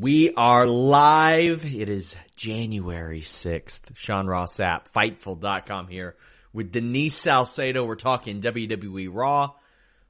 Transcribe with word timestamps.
We 0.00 0.32
are 0.32 0.64
live. 0.64 1.66
It 1.66 1.90
is 1.90 2.16
January 2.34 3.20
6th. 3.20 3.94
Sean 3.96 4.26
Ross 4.26 4.56
Sapp, 4.56 4.90
Fightful.com 4.90 5.88
here 5.88 6.16
with 6.54 6.72
Denise 6.72 7.18
Salcedo. 7.18 7.84
We're 7.84 7.96
talking 7.96 8.40
WWE 8.40 9.10
Raw. 9.12 9.50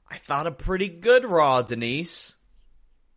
I 0.09 0.17
thought 0.19 0.47
a 0.47 0.51
pretty 0.51 0.87
good 0.87 1.25
Raw, 1.25 1.63
Denise. 1.63 2.33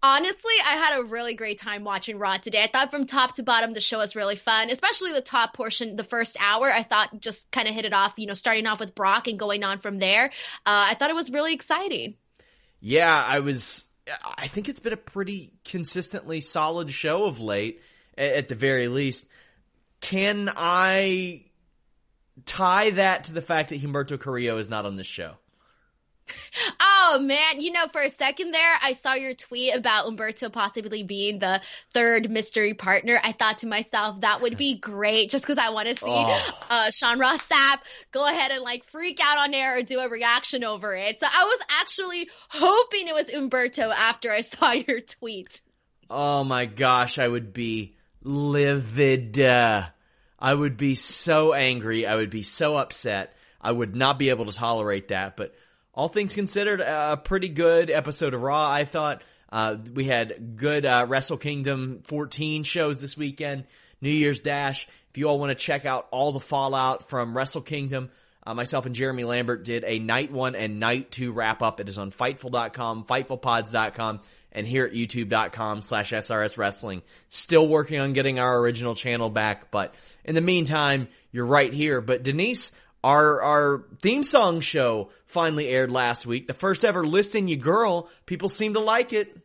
Honestly, 0.02 0.54
I 0.66 0.72
had 0.72 0.98
a 0.98 1.04
really 1.04 1.36
great 1.36 1.60
time 1.60 1.84
watching 1.84 2.18
Raw 2.18 2.38
today. 2.38 2.64
I 2.64 2.70
thought 2.72 2.90
from 2.90 3.06
top 3.06 3.36
to 3.36 3.44
bottom 3.44 3.72
the 3.72 3.80
show 3.80 3.98
was 3.98 4.16
really 4.16 4.34
fun, 4.34 4.68
especially 4.68 5.12
the 5.12 5.20
top 5.20 5.54
portion, 5.54 5.94
the 5.94 6.02
first 6.02 6.36
hour. 6.40 6.72
I 6.72 6.82
thought 6.82 7.20
just 7.20 7.48
kind 7.52 7.68
of 7.68 7.74
hit 7.76 7.84
it 7.84 7.94
off, 7.94 8.14
you 8.16 8.26
know, 8.26 8.32
starting 8.34 8.66
off 8.66 8.80
with 8.80 8.96
Brock 8.96 9.28
and 9.28 9.38
going 9.38 9.62
on 9.62 9.78
from 9.78 10.00
there. 10.00 10.24
Uh, 10.66 10.90
I 10.90 10.96
thought 10.98 11.10
it 11.10 11.14
was 11.14 11.30
really 11.30 11.54
exciting. 11.54 12.16
Yeah, 12.80 13.14
I 13.14 13.38
was 13.38 13.84
I 14.06 14.48
think 14.48 14.68
it's 14.68 14.80
been 14.80 14.92
a 14.92 14.98
pretty 14.98 15.52
consistently 15.64 16.40
solid 16.40 16.90
show 16.90 17.24
of 17.24 17.40
late, 17.40 17.80
at 18.18 18.48
the 18.48 18.54
very 18.54 18.88
least. 18.88 19.26
Can 20.00 20.50
I 20.54 21.44
tie 22.44 22.90
that 22.90 23.24
to 23.24 23.32
the 23.32 23.40
fact 23.40 23.70
that 23.70 23.80
Humberto 23.80 24.20
Carrillo 24.20 24.58
is 24.58 24.68
not 24.68 24.84
on 24.84 24.96
this 24.96 25.06
show? 25.06 25.36
Oh 26.80 27.18
man, 27.20 27.60
you 27.60 27.72
know, 27.72 27.86
for 27.92 28.00
a 28.00 28.10
second 28.10 28.52
there, 28.52 28.78
I 28.82 28.94
saw 28.94 29.14
your 29.14 29.34
tweet 29.34 29.74
about 29.74 30.06
Humberto 30.06 30.52
possibly 30.52 31.02
being 31.02 31.38
the 31.38 31.60
third 31.92 32.30
mystery 32.30 32.74
partner. 32.74 33.20
I 33.22 33.32
thought 33.32 33.58
to 33.58 33.66
myself 33.66 34.20
that 34.22 34.40
would 34.40 34.56
be 34.56 34.78
great, 34.78 35.30
just 35.30 35.44
because 35.44 35.58
I 35.58 35.70
want 35.70 35.88
to 35.88 35.94
see 35.94 36.06
oh. 36.06 36.58
uh, 36.70 36.90
Sean 36.90 37.18
Ross 37.18 37.46
Sapp 37.46 37.78
go 38.12 38.26
ahead 38.26 38.50
and 38.50 38.62
like 38.62 38.84
freak 38.86 39.20
out 39.22 39.38
on 39.38 39.54
air 39.54 39.78
or 39.78 39.82
do 39.82 39.98
a 39.98 40.08
reaction 40.08 40.64
over 40.64 40.94
it. 40.94 41.18
So 41.18 41.26
I 41.30 41.44
was 41.44 41.58
actually 41.80 42.28
hoping 42.48 43.08
it 43.08 43.14
was 43.14 43.28
Humberto 43.28 43.92
after 43.92 44.30
I 44.30 44.40
saw 44.40 44.72
your 44.72 45.00
tweet. 45.00 45.60
Oh 46.08 46.44
my 46.44 46.64
gosh, 46.64 47.18
I 47.18 47.28
would 47.28 47.52
be 47.52 47.96
livid. 48.22 49.40
I 49.40 50.54
would 50.54 50.76
be 50.76 50.94
so 50.94 51.52
angry. 51.52 52.06
I 52.06 52.16
would 52.16 52.30
be 52.30 52.42
so 52.42 52.76
upset. 52.76 53.34
I 53.60 53.72
would 53.72 53.96
not 53.96 54.18
be 54.18 54.30
able 54.30 54.46
to 54.46 54.52
tolerate 54.52 55.08
that, 55.08 55.36
but 55.36 55.54
all 55.94 56.08
things 56.08 56.34
considered, 56.34 56.80
a 56.80 57.16
pretty 57.16 57.48
good 57.48 57.90
episode 57.90 58.34
of 58.34 58.42
Raw. 58.42 58.68
I 58.70 58.84
thought 58.84 59.22
uh, 59.50 59.76
we 59.94 60.04
had 60.04 60.56
good 60.56 60.84
uh, 60.84 61.06
Wrestle 61.08 61.36
Kingdom 61.36 62.00
14 62.04 62.64
shows 62.64 63.00
this 63.00 63.16
weekend. 63.16 63.64
New 64.00 64.10
Year's 64.10 64.40
Dash. 64.40 64.88
If 65.10 65.18
you 65.18 65.28
all 65.28 65.38
want 65.38 65.50
to 65.50 65.54
check 65.54 65.86
out 65.86 66.08
all 66.10 66.32
the 66.32 66.40
fallout 66.40 67.08
from 67.08 67.36
Wrestle 67.36 67.60
Kingdom, 67.60 68.10
uh, 68.44 68.54
myself 68.54 68.84
and 68.84 68.94
Jeremy 68.94 69.24
Lambert 69.24 69.64
did 69.64 69.84
a 69.84 69.98
night 70.00 70.32
one 70.32 70.56
and 70.56 70.80
night 70.80 71.12
two 71.12 71.32
wrap 71.32 71.62
up. 71.62 71.78
It 71.78 71.88
is 71.88 71.98
on 71.98 72.10
Fightful.com, 72.10 73.04
FightfulPods.com, 73.04 74.20
and 74.52 74.66
here 74.66 74.84
at 74.84 74.92
YouTube.com 74.92 75.82
slash 75.82 76.12
SRS 76.12 76.58
Wrestling. 76.58 77.02
Still 77.28 77.66
working 77.66 78.00
on 78.00 78.12
getting 78.12 78.40
our 78.40 78.58
original 78.58 78.94
channel 78.94 79.30
back, 79.30 79.70
but 79.70 79.94
in 80.24 80.34
the 80.34 80.40
meantime, 80.40 81.08
you're 81.32 81.46
right 81.46 81.72
here. 81.72 82.00
But 82.00 82.24
Denise, 82.24 82.72
our 83.04 83.42
our 83.42 83.84
theme 84.00 84.24
song 84.24 84.60
show 84.60 85.10
finally 85.26 85.68
aired 85.68 85.90
last 85.90 86.26
week. 86.26 86.46
The 86.46 86.54
first 86.54 86.84
ever 86.84 87.06
Listen 87.06 87.48
You 87.48 87.56
Girl. 87.56 88.08
People 88.24 88.48
seem 88.48 88.74
to 88.74 88.80
like 88.80 89.12
it. 89.12 89.36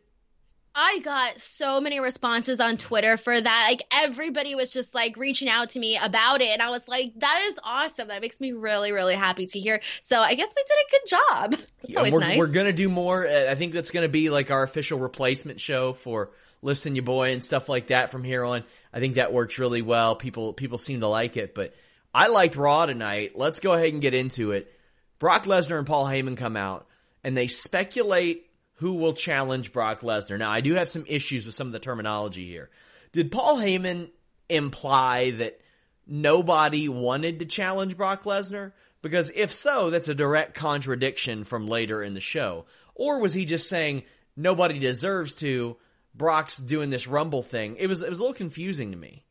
I 0.74 1.00
got 1.00 1.38
so 1.40 1.80
many 1.80 2.00
responses 2.00 2.60
on 2.60 2.78
Twitter 2.78 3.16
for 3.16 3.38
that. 3.38 3.66
Like 3.68 3.82
everybody 3.92 4.54
was 4.54 4.72
just 4.72 4.94
like 4.94 5.16
reaching 5.16 5.48
out 5.48 5.70
to 5.70 5.78
me 5.78 5.98
about 6.00 6.40
it. 6.40 6.48
And 6.48 6.62
I 6.62 6.70
was 6.70 6.86
like, 6.88 7.12
that 7.18 7.42
is 7.48 7.58
awesome. 7.62 8.08
That 8.08 8.22
makes 8.22 8.40
me 8.40 8.52
really, 8.52 8.92
really 8.92 9.16
happy 9.16 9.46
to 9.46 9.58
hear. 9.58 9.80
So 10.00 10.18
I 10.18 10.34
guess 10.34 10.54
we 10.56 10.62
did 10.62 10.76
a 10.76 10.90
good 10.90 11.60
job. 11.60 11.66
It's 11.82 11.94
yeah, 11.94 12.12
we're, 12.12 12.20
nice. 12.20 12.38
We're 12.38 12.52
going 12.52 12.66
to 12.66 12.74
do 12.74 12.90
more. 12.90 13.26
Uh, 13.26 13.50
I 13.50 13.54
think 13.54 13.72
that's 13.72 13.90
going 13.90 14.06
to 14.06 14.12
be 14.12 14.28
like 14.28 14.50
our 14.50 14.62
official 14.62 14.98
replacement 14.98 15.60
show 15.60 15.94
for 15.94 16.30
Listen 16.60 16.94
You 16.94 17.00
Boy 17.00 17.32
and 17.32 17.42
stuff 17.42 17.70
like 17.70 17.86
that 17.86 18.10
from 18.10 18.22
here 18.22 18.44
on. 18.44 18.64
I 18.92 19.00
think 19.00 19.14
that 19.14 19.32
works 19.32 19.58
really 19.58 19.80
well. 19.80 20.14
People, 20.14 20.52
people 20.52 20.76
seem 20.76 21.00
to 21.00 21.08
like 21.08 21.38
it, 21.38 21.54
but 21.54 21.74
I 22.12 22.28
liked 22.28 22.56
Raw 22.56 22.86
tonight. 22.86 23.32
Let's 23.36 23.60
go 23.60 23.72
ahead 23.72 23.92
and 23.92 24.02
get 24.02 24.14
into 24.14 24.52
it. 24.52 24.72
Brock 25.18 25.44
Lesnar 25.44 25.78
and 25.78 25.86
Paul 25.86 26.06
Heyman 26.06 26.36
come 26.36 26.56
out 26.56 26.86
and 27.22 27.36
they 27.36 27.46
speculate 27.46 28.46
who 28.74 28.94
will 28.94 29.12
challenge 29.12 29.72
Brock 29.72 30.00
Lesnar. 30.00 30.38
Now, 30.38 30.50
I 30.50 30.62
do 30.62 30.74
have 30.74 30.88
some 30.88 31.04
issues 31.06 31.46
with 31.46 31.54
some 31.54 31.66
of 31.66 31.72
the 31.72 31.78
terminology 31.78 32.46
here. 32.46 32.70
Did 33.12 33.30
Paul 33.30 33.58
Heyman 33.58 34.10
imply 34.48 35.32
that 35.32 35.60
nobody 36.06 36.88
wanted 36.88 37.40
to 37.40 37.44
challenge 37.44 37.96
Brock 37.96 38.24
Lesnar? 38.24 38.72
Because 39.02 39.30
if 39.34 39.54
so, 39.54 39.90
that's 39.90 40.08
a 40.08 40.14
direct 40.14 40.54
contradiction 40.54 41.44
from 41.44 41.68
later 41.68 42.02
in 42.02 42.14
the 42.14 42.20
show. 42.20 42.66
Or 42.94 43.20
was 43.20 43.32
he 43.32 43.44
just 43.44 43.68
saying 43.68 44.04
nobody 44.36 44.78
deserves 44.78 45.34
to? 45.34 45.76
Brock's 46.14 46.56
doing 46.56 46.90
this 46.90 47.06
Rumble 47.06 47.42
thing. 47.42 47.76
It 47.78 47.86
was 47.86 48.02
it 48.02 48.08
was 48.08 48.18
a 48.18 48.22
little 48.22 48.34
confusing 48.34 48.90
to 48.90 48.96
me. 48.96 49.24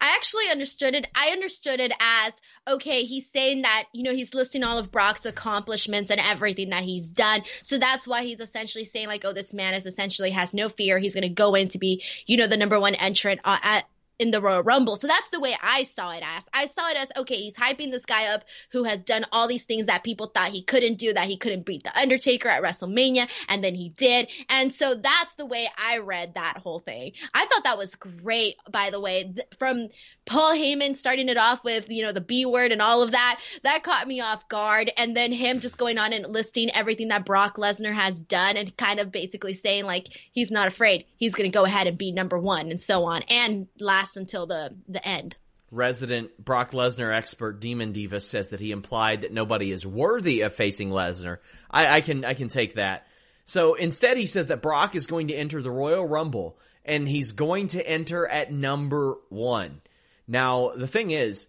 I 0.00 0.14
actually 0.16 0.48
understood 0.50 0.94
it. 0.94 1.06
I 1.14 1.28
understood 1.28 1.80
it 1.80 1.92
as 2.00 2.40
okay, 2.68 3.04
he's 3.04 3.30
saying 3.30 3.62
that, 3.62 3.84
you 3.92 4.02
know, 4.02 4.12
he's 4.12 4.34
listing 4.34 4.64
all 4.64 4.78
of 4.78 4.90
Brock's 4.90 5.24
accomplishments 5.24 6.10
and 6.10 6.20
everything 6.20 6.70
that 6.70 6.82
he's 6.82 7.08
done. 7.08 7.42
So 7.62 7.78
that's 7.78 8.06
why 8.06 8.24
he's 8.24 8.40
essentially 8.40 8.84
saying, 8.84 9.06
like, 9.06 9.24
oh, 9.24 9.32
this 9.32 9.52
man 9.52 9.74
is 9.74 9.86
essentially 9.86 10.30
has 10.30 10.54
no 10.54 10.68
fear. 10.68 10.98
He's 10.98 11.14
going 11.14 11.22
to 11.22 11.28
go 11.28 11.54
in 11.54 11.68
to 11.68 11.78
be, 11.78 12.02
you 12.26 12.36
know, 12.36 12.48
the 12.48 12.56
number 12.56 12.80
one 12.80 12.94
entrant 12.94 13.40
uh, 13.44 13.58
at 13.62 13.84
in 14.18 14.30
the 14.30 14.40
Royal 14.40 14.62
Rumble. 14.62 14.96
So 14.96 15.06
that's 15.06 15.30
the 15.30 15.40
way 15.40 15.56
I 15.60 15.82
saw 15.82 16.12
it 16.12 16.22
as. 16.22 16.44
I 16.52 16.66
saw 16.66 16.88
it 16.88 16.96
as 16.96 17.08
okay, 17.16 17.36
he's 17.36 17.54
hyping 17.54 17.90
this 17.90 18.06
guy 18.06 18.26
up 18.26 18.44
who 18.72 18.84
has 18.84 19.02
done 19.02 19.26
all 19.32 19.48
these 19.48 19.64
things 19.64 19.86
that 19.86 20.04
people 20.04 20.26
thought 20.28 20.50
he 20.50 20.62
couldn't 20.62 20.98
do, 20.98 21.12
that 21.12 21.28
he 21.28 21.36
couldn't 21.36 21.66
beat 21.66 21.84
the 21.84 21.98
Undertaker 21.98 22.48
at 22.48 22.62
WrestleMania, 22.62 23.28
and 23.48 23.62
then 23.62 23.74
he 23.74 23.90
did. 23.90 24.28
And 24.48 24.72
so 24.72 24.94
that's 24.94 25.34
the 25.34 25.46
way 25.46 25.68
I 25.76 25.98
read 25.98 26.34
that 26.34 26.58
whole 26.58 26.80
thing. 26.80 27.12
I 27.34 27.46
thought 27.46 27.64
that 27.64 27.78
was 27.78 27.94
great, 27.94 28.56
by 28.70 28.90
the 28.90 29.00
way, 29.00 29.34
from 29.58 29.88
Paul 30.24 30.52
Heyman 30.52 30.96
starting 30.96 31.28
it 31.28 31.36
off 31.36 31.62
with, 31.62 31.86
you 31.88 32.02
know, 32.04 32.12
the 32.12 32.20
B 32.20 32.46
word 32.46 32.72
and 32.72 32.82
all 32.82 33.02
of 33.02 33.12
that. 33.12 33.40
That 33.62 33.82
caught 33.82 34.08
me 34.08 34.20
off 34.20 34.48
guard. 34.48 34.90
And 34.96 35.16
then 35.16 35.32
him 35.32 35.60
just 35.60 35.78
going 35.78 35.98
on 35.98 36.12
and 36.12 36.26
listing 36.26 36.74
everything 36.74 37.08
that 37.08 37.24
Brock 37.24 37.56
Lesnar 37.56 37.94
has 37.94 38.20
done 38.20 38.56
and 38.56 38.76
kind 38.76 38.98
of 38.98 39.12
basically 39.12 39.54
saying 39.54 39.84
like 39.84 40.08
he's 40.32 40.50
not 40.50 40.68
afraid. 40.68 41.06
He's 41.16 41.34
going 41.34 41.50
to 41.50 41.56
go 41.56 41.64
ahead 41.64 41.86
and 41.86 41.96
be 41.96 42.12
number 42.12 42.38
one 42.38 42.70
and 42.70 42.80
so 42.80 43.04
on. 43.04 43.22
And 43.30 43.68
last 43.78 44.05
last 44.06 44.16
until 44.16 44.46
the 44.46 44.74
the 44.88 45.06
end. 45.06 45.36
Resident 45.72 46.30
Brock 46.42 46.70
Lesnar 46.70 47.14
expert 47.14 47.60
Demon 47.60 47.92
Diva 47.92 48.20
says 48.20 48.50
that 48.50 48.60
he 48.60 48.70
implied 48.70 49.22
that 49.22 49.32
nobody 49.32 49.72
is 49.72 49.84
worthy 49.84 50.42
of 50.42 50.54
facing 50.54 50.90
Lesnar. 50.90 51.38
I, 51.70 51.96
I 51.96 52.00
can 52.00 52.24
I 52.24 52.34
can 52.34 52.48
take 52.48 52.74
that. 52.74 53.06
So 53.46 53.74
instead, 53.74 54.16
he 54.16 54.26
says 54.26 54.48
that 54.48 54.62
Brock 54.62 54.94
is 54.94 55.06
going 55.06 55.28
to 55.28 55.34
enter 55.34 55.60
the 55.60 55.70
Royal 55.70 56.06
Rumble 56.06 56.58
and 56.84 57.08
he's 57.08 57.32
going 57.32 57.68
to 57.68 57.86
enter 57.86 58.26
at 58.26 58.52
number 58.52 59.16
one. 59.28 59.80
Now, 60.28 60.70
the 60.70 60.88
thing 60.88 61.12
is, 61.12 61.46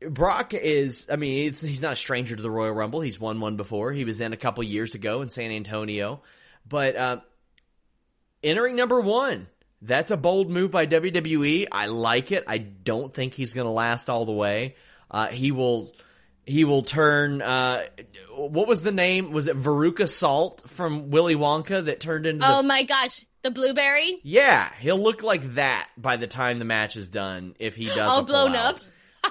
Brock 0.00 0.54
is, 0.54 1.06
I 1.10 1.16
mean, 1.16 1.52
he's 1.52 1.82
not 1.82 1.94
a 1.94 1.96
stranger 1.96 2.36
to 2.36 2.42
the 2.42 2.50
Royal 2.50 2.72
Rumble. 2.72 3.00
He's 3.02 3.20
won 3.20 3.40
one 3.40 3.56
before. 3.56 3.92
He 3.92 4.04
was 4.04 4.20
in 4.22 4.32
a 4.32 4.38
couple 4.38 4.62
years 4.64 4.94
ago 4.94 5.20
in 5.20 5.28
San 5.28 5.50
Antonio. 5.50 6.22
But 6.66 6.96
uh, 6.96 7.20
entering 8.42 8.76
number 8.76 9.00
one, 9.00 9.46
that's 9.82 10.10
a 10.10 10.16
bold 10.16 10.50
move 10.50 10.70
by 10.70 10.86
WWE. 10.86 11.66
I 11.70 11.86
like 11.86 12.32
it. 12.32 12.44
I 12.46 12.58
don't 12.58 13.12
think 13.12 13.34
he's 13.34 13.54
going 13.54 13.66
to 13.66 13.72
last 13.72 14.10
all 14.10 14.24
the 14.24 14.32
way. 14.32 14.76
Uh, 15.10 15.28
he 15.28 15.52
will, 15.52 15.92
he 16.46 16.64
will 16.64 16.82
turn, 16.82 17.40
uh, 17.42 17.82
what 18.36 18.66
was 18.66 18.82
the 18.82 18.90
name? 18.92 19.32
Was 19.32 19.46
it 19.46 19.56
Veruca 19.56 20.08
Salt 20.08 20.68
from 20.68 21.10
Willy 21.10 21.34
Wonka 21.36 21.84
that 21.84 22.00
turned 22.00 22.26
into 22.26 22.44
Oh 22.46 22.62
the, 22.62 22.68
my 22.68 22.84
gosh. 22.84 23.24
The 23.42 23.50
blueberry? 23.52 24.18
Yeah, 24.24 24.68
he'll 24.80 25.00
look 25.00 25.22
like 25.22 25.54
that 25.54 25.88
by 25.96 26.16
the 26.16 26.26
time 26.26 26.58
the 26.58 26.64
match 26.64 26.96
is 26.96 27.06
done 27.08 27.54
if 27.60 27.76
he 27.76 27.86
does 27.86 27.98
all 27.98 28.24
blown 28.24 28.56
up. 28.56 28.80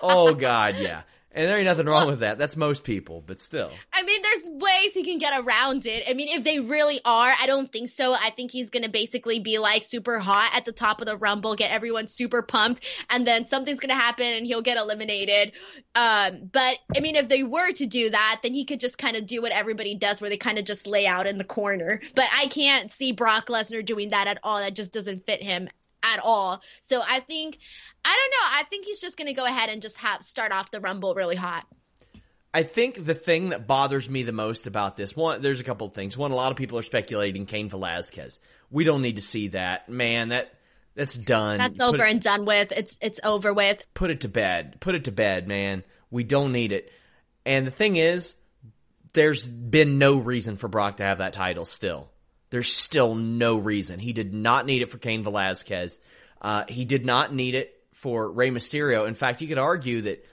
oh 0.02 0.34
god, 0.34 0.76
yeah. 0.80 1.02
And 1.32 1.48
there 1.48 1.58
ain't 1.58 1.66
nothing 1.66 1.86
wrong 1.86 2.08
with 2.08 2.22
that. 2.22 2.38
That's 2.38 2.56
most 2.56 2.84
people, 2.84 3.22
but 3.26 3.40
still. 3.40 3.70
I 3.94 4.02
mean, 4.04 4.22
there's 4.22 4.44
ways 4.46 4.94
he 4.94 5.04
can 5.04 5.20
get 5.20 5.40
around 5.40 5.86
it. 5.86 6.04
I 6.10 6.14
mean, 6.14 6.30
if 6.30 6.44
they 6.44 6.60
really 6.60 7.00
are, 7.06 7.34
I 7.40 7.46
don't 7.46 7.72
think 7.72 7.90
so. 7.90 8.14
I 8.14 8.32
think 8.32 8.50
he's 8.50 8.70
going 8.70 8.84
to 8.84 8.90
basically 8.90 9.40
be 9.40 9.60
like 9.60 9.84
super 9.84 10.20
hot 10.20 10.52
at 10.56 10.66
the 10.66 10.72
top 10.72 11.00
of 11.02 11.06
the 11.06 11.18
Rumble, 11.18 11.56
get 11.56 11.70
everyone 11.70 12.08
super 12.08 12.42
pumped, 12.42 12.84
and 13.10 13.28
then 13.28 13.46
something's 13.46 13.80
going 13.80 13.96
to 13.96 14.02
happen 14.02 14.26
and 14.26 14.48
he'll 14.48 14.62
get 14.62 14.78
eliminated. 14.78 15.52
Um, 15.94 16.50
but 16.52 16.78
I 16.96 17.02
mean, 17.02 17.16
if 17.16 17.28
they 17.28 17.44
were 17.44 17.72
to 17.72 17.86
do 17.86 18.10
that, 18.10 18.40
then 18.42 18.54
he 18.54 18.66
could 18.66 18.80
just 18.80 18.98
kind 18.98 19.18
of 19.18 19.28
do 19.28 19.42
what 19.42 19.52
everybody 19.52 19.96
does 19.96 20.22
where 20.22 20.30
they 20.30 20.38
kind 20.38 20.58
of 20.58 20.66
just 20.66 20.88
lay 20.88 21.06
out 21.06 21.28
in 21.28 21.38
the 21.38 21.44
corner. 21.44 22.02
But 22.16 22.30
I 22.36 22.48
can't 22.48 22.92
see 22.92 23.12
Brock 23.12 23.48
Lesnar 23.48 23.86
doing 23.86 24.10
that 24.10 24.28
at 24.28 24.40
all. 24.44 24.60
That 24.60 24.76
just 24.76 24.94
doesn't 24.94 25.26
fit 25.26 25.44
him 25.44 25.68
at 26.04 26.20
all. 26.24 26.62
So 26.82 27.02
I 27.06 27.20
think 27.20 27.58
I 28.07 28.15
don't 28.15 28.31
know. 28.31 28.59
I 28.59 28.63
think 28.69 28.86
he's 28.86 29.01
just 29.01 29.18
going 29.18 29.27
to 29.27 29.33
go 29.33 29.44
ahead 29.44 29.68
and 29.68 29.81
just 29.81 29.98
have 29.98 30.24
start 30.24 30.54
off 30.54 30.71
the 30.71 30.80
Rumble 30.80 31.13
really 31.13 31.36
hot. 31.36 31.65
I 32.54 32.63
think 32.63 33.04
the 33.06 33.13
thing 33.13 33.50
that 33.50 33.68
bothers 33.68 34.09
me 34.09 34.24
the 34.24 34.31
most 34.31 34.65
about 34.65 34.95
this 34.95 35.13
one, 35.13 35.42
there's 35.42 35.59
a 35.59 35.65
couple 35.65 35.88
of 35.88 35.94
things. 35.94 36.18
One, 36.18 36.31
a 36.31 36.36
lot 36.36 36.51
of 36.51 36.57
people 36.57 36.80
are 36.80 36.83
speculating 36.83 37.45
Cain 37.45 37.69
Velasquez. 37.69 38.39
We 38.71 38.86
don't 38.86 39.01
need 39.01 39.18
to 39.18 39.21
see 39.21 39.50
that, 39.50 39.89
man. 39.89 40.30
That 40.30 40.54
that's 40.95 41.15
done. 41.15 41.57
That's 41.57 41.81
over 41.81 42.06
it, 42.06 42.12
and 42.12 42.21
done 42.21 42.45
with. 42.45 42.71
It's 42.71 42.98
it's 43.01 43.19
over 43.25 43.54
with. 43.54 43.83
Put 43.94 44.09
it 44.09 44.21
to 44.21 44.30
bed. 44.30 44.77
Put 44.80 44.95
it 44.95 45.04
to 45.04 45.12
bed, 45.12 45.45
man. 45.45 45.83
We 46.09 46.24
don't 46.24 46.54
need 46.54 46.71
it. 46.71 46.89
And 47.45 47.68
the 47.68 47.71
thing 47.71 47.98
is, 47.98 48.33
there's 49.12 49.45
been 49.45 49.98
no 49.98 50.15
reason 50.15 50.56
for 50.56 50.69
Brock 50.69 50.98
to 50.98 51.04
have 51.04 51.18
that 51.18 51.33
title. 51.33 51.65
Still, 51.65 52.09
there's 52.51 52.71
still 52.71 53.15
no 53.15 53.57
reason. 53.57 54.00
He 54.00 54.13
did 54.13 54.33
not 54.33 54.65
need 54.65 54.81
it 54.81 54.89
for 54.89 54.98
Cain 54.98 55.24
Velasquez. 55.24 56.00
Uh, 56.42 56.63
he 56.69 56.86
did 56.86 57.06
not 57.06 57.33
need 57.33 57.54
it 57.54 57.77
for 57.98 58.30
Rey 58.30 58.52
Mysterio. 58.52 59.08
In 59.08 59.16
fact, 59.16 59.42
you 59.42 59.48
could 59.48 59.58
argue 59.58 60.02
that 60.02 60.24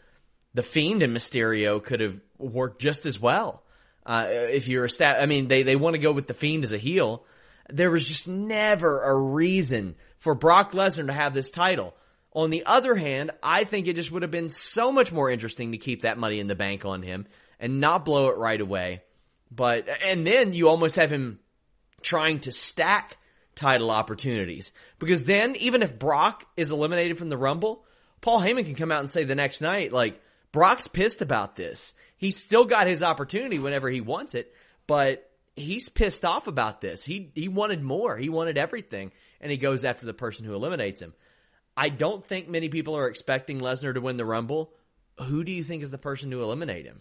the 0.52 0.62
Fiend 0.62 1.02
and 1.02 1.16
Mysterio 1.16 1.82
could 1.82 2.00
have 2.00 2.20
worked 2.36 2.78
just 2.78 3.06
as 3.06 3.18
well. 3.18 3.62
Uh, 4.04 4.26
if 4.28 4.68
you're 4.68 4.84
a 4.84 4.90
stat, 4.90 5.16
I 5.18 5.24
mean, 5.24 5.48
they, 5.48 5.62
they 5.62 5.74
want 5.74 5.94
to 5.94 5.98
go 5.98 6.12
with 6.12 6.26
the 6.26 6.34
Fiend 6.34 6.64
as 6.64 6.74
a 6.74 6.78
heel. 6.78 7.24
There 7.70 7.90
was 7.90 8.06
just 8.06 8.28
never 8.28 9.02
a 9.02 9.16
reason 9.16 9.94
for 10.18 10.34
Brock 10.34 10.72
Lesnar 10.72 11.06
to 11.06 11.12
have 11.14 11.32
this 11.32 11.50
title. 11.50 11.96
On 12.34 12.50
the 12.50 12.66
other 12.66 12.94
hand, 12.94 13.30
I 13.42 13.64
think 13.64 13.86
it 13.86 13.96
just 13.96 14.12
would 14.12 14.20
have 14.20 14.30
been 14.30 14.50
so 14.50 14.92
much 14.92 15.10
more 15.10 15.30
interesting 15.30 15.72
to 15.72 15.78
keep 15.78 16.02
that 16.02 16.18
money 16.18 16.40
in 16.40 16.48
the 16.48 16.54
bank 16.54 16.84
on 16.84 17.00
him 17.00 17.26
and 17.58 17.80
not 17.80 18.04
blow 18.04 18.28
it 18.28 18.36
right 18.36 18.60
away. 18.60 19.02
But, 19.50 19.88
and 20.04 20.26
then 20.26 20.52
you 20.52 20.68
almost 20.68 20.96
have 20.96 21.10
him 21.10 21.38
trying 22.02 22.40
to 22.40 22.52
stack 22.52 23.16
title 23.54 23.90
opportunities. 23.90 24.72
Because 24.98 25.24
then, 25.24 25.56
even 25.56 25.82
if 25.82 25.98
Brock 25.98 26.44
is 26.56 26.70
eliminated 26.70 27.18
from 27.18 27.28
the 27.28 27.36
Rumble, 27.36 27.84
Paul 28.20 28.40
Heyman 28.40 28.64
can 28.64 28.74
come 28.74 28.92
out 28.92 29.00
and 29.00 29.10
say 29.10 29.24
the 29.24 29.34
next 29.34 29.60
night, 29.60 29.92
like, 29.92 30.20
Brock's 30.52 30.88
pissed 30.88 31.20
about 31.20 31.56
this. 31.56 31.94
He's 32.16 32.40
still 32.40 32.64
got 32.64 32.86
his 32.86 33.02
opportunity 33.02 33.58
whenever 33.58 33.90
he 33.90 34.00
wants 34.00 34.34
it, 34.34 34.54
but 34.86 35.28
he's 35.56 35.88
pissed 35.88 36.24
off 36.24 36.46
about 36.46 36.80
this. 36.80 37.04
He, 37.04 37.32
he 37.34 37.48
wanted 37.48 37.82
more. 37.82 38.16
He 38.16 38.28
wanted 38.28 38.56
everything. 38.56 39.12
And 39.40 39.50
he 39.50 39.58
goes 39.58 39.84
after 39.84 40.06
the 40.06 40.14
person 40.14 40.46
who 40.46 40.54
eliminates 40.54 41.02
him. 41.02 41.12
I 41.76 41.88
don't 41.88 42.24
think 42.24 42.48
many 42.48 42.68
people 42.68 42.96
are 42.96 43.08
expecting 43.08 43.60
Lesnar 43.60 43.94
to 43.94 44.00
win 44.00 44.16
the 44.16 44.24
Rumble. 44.24 44.72
Who 45.18 45.44
do 45.44 45.52
you 45.52 45.64
think 45.64 45.82
is 45.82 45.90
the 45.90 45.98
person 45.98 46.30
to 46.30 46.42
eliminate 46.42 46.86
him? 46.86 47.00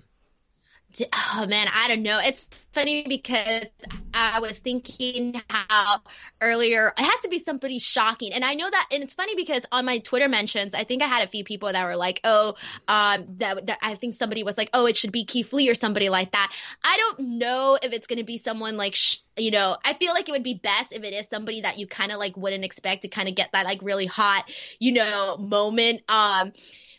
Oh 1.01 1.45
man, 1.47 1.67
I 1.73 1.87
don't 1.87 2.03
know. 2.03 2.19
It's 2.23 2.47
funny 2.71 3.05
because 3.07 3.65
I 4.13 4.39
was 4.39 4.59
thinking 4.59 5.41
how 5.49 6.01
earlier 6.41 6.93
it 6.97 7.03
has 7.03 7.19
to 7.21 7.29
be 7.29 7.39
somebody 7.39 7.79
shocking, 7.79 8.33
and 8.33 8.43
I 8.43 8.53
know 8.53 8.69
that, 8.69 8.87
and 8.91 9.03
it's 9.03 9.13
funny 9.13 9.35
because 9.35 9.63
on 9.71 9.85
my 9.85 9.99
Twitter 9.99 10.27
mentions, 10.27 10.73
I 10.73 10.83
think 10.83 11.01
I 11.01 11.07
had 11.07 11.23
a 11.23 11.27
few 11.27 11.43
people 11.43 11.71
that 11.71 11.85
were 11.85 11.95
like, 11.95 12.21
"Oh, 12.23 12.55
um, 12.87 13.25
that, 13.37 13.65
that 13.67 13.79
I 13.81 13.95
think 13.95 14.15
somebody 14.15 14.43
was 14.43 14.57
like, 14.57 14.69
oh, 14.73 14.85
it 14.85 14.97
should 14.97 15.11
be 15.11 15.25
Keith 15.25 15.51
Lee 15.53 15.69
or 15.69 15.75
somebody 15.75 16.09
like 16.09 16.31
that." 16.31 16.51
I 16.83 16.97
don't 16.97 17.37
know 17.39 17.77
if 17.81 17.93
it's 17.93 18.07
going 18.07 18.19
to 18.19 18.25
be 18.25 18.37
someone 18.37 18.77
like, 18.77 18.95
sh- 18.95 19.19
you 19.37 19.51
know, 19.51 19.77
I 19.83 19.93
feel 19.93 20.13
like 20.13 20.29
it 20.29 20.31
would 20.31 20.43
be 20.43 20.55
best 20.61 20.93
if 20.93 21.03
it 21.03 21.13
is 21.13 21.27
somebody 21.27 21.61
that 21.61 21.77
you 21.79 21.87
kind 21.87 22.11
of 22.11 22.19
like 22.19 22.37
wouldn't 22.37 22.63
expect 22.63 23.01
to 23.03 23.07
kind 23.07 23.27
of 23.27 23.35
get 23.35 23.51
that 23.53 23.65
like 23.65 23.79
really 23.81 24.05
hot, 24.05 24.45
you 24.79 24.91
know, 24.91 25.37
moment. 25.37 26.01
Um 26.07 26.53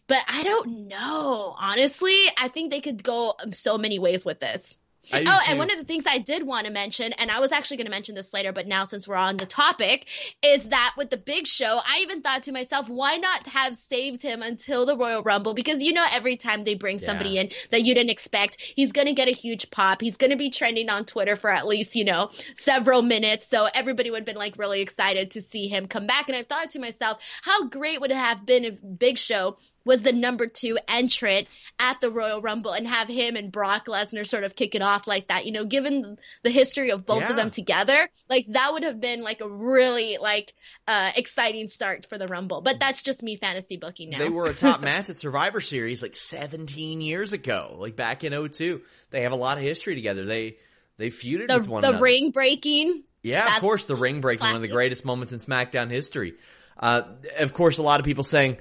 but 0.07 0.23
I 0.29 0.43
don't 0.43 0.89
know. 0.89 1.55
Honestly, 1.59 2.19
I 2.37 2.49
think 2.49 2.71
they 2.71 2.81
could 2.81 3.03
go 3.03 3.35
so 3.53 3.79
many 3.79 3.99
ways 3.99 4.25
with 4.25 4.41
this. 4.41 4.77
oh, 5.13 5.41
and 5.49 5.59
one 5.59 5.71
of 5.71 5.77
the 5.77 5.85
things 5.85 6.05
I 6.07 6.19
did 6.19 6.43
want 6.43 6.67
to 6.67 6.73
mention, 6.73 7.13
and 7.15 7.31
I 7.31 7.41
was 7.41 7.53
actually 7.53 7.77
going 7.79 7.87
to 7.87 7.91
mention 7.91 8.15
this 8.15 8.33
later, 8.33 8.53
but 8.53 8.67
now 8.67 8.85
since 8.85 9.07
we're 9.07 9.17
on 9.17 9.37
the 9.37 9.45
topic, 9.45 10.07
is 10.43 10.63
that 10.65 10.95
with 10.97 11.11
the 11.11 11.19
big 11.19 11.47
show, 11.47 11.79
I 11.85 11.99
even 12.03 12.23
thought 12.23 12.45
to 12.45 12.53
myself, 12.53 12.89
why 12.89 13.17
not 13.17 13.47
have 13.49 13.77
saved 13.77 14.23
him 14.23 14.43
until 14.43 14.87
the 14.87 14.97
Royal 14.97 15.23
Rumble? 15.23 15.53
Because 15.53 15.83
you 15.83 15.93
know, 15.93 16.05
every 16.11 16.37
time 16.37 16.65
they 16.65 16.75
bring 16.75 16.99
somebody 16.99 17.31
yeah. 17.31 17.43
in 17.43 17.51
that 17.71 17.85
you 17.85 17.95
didn't 17.95 18.11
expect, 18.11 18.57
he's 18.61 18.93
going 18.93 19.07
to 19.07 19.13
get 19.13 19.29
a 19.29 19.33
huge 19.33 19.71
pop. 19.71 20.01
He's 20.01 20.17
going 20.17 20.31
to 20.31 20.37
be 20.37 20.51
trending 20.51 20.89
on 20.89 21.05
Twitter 21.05 21.37
for 21.37 21.51
at 21.51 21.67
least, 21.67 21.97
you 21.97 22.05
know, 22.05 22.31
several 22.57 23.03
minutes. 23.03 23.47
So 23.49 23.69
everybody 23.73 24.11
would 24.11 24.21
have 24.21 24.27
been 24.27 24.37
like 24.37 24.57
really 24.59 24.81
excited 24.81 25.33
to 25.33 25.43
see 25.43 25.69
him 25.69 25.87
come 25.87 26.07
back. 26.07 26.29
And 26.29 26.37
I 26.37 26.45
thought 26.45 26.71
to 26.71 26.79
myself, 26.79 27.19
how 27.43 27.69
great 27.69 28.01
would 28.01 28.11
it 28.11 28.17
have 28.17 28.47
been 28.47 28.65
if 28.65 28.79
Big 28.99 29.19
Show 29.19 29.59
was 29.85 30.03
the 30.03 30.13
number 30.13 30.47
two 30.47 30.79
entrant 30.89 31.49
at 31.79 32.01
the 32.01 32.11
Royal 32.11 32.41
Rumble 32.41 32.73
and 32.73 32.87
have 32.87 33.09
him 33.09 33.37
and 33.37 33.51
Brock 33.51 33.87
Lesnar 33.87 34.27
sort 34.27 34.45
of 34.45 34.57
kick 34.57 34.75
it 34.75 34.83
off 34.83 35.07
like 35.07 35.29
that. 35.29 35.47
You 35.47 35.53
know, 35.53 35.65
given 35.65 36.19
the 36.43 36.51
history 36.51 36.91
of 36.91 37.07
both 37.07 37.23
yeah. 37.23 37.31
of 37.31 37.37
them 37.37 37.51
together, 37.51 38.09
like 38.29 38.47
that 38.49 38.73
would 38.73 38.83
have 38.83 39.01
been 39.01 39.23
like 39.23 39.41
a 39.41 39.49
really 39.49 40.19
like 40.21 40.55
uh 40.87 41.11
exciting 41.17 41.69
start 41.69 42.07
for 42.07 42.19
the 42.19 42.29
Rumble. 42.29 42.61
But 42.61 42.81
that's 42.81 43.03
just 43.03 43.23
me 43.23 43.37
fantasy 43.37 43.77
booking 43.77 44.11
now. 44.11 44.19
They 44.19 44.29
were 44.29 44.45
a 44.45 44.55
top 44.55 44.81
match 44.81 45.11
at 45.11 45.19
Survivor 45.19 45.61
Series 45.61 46.03
like 46.03 46.17
17 46.17 47.01
years 47.01 47.33
ago, 47.33 47.77
like 47.79 47.97
back 47.97 48.25
in 48.25 48.33
02. 48.49 48.81
They 49.11 49.23
have 49.23 49.33
a 49.33 49.37
lot 49.37 49.59
of 49.59 49.65
history 49.65 49.95
together. 49.95 50.25
They 50.25 50.57
they 50.97 51.11
feuded 51.11 51.49
the, 51.49 51.59
with 51.59 51.69
one 51.69 51.83
the 51.83 51.89
another. 51.89 51.99
The 51.99 52.03
ring 52.03 52.31
breaking. 52.31 53.05
Yeah, 53.23 53.57
of 53.57 53.61
course, 53.63 53.85
the 53.85 53.97
ring 53.97 54.21
breaking, 54.21 54.47
one 54.47 54.55
of 54.57 54.61
the 54.61 54.69
greatest 54.69 55.05
moments 55.05 55.33
in 55.33 55.39
SmackDown 55.39 55.91
history. 55.91 56.35
Uh, 56.79 57.03
of 57.39 57.55
course, 57.55 57.79
a 57.79 57.83
lot 57.83 57.99
of 58.01 58.05
people 58.05 58.23
saying, 58.23 58.59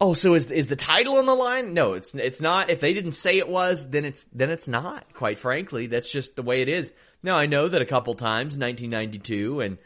Oh, 0.00 0.14
so 0.14 0.34
is 0.34 0.50
is 0.50 0.66
the 0.66 0.76
title 0.76 1.18
on 1.18 1.26
the 1.26 1.34
line? 1.34 1.74
No, 1.74 1.94
it's 1.94 2.14
it's 2.14 2.40
not. 2.40 2.70
If 2.70 2.80
they 2.80 2.94
didn't 2.94 3.12
say 3.12 3.38
it 3.38 3.48
was, 3.48 3.90
then 3.90 4.04
it's 4.04 4.24
then 4.24 4.50
it's 4.50 4.68
not. 4.68 5.12
Quite 5.12 5.38
frankly, 5.38 5.88
that's 5.88 6.10
just 6.10 6.36
the 6.36 6.42
way 6.42 6.62
it 6.62 6.68
is. 6.68 6.92
Now 7.22 7.36
I 7.36 7.46
know 7.46 7.68
that 7.68 7.82
a 7.82 7.86
couple 7.86 8.14
times, 8.14 8.56
1992 8.56 9.60
and 9.60 9.78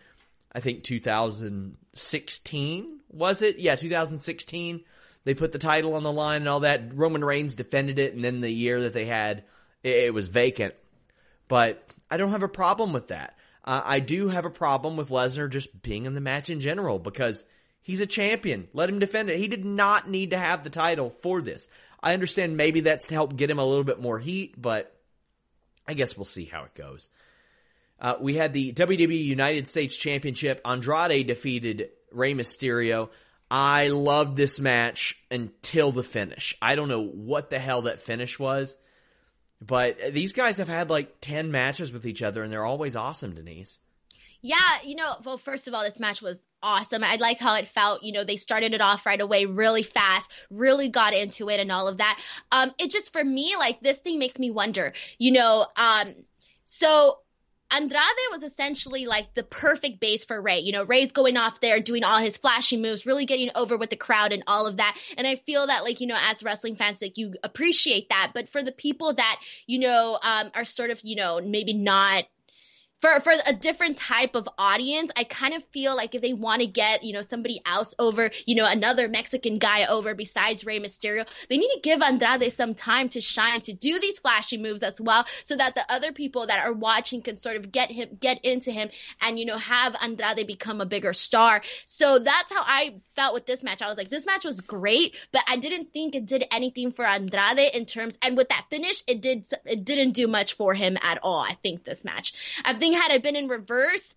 I 0.55 0.61
think 0.61 0.85
2016 0.85 3.01
was 3.11 3.43
it? 3.43 3.59
Yeah, 3.59 3.77
2016. 3.77 4.85
They 5.25 5.35
put 5.35 5.53
the 5.53 5.59
title 5.59 5.95
on 5.95 6.03
the 6.03 6.13
line 6.13 6.43
and 6.43 6.49
all 6.49 6.61
that. 6.61 6.95
Roman 6.95 7.25
Reigns 7.25 7.55
defended 7.55 7.99
it, 7.99 8.15
and 8.15 8.25
then 8.25 8.41
the 8.41 8.51
year 8.51 8.83
that 8.83 8.93
they 8.93 9.05
had, 9.05 9.45
it, 9.83 9.97
it 9.97 10.15
was 10.15 10.29
vacant. 10.29 10.75
But 11.49 11.87
I 12.11 12.17
don't 12.17 12.31
have 12.31 12.43
a 12.43 12.49
problem 12.49 12.93
with 12.93 13.09
that. 13.09 13.37
Uh, 13.65 13.81
I 13.85 14.01
do 14.01 14.29
have 14.29 14.45
a 14.45 14.51
problem 14.51 14.97
with 14.97 15.11
Lesnar 15.11 15.49
just 15.49 15.83
being 15.83 16.07
in 16.07 16.15
the 16.15 16.21
match 16.21 16.51
in 16.51 16.61
general 16.61 16.99
because 16.99 17.45
He's 17.83 18.01
a 18.01 18.07
champion. 18.07 18.69
Let 18.73 18.89
him 18.89 19.01
defend 19.01 19.29
it. 19.29 19.39
He 19.39 19.49
did 19.49 19.65
not 19.65 20.09
need 20.09 20.31
to 20.31 20.39
have 20.39 20.63
the 20.63 20.71
title 20.71 21.11
for 21.11 21.43
this. 21.43 21.69
I 22.03 22.15
understand 22.15 22.57
maybe 22.57 22.81
that's 22.81 23.09
to 23.09 23.15
help 23.15 23.37
get 23.37 23.51
him 23.51 23.59
a 23.59 23.65
little 23.65 23.85
bit 23.85 24.01
more 24.01 24.19
heat, 24.19 24.61
but 24.61 24.97
I 25.87 25.95
guess 25.95 26.17
we'll 26.17 26.25
see 26.25 26.45
how 26.45 26.65
it 26.65 26.75
goes. 26.75 27.09
Uh, 28.01 28.15
we 28.21 28.35
had 28.35 28.53
the 28.53 28.73
WWE 28.73 29.25
United 29.25 29.69
States 29.69 29.95
Championship. 29.95 30.61
Andrade 30.65 31.27
defeated 31.27 31.91
Rey 32.11 32.35
Mysterio. 32.35 33.11
I 33.51 33.89
loved 33.89 34.37
this 34.37 34.59
match 34.59 35.19
until 35.31 35.93
the 35.93 36.03
finish. 36.03 36.57
I 36.63 36.75
don't 36.75 36.89
know 36.89 37.05
what 37.05 37.51
the 37.51 37.59
hell 37.59 37.83
that 37.83 38.01
finish 38.01 38.39
was, 38.39 38.77
but 39.61 39.99
these 40.13 40.33
guys 40.33 40.57
have 40.57 40.69
had 40.69 40.91
like 40.91 41.21
10 41.21 41.53
matches 41.53 41.93
with 41.93 42.07
each 42.07 42.23
other 42.23 42.43
and 42.43 42.53
they're 42.53 42.65
always 42.65 42.97
awesome, 42.97 43.35
Denise. 43.35 43.79
Yeah, 44.41 44.57
you 44.85 44.97
know, 44.97 45.15
well, 45.25 45.39
first 45.39 45.69
of 45.69 45.75
all, 45.75 45.85
this 45.85 46.01
match 46.01 46.23
was 46.23 46.43
awesome. 46.63 47.05
I 47.05 47.17
like 47.17 47.39
how 47.39 47.57
it 47.57 47.69
felt. 47.69 48.03
You 48.03 48.13
know, 48.13 48.25
they 48.25 48.37
started 48.37 48.75
it 48.75 48.81
off 48.81 49.07
right 49.07 49.21
away, 49.21 49.47
really 49.47 49.83
fast, 49.83 50.31
really 50.51 50.89
got 50.89 51.15
into 51.15 51.49
it 51.49 51.61
and 51.61 51.73
all 51.73 51.89
of 51.89 51.99
that. 51.99 52.21
Um, 52.51 52.73
it 52.79 52.91
just 52.91 53.13
for 53.13 53.23
me, 53.23 53.55
like 53.59 53.81
this 53.81 53.99
thing 53.99 54.19
makes 54.19 54.39
me 54.39 54.51
wonder. 54.51 54.93
You 55.19 55.33
know, 55.33 55.67
um, 55.77 56.15
so 56.65 57.19
Andrade 57.73 58.03
was 58.31 58.43
essentially 58.43 59.07
like 59.07 59.33
the 59.35 59.43
perfect 59.43 59.99
base 59.99 60.27
for 60.27 60.41
Rey. 60.41 60.59
You 60.59 60.73
know, 60.73 60.85
Rey's 60.85 61.13
going 61.13 61.39
off 61.39 61.61
there 61.61 61.81
doing 61.81 62.05
all 62.05 62.19
his 62.19 62.37
flashy 62.37 62.77
moves, 62.77 63.07
really 63.07 63.25
getting 63.25 63.51
over 63.55 63.79
with 63.79 63.89
the 63.89 63.97
crowd 63.97 64.33
and 64.33 64.45
all 64.47 64.67
of 64.67 64.77
that. 64.77 64.97
And 65.17 65.27
I 65.27 65.37
feel 65.37 65.67
that 65.67 65.83
like, 65.83 66.01
you 66.01 66.07
know, 66.07 66.19
as 66.19 66.43
wrestling 66.43 66.77
fans, 66.77 67.01
like 67.01 67.17
you 67.17 67.35
appreciate 67.43 68.11
that. 68.11 68.33
But 68.35 68.51
for 68.51 68.63
the 68.63 68.73
people 68.73 69.15
that, 69.15 69.41
you 69.67 69.79
know, 69.79 70.19
um, 70.23 70.51
are 70.55 70.67
sort 70.67 70.91
of, 70.91 71.01
you 71.03 71.17
know, 71.17 71.41
maybe 71.43 71.73
not 71.73 72.25
for 73.03 73.19
for 73.21 73.33
a 73.47 73.53
different 73.53 73.99
type 73.99 74.37
of 74.37 74.49
audience, 74.57 75.11
I 75.17 75.25
kind 75.25 75.55
of 75.55 75.65
feel 75.73 75.95
like 75.95 76.15
if 76.15 76.23
they 76.23 76.33
want 76.33 76.63
to 76.63 76.67
get 76.67 77.03
you 77.03 77.13
know 77.13 77.23
somebody 77.23 77.61
else 77.67 77.95
over, 77.99 78.31
you 78.47 78.55
know 78.55 78.65
another 78.65 79.09
Mexican 79.09 79.59
guy 79.59 79.87
over 79.87 80.15
besides 80.15 80.65
Rey 80.65 80.79
Mysterio, 80.79 81.27
they 81.51 81.59
need 81.59 81.73
to 81.75 81.81
give 81.83 82.01
Andrade 82.01 82.53
some 82.53 82.75
time 82.75 83.09
to 83.11 83.21
shine 83.21 83.61
to 83.63 83.73
do 83.73 83.99
these 83.99 84.21
flashy 84.21 84.57
moves 84.57 84.83
as 84.83 85.01
well, 85.01 85.27
so 85.43 85.57
that 85.57 85.75
the 85.75 85.85
other 85.93 86.13
people 86.13 86.47
that 86.47 86.65
are 86.65 86.73
watching 86.73 87.23
can 87.23 87.37
sort 87.37 87.57
of 87.57 87.73
get 87.73 87.91
him 87.91 88.17
get 88.21 88.45
into 88.45 88.71
him 88.71 88.89
and 89.21 89.39
you 89.39 89.47
know 89.47 89.59
have 89.59 89.97
Andrade 90.01 90.47
become 90.47 90.81
a 90.81 90.87
bigger 90.87 91.13
star. 91.13 91.61
So 91.87 92.21
that's 92.21 92.53
how 92.53 92.63
I 92.65 92.95
felt 93.17 93.35
with 93.35 93.47
this 93.47 93.65
match. 93.65 93.83
I 93.83 93.89
was 93.89 93.99
like, 93.99 94.11
this 94.11 94.27
match 94.27 94.45
was 94.45 94.61
great, 94.61 95.17
but 95.33 95.43
I 95.49 95.57
didn't 95.57 95.93
think 95.93 96.15
it 96.15 96.27
did 96.27 96.45
anything 96.53 96.93
for 96.93 97.05
Andrade 97.05 97.75
in 97.75 97.85
terms 97.85 98.17
and 98.23 98.37
with 98.37 98.49
that 98.51 98.67
finish, 98.71 99.03
it 99.09 99.21
did 99.21 99.47
it 99.67 99.85
didn't 99.85 100.13
do 100.13 100.29
much 100.29 100.55
for 100.55 100.73
him 100.73 100.97
at 101.03 101.19
all. 101.25 101.41
I 101.41 101.59
think 101.65 101.83
this 101.83 102.05
match. 102.05 102.33
I 102.65 102.75
think 102.75 102.92
had 102.93 103.13
it 103.13 103.23
been 103.23 103.37
in 103.37 103.49
reverse, 103.49 104.15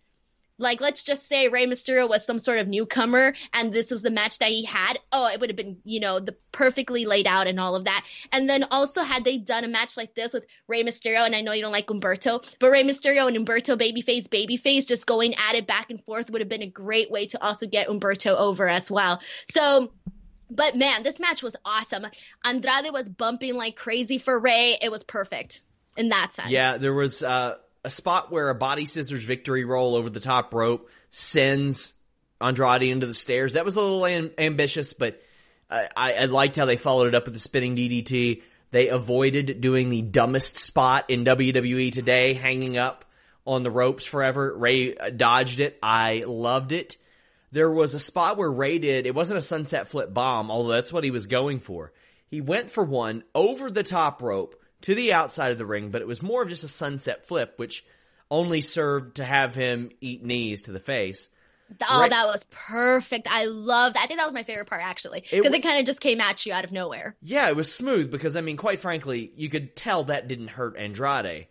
like 0.57 0.79
let's 0.79 1.03
just 1.03 1.27
say 1.27 1.47
Rey 1.49 1.65
Mysterio 1.65 2.07
was 2.07 2.25
some 2.25 2.39
sort 2.39 2.59
of 2.59 2.67
newcomer 2.67 3.33
and 3.53 3.73
this 3.73 3.91
was 3.91 4.03
the 4.03 4.11
match 4.11 4.39
that 4.39 4.49
he 4.49 4.63
had, 4.63 4.97
oh, 5.11 5.27
it 5.27 5.39
would 5.39 5.49
have 5.49 5.57
been, 5.57 5.77
you 5.83 5.99
know, 5.99 6.19
the 6.19 6.35
perfectly 6.51 7.05
laid 7.05 7.27
out 7.27 7.47
and 7.47 7.59
all 7.59 7.75
of 7.75 7.85
that. 7.85 8.05
And 8.31 8.49
then 8.49 8.65
also 8.71 9.01
had 9.01 9.25
they 9.25 9.37
done 9.37 9.65
a 9.65 9.67
match 9.67 9.97
like 9.97 10.15
this 10.15 10.33
with 10.33 10.45
Rey 10.67 10.83
Mysterio, 10.83 11.25
and 11.25 11.35
I 11.35 11.41
know 11.41 11.51
you 11.51 11.61
don't 11.61 11.73
like 11.73 11.87
Humberto, 11.87 12.41
but 12.59 12.71
Rey 12.71 12.83
Mysterio 12.83 13.27
and 13.27 13.35
Humberto 13.35 13.77
babyface 13.77 14.27
babyface 14.27 14.87
just 14.87 15.05
going 15.05 15.35
at 15.35 15.55
it 15.55 15.67
back 15.67 15.91
and 15.91 16.03
forth 16.05 16.29
would 16.29 16.41
have 16.41 16.49
been 16.49 16.61
a 16.61 16.67
great 16.67 17.11
way 17.11 17.27
to 17.27 17.43
also 17.43 17.67
get 17.67 17.89
Humberto 17.89 18.35
over 18.35 18.67
as 18.67 18.89
well. 18.89 19.21
So 19.51 19.91
but 20.49 20.75
man, 20.75 21.03
this 21.03 21.19
match 21.19 21.43
was 21.43 21.55
awesome. 21.65 22.05
Andrade 22.43 22.93
was 22.93 23.09
bumping 23.09 23.55
like 23.55 23.75
crazy 23.75 24.19
for 24.19 24.39
Rey. 24.39 24.77
It 24.81 24.91
was 24.91 25.03
perfect 25.03 25.61
in 25.97 26.09
that 26.09 26.33
sense. 26.33 26.49
Yeah, 26.49 26.77
there 26.77 26.93
was 26.93 27.23
uh 27.23 27.57
a 27.85 27.89
spot 27.89 28.31
where 28.31 28.49
a 28.49 28.55
body 28.55 28.85
scissors 28.85 29.23
victory 29.23 29.63
roll 29.63 29.95
over 29.95 30.09
the 30.09 30.19
top 30.19 30.53
rope 30.53 30.89
sends 31.11 31.93
Andrade 32.41 32.83
into 32.83 33.05
the 33.05 33.13
stairs. 33.13 33.53
That 33.53 33.63
was 33.63 33.75
a 33.75 33.81
little 33.81 34.05
am- 34.05 34.31
ambitious, 34.37 34.93
but 34.93 35.21
I, 35.69 35.87
I 35.95 36.25
liked 36.25 36.55
how 36.55 36.65
they 36.65 36.77
followed 36.77 37.07
it 37.07 37.15
up 37.15 37.25
with 37.25 37.33
the 37.33 37.39
spinning 37.39 37.75
DDT. 37.75 38.41
They 38.71 38.89
avoided 38.89 39.61
doing 39.61 39.89
the 39.89 40.01
dumbest 40.01 40.57
spot 40.57 41.09
in 41.09 41.25
WWE 41.25 41.93
today, 41.93 42.33
hanging 42.33 42.77
up 42.77 43.05
on 43.45 43.63
the 43.63 43.71
ropes 43.71 44.03
forever. 44.03 44.55
Rey 44.57 44.95
uh, 44.95 45.11
dodged 45.11 45.59
it. 45.59 45.77
I 45.81 46.23
loved 46.25 46.71
it. 46.71 46.97
There 47.51 47.71
was 47.71 47.93
a 47.93 47.99
spot 47.99 48.37
where 48.37 48.51
Rey 48.51 48.79
did, 48.79 49.05
it 49.05 49.15
wasn't 49.15 49.37
a 49.37 49.41
sunset 49.41 49.87
flip 49.87 50.13
bomb, 50.13 50.51
although 50.51 50.73
that's 50.73 50.91
what 50.91 51.03
he 51.03 51.11
was 51.11 51.27
going 51.27 51.59
for. 51.59 51.93
He 52.27 52.41
went 52.41 52.71
for 52.71 52.83
one 52.83 53.23
over 53.33 53.71
the 53.71 53.83
top 53.83 54.21
rope, 54.21 54.61
to 54.81 54.95
the 54.95 55.13
outside 55.13 55.51
of 55.51 55.57
the 55.57 55.65
ring, 55.65 55.91
but 55.91 56.01
it 56.01 56.07
was 56.07 56.21
more 56.21 56.43
of 56.43 56.49
just 56.49 56.63
a 56.63 56.67
sunset 56.67 57.27
flip, 57.27 57.53
which 57.57 57.85
only 58.29 58.61
served 58.61 59.17
to 59.17 59.25
have 59.25 59.55
him 59.55 59.89
eat 60.01 60.23
knees 60.23 60.63
to 60.63 60.71
the 60.71 60.79
face. 60.79 61.27
Oh, 61.89 62.01
right. 62.01 62.11
that 62.11 62.27
was 62.27 62.45
perfect. 62.51 63.27
I 63.29 63.45
love 63.45 63.93
that. 63.93 64.03
I 64.03 64.05
think 64.05 64.19
that 64.19 64.25
was 64.25 64.33
my 64.33 64.43
favorite 64.43 64.69
part 64.69 64.83
actually, 64.83 65.21
because 65.21 65.51
it, 65.51 65.55
it 65.55 65.63
kind 65.63 65.79
of 65.79 65.85
just 65.85 65.99
came 65.99 66.21
at 66.21 66.45
you 66.45 66.53
out 66.53 66.63
of 66.63 66.71
nowhere. 66.71 67.15
Yeah, 67.23 67.47
it 67.49 67.55
was 67.55 67.73
smooth 67.73 68.11
because 68.11 68.35
I 68.35 68.41
mean, 68.41 68.57
quite 68.57 68.79
frankly, 68.79 69.31
you 69.35 69.49
could 69.49 69.75
tell 69.75 70.03
that 70.05 70.27
didn't 70.27 70.49
hurt 70.49 70.77
Andrade. 70.77 71.47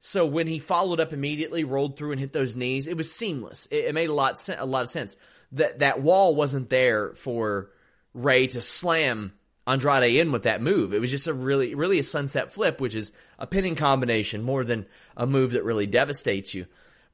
So 0.00 0.24
when 0.24 0.46
he 0.46 0.58
followed 0.58 1.00
up 1.00 1.12
immediately, 1.12 1.64
rolled 1.64 1.98
through 1.98 2.12
and 2.12 2.20
hit 2.20 2.32
those 2.32 2.56
knees, 2.56 2.86
it 2.86 2.96
was 2.96 3.12
seamless. 3.12 3.66
It, 3.70 3.86
it 3.86 3.94
made 3.94 4.08
a 4.08 4.14
lot 4.14 4.48
a 4.48 4.64
lot 4.64 4.84
of 4.84 4.90
sense. 4.90 5.16
That 5.52 5.80
that 5.80 6.00
wall 6.00 6.34
wasn't 6.34 6.70
there 6.70 7.14
for 7.14 7.70
Rey 8.14 8.46
to 8.48 8.60
slam 8.62 9.32
Andrade 9.68 10.16
in 10.16 10.32
with 10.32 10.44
that 10.44 10.62
move. 10.62 10.94
It 10.94 11.00
was 11.00 11.10
just 11.10 11.26
a 11.26 11.34
really, 11.34 11.74
really 11.74 11.98
a 11.98 12.04
sunset 12.04 12.50
flip, 12.50 12.80
which 12.80 12.94
is 12.94 13.12
a 13.38 13.46
pinning 13.46 13.74
combination 13.74 14.42
more 14.42 14.64
than 14.64 14.86
a 15.16 15.26
move 15.26 15.52
that 15.52 15.64
really 15.64 15.86
devastates 15.86 16.54
you. 16.54 16.66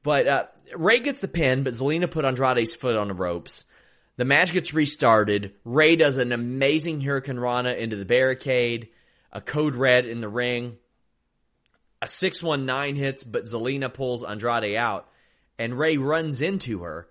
But 0.03 0.27
uh, 0.27 0.45
Rey 0.75 0.99
gets 0.99 1.19
the 1.19 1.27
pin, 1.27 1.63
but 1.63 1.73
Zelina 1.73 2.09
put 2.09 2.25
Andrade's 2.25 2.73
foot 2.73 2.95
on 2.95 3.09
the 3.09 3.13
ropes. 3.13 3.65
The 4.17 4.25
match 4.25 4.53
gets 4.53 4.73
restarted. 4.73 5.53
Rey 5.65 5.97
does 5.97 6.17
an 6.17 6.31
amazing 6.31 7.01
hurricanrana 7.01 7.77
into 7.77 7.97
the 7.97 8.05
barricade, 8.05 8.89
a 9.33 9.41
code 9.41 9.75
red 9.75 10.05
in 10.05 10.21
the 10.21 10.29
ring. 10.29 10.77
A 12.01 12.07
619 12.07 12.95
hits, 12.95 13.23
but 13.23 13.45
Zelina 13.45 13.93
pulls 13.93 14.23
Andrade 14.23 14.75
out, 14.75 15.09
and 15.59 15.77
Rey 15.77 15.97
runs 15.97 16.41
into 16.41 16.83
her 16.83 17.09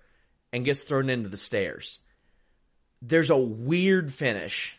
and 0.52 0.64
gets 0.64 0.80
thrown 0.80 1.10
into 1.10 1.28
the 1.28 1.36
stairs. 1.36 1.98
There's 3.02 3.30
a 3.30 3.36
weird 3.36 4.10
finish 4.12 4.78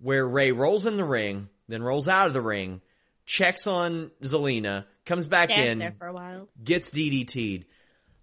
where 0.00 0.26
Rey 0.26 0.52
rolls 0.52 0.86
in 0.86 0.96
the 0.96 1.04
ring, 1.04 1.48
then 1.68 1.82
rolls 1.82 2.08
out 2.08 2.26
of 2.26 2.32
the 2.32 2.40
ring, 2.40 2.80
checks 3.26 3.66
on 3.66 4.10
Zelina, 4.22 4.84
comes 5.04 5.28
back 5.28 5.50
in, 5.50 5.78
there 5.78 5.94
for 5.98 6.06
a 6.06 6.12
while. 6.12 6.48
gets 6.62 6.90
DDT'd. 6.90 7.64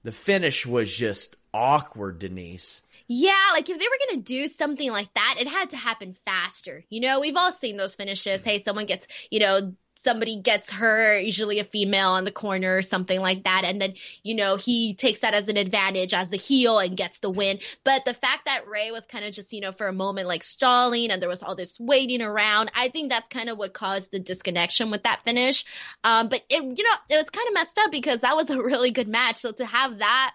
The 0.03 0.11
finish 0.11 0.65
was 0.65 0.95
just 0.95 1.35
awkward, 1.53 2.19
Denise. 2.19 2.81
Yeah, 3.07 3.33
like 3.53 3.69
if 3.69 3.77
they 3.77 3.85
were 3.85 4.07
gonna 4.07 4.21
do 4.23 4.47
something 4.47 4.91
like 4.91 5.13
that, 5.13 5.35
it 5.39 5.47
had 5.47 5.71
to 5.71 5.77
happen 5.77 6.17
faster. 6.25 6.83
You 6.89 7.01
know, 7.01 7.19
we've 7.19 7.35
all 7.35 7.51
seen 7.51 7.77
those 7.77 7.95
finishes. 7.95 8.41
Mm-hmm. 8.41 8.49
Hey, 8.49 8.61
someone 8.61 8.85
gets, 8.85 9.07
you 9.29 9.39
know, 9.39 9.73
somebody 9.95 10.39
gets 10.41 10.71
her, 10.71 11.19
usually 11.19 11.59
a 11.59 11.63
female 11.63 12.09
on 12.09 12.23
the 12.23 12.31
corner 12.31 12.77
or 12.77 12.81
something 12.81 13.19
like 13.19 13.43
that. 13.45 13.63
And 13.65 13.81
then, 13.81 13.93
you 14.23 14.35
know, 14.35 14.55
he 14.55 14.93
takes 14.93 15.21
that 15.21 15.33
as 15.33 15.47
an 15.47 15.57
advantage 15.57 16.13
as 16.13 16.29
the 16.29 16.37
heel 16.37 16.77
and 16.79 16.95
gets 16.95 17.19
the 17.19 17.29
win. 17.29 17.59
But 17.83 18.05
the 18.05 18.13
fact 18.13 18.45
that 18.45 18.67
Rey 18.67 18.91
was 18.91 19.05
kind 19.05 19.25
of 19.25 19.33
just, 19.33 19.53
you 19.53 19.61
know, 19.61 19.71
for 19.71 19.87
a 19.87 19.93
moment 19.93 20.27
like 20.27 20.43
stalling 20.43 21.11
and 21.11 21.21
there 21.21 21.29
was 21.29 21.43
all 21.43 21.55
this 21.55 21.79
waiting 21.79 22.21
around, 22.21 22.71
I 22.75 22.89
think 22.89 23.09
that's 23.09 23.27
kind 23.27 23.49
of 23.49 23.57
what 23.57 23.73
caused 23.73 24.11
the 24.11 24.19
disconnection 24.19 24.91
with 24.91 25.03
that 25.03 25.23
finish. 25.23 25.65
Um, 26.03 26.29
but 26.29 26.43
it, 26.49 26.61
you 26.61 26.83
know, 26.83 26.95
it 27.09 27.17
was 27.17 27.29
kind 27.29 27.47
of 27.47 27.53
messed 27.53 27.79
up 27.79 27.91
because 27.91 28.21
that 28.21 28.35
was 28.35 28.49
a 28.49 28.61
really 28.61 28.91
good 28.91 29.07
match. 29.07 29.37
So 29.37 29.51
to 29.53 29.65
have 29.65 29.99
that, 29.99 30.33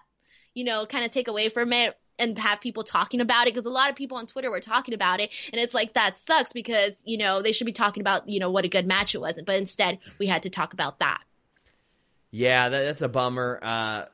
you 0.53 0.63
know, 0.65 0.85
kind 0.85 1.05
of 1.05 1.11
take 1.11 1.27
away 1.27 1.49
from 1.49 1.71
it 1.71 1.95
and 2.21 2.37
have 2.39 2.61
people 2.61 2.83
talking 2.83 3.19
about 3.19 3.47
it 3.47 3.53
because 3.53 3.65
a 3.65 3.69
lot 3.69 3.89
of 3.89 3.95
people 3.95 4.17
on 4.17 4.27
Twitter 4.27 4.49
were 4.49 4.61
talking 4.61 4.93
about 4.93 5.19
it 5.19 5.29
and 5.51 5.61
it's 5.61 5.73
like 5.73 5.93
that 5.95 6.17
sucks 6.17 6.53
because 6.53 7.01
you 7.05 7.17
know 7.17 7.41
they 7.41 7.51
should 7.51 7.65
be 7.65 7.73
talking 7.73 8.01
about 8.01 8.29
you 8.29 8.39
know 8.39 8.51
what 8.51 8.63
a 8.63 8.69
good 8.69 8.87
match 8.87 9.15
it 9.15 9.21
was 9.21 9.39
but 9.45 9.55
instead 9.55 9.99
we 10.19 10.27
had 10.27 10.43
to 10.43 10.49
talk 10.49 10.73
about 10.73 10.99
that. 10.99 11.21
Yeah, 12.31 12.69
that, 12.69 12.83
that's 12.83 13.01
a 13.01 13.09
bummer. 13.09 13.59
Uh, 13.61 14.05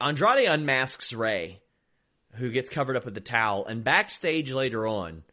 Andrade 0.00 0.48
unmasks 0.48 1.12
Rey, 1.12 1.60
who 2.34 2.50
gets 2.50 2.70
covered 2.70 2.96
up 2.96 3.04
with 3.04 3.14
the 3.14 3.20
towel, 3.20 3.66
and 3.66 3.82
backstage 3.82 4.52
later 4.52 4.86
on, 4.86 5.24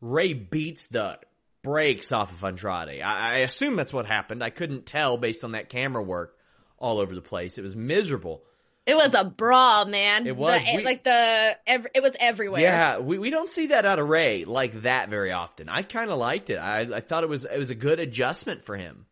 Rey 0.00 0.32
beats 0.34 0.88
the 0.88 1.18
breaks 1.62 2.12
off 2.12 2.32
of 2.32 2.44
Andrade. 2.44 3.00
I, 3.00 3.34
I 3.34 3.38
assume 3.38 3.76
that's 3.76 3.92
what 3.92 4.06
happened. 4.06 4.42
I 4.42 4.50
couldn't 4.50 4.84
tell 4.84 5.16
based 5.16 5.44
on 5.44 5.52
that 5.52 5.68
camera 5.68 6.02
work 6.02 6.36
all 6.78 6.98
over 6.98 7.14
the 7.14 7.22
place. 7.22 7.56
It 7.56 7.62
was 7.62 7.76
miserable. 7.76 8.42
It 8.86 8.94
was 8.94 9.14
a 9.14 9.24
brawl, 9.24 9.86
man. 9.86 10.26
It 10.26 10.36
was 10.36 10.60
the, 10.62 10.76
we, 10.76 10.84
like 10.84 11.04
the 11.04 11.56
every, 11.66 11.90
it 11.94 12.02
was 12.02 12.12
everywhere. 12.20 12.60
Yeah, 12.60 12.98
we, 12.98 13.18
we 13.18 13.30
don't 13.30 13.48
see 13.48 13.68
that 13.68 13.86
out 13.86 13.98
of 13.98 14.08
Rey 14.08 14.44
like 14.44 14.82
that 14.82 15.08
very 15.08 15.32
often. 15.32 15.70
I 15.70 15.82
kind 15.82 16.10
of 16.10 16.18
liked 16.18 16.50
it. 16.50 16.56
I 16.56 16.80
I 16.80 17.00
thought 17.00 17.24
it 17.24 17.30
was 17.30 17.46
it 17.46 17.56
was 17.58 17.70
a 17.70 17.74
good 17.74 17.98
adjustment 17.98 18.62
for 18.62 18.76
him. 18.76 19.06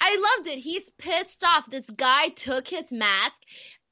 I 0.00 0.36
loved 0.36 0.48
it. 0.48 0.58
He's 0.58 0.88
pissed 0.90 1.44
off. 1.44 1.70
This 1.70 1.88
guy 1.88 2.28
took 2.28 2.66
his 2.66 2.90
mask 2.92 3.34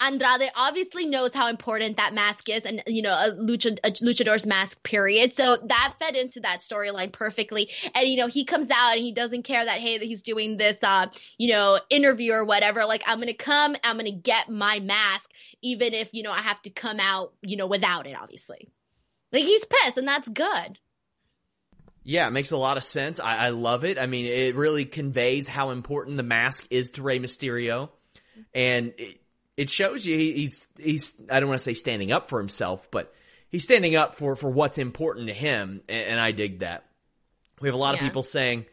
Andrade 0.01 0.51
obviously 0.55 1.07
knows 1.07 1.35
how 1.35 1.49
important 1.49 1.97
that 1.97 2.15
mask 2.15 2.49
is 2.49 2.61
and, 2.61 2.83
you 2.87 3.03
know, 3.03 3.13
a, 3.13 3.33
lucha, 3.33 3.79
a 3.83 3.91
luchador's 3.91 4.47
mask, 4.47 4.83
period. 4.83 5.33
So 5.33 5.57
that 5.57 5.95
fed 5.99 6.15
into 6.15 6.41
that 6.41 6.61
storyline 6.61 7.13
perfectly. 7.13 7.71
And, 7.95 8.09
you 8.09 8.17
know, 8.17 8.29
he 8.29 8.45
comes 8.45 8.71
out 8.71 8.93
and 8.95 9.03
he 9.03 9.13
doesn't 9.13 9.43
care 9.43 9.65
that, 9.65 9.81
hey, 9.81 9.99
that 9.99 10.05
he's 10.05 10.23
doing 10.23 10.57
this, 10.57 10.77
uh, 10.83 11.09
you 11.37 11.53
know, 11.53 11.81
interview 11.91 12.33
or 12.33 12.45
whatever. 12.45 12.85
Like, 12.85 13.03
I'm 13.07 13.21
to 13.21 13.35
come, 13.35 13.77
I'm 13.83 13.99
to 13.99 14.13
get 14.13 14.49
my 14.49 14.79
mask, 14.79 15.31
even 15.63 15.95
if, 15.95 16.11
you 16.13 16.23
know, 16.23 16.33
I 16.33 16.43
have 16.43 16.63
to 16.63 16.71
come 16.71 17.01
out, 17.01 17.33
you 17.43 17.57
know, 17.57 17.67
without 17.67 18.07
it, 18.07 18.17
obviously. 18.21 18.69
Like, 19.33 19.43
he's 19.43 19.65
pissed 19.65 19.99
and 19.99 20.07
that's 20.07 20.29
good. 20.29 20.79
Yeah, 22.05 22.27
it 22.29 22.31
makes 22.31 22.53
a 22.53 22.57
lot 22.57 22.77
of 22.79 22.85
sense. 22.85 23.21
I, 23.21 23.47
I 23.47 23.49
love 23.51 23.85
it. 23.85 23.99
I 23.99 24.07
mean, 24.07 24.27
it 24.27 24.55
really 24.55 24.87
conveys 24.87 25.47
how 25.47 25.71
important 25.71 26.17
the 26.17 26.23
mask 26.23 26.67
is 26.71 26.91
to 26.93 27.03
Rey 27.03 27.19
Mysterio. 27.19 27.91
And 28.55 28.95
it, 28.97 29.21
it 29.59 29.69
shows 29.71 30.07
you 30.07 30.17
he, 30.17 30.33
he's 30.33 30.67
he's 30.79 31.13
I 31.29 31.41
don't 31.41 31.49
want 31.49 31.59
to 31.59 31.65
say 31.65 31.75
standing 31.75 32.13
up 32.13 32.31
for 32.31 32.39
himself, 32.39 32.89
but 32.93 33.13
he's 33.49 33.65
standing 33.65 33.97
up 33.97 34.15
for 34.15 34.37
for 34.37 34.49
what's 34.49 34.79
important 34.79 35.27
to 35.27 35.35
him, 35.35 35.83
and, 35.89 36.13
and 36.13 36.21
I 36.21 36.31
dig 36.31 36.61
that. 36.61 36.85
We 37.61 37.67
have 37.67 37.75
a 37.75 37.79
lot 37.79 37.97
yeah. 37.97 38.01
of 38.01 38.05
people 38.05 38.23
saying, 38.23 38.67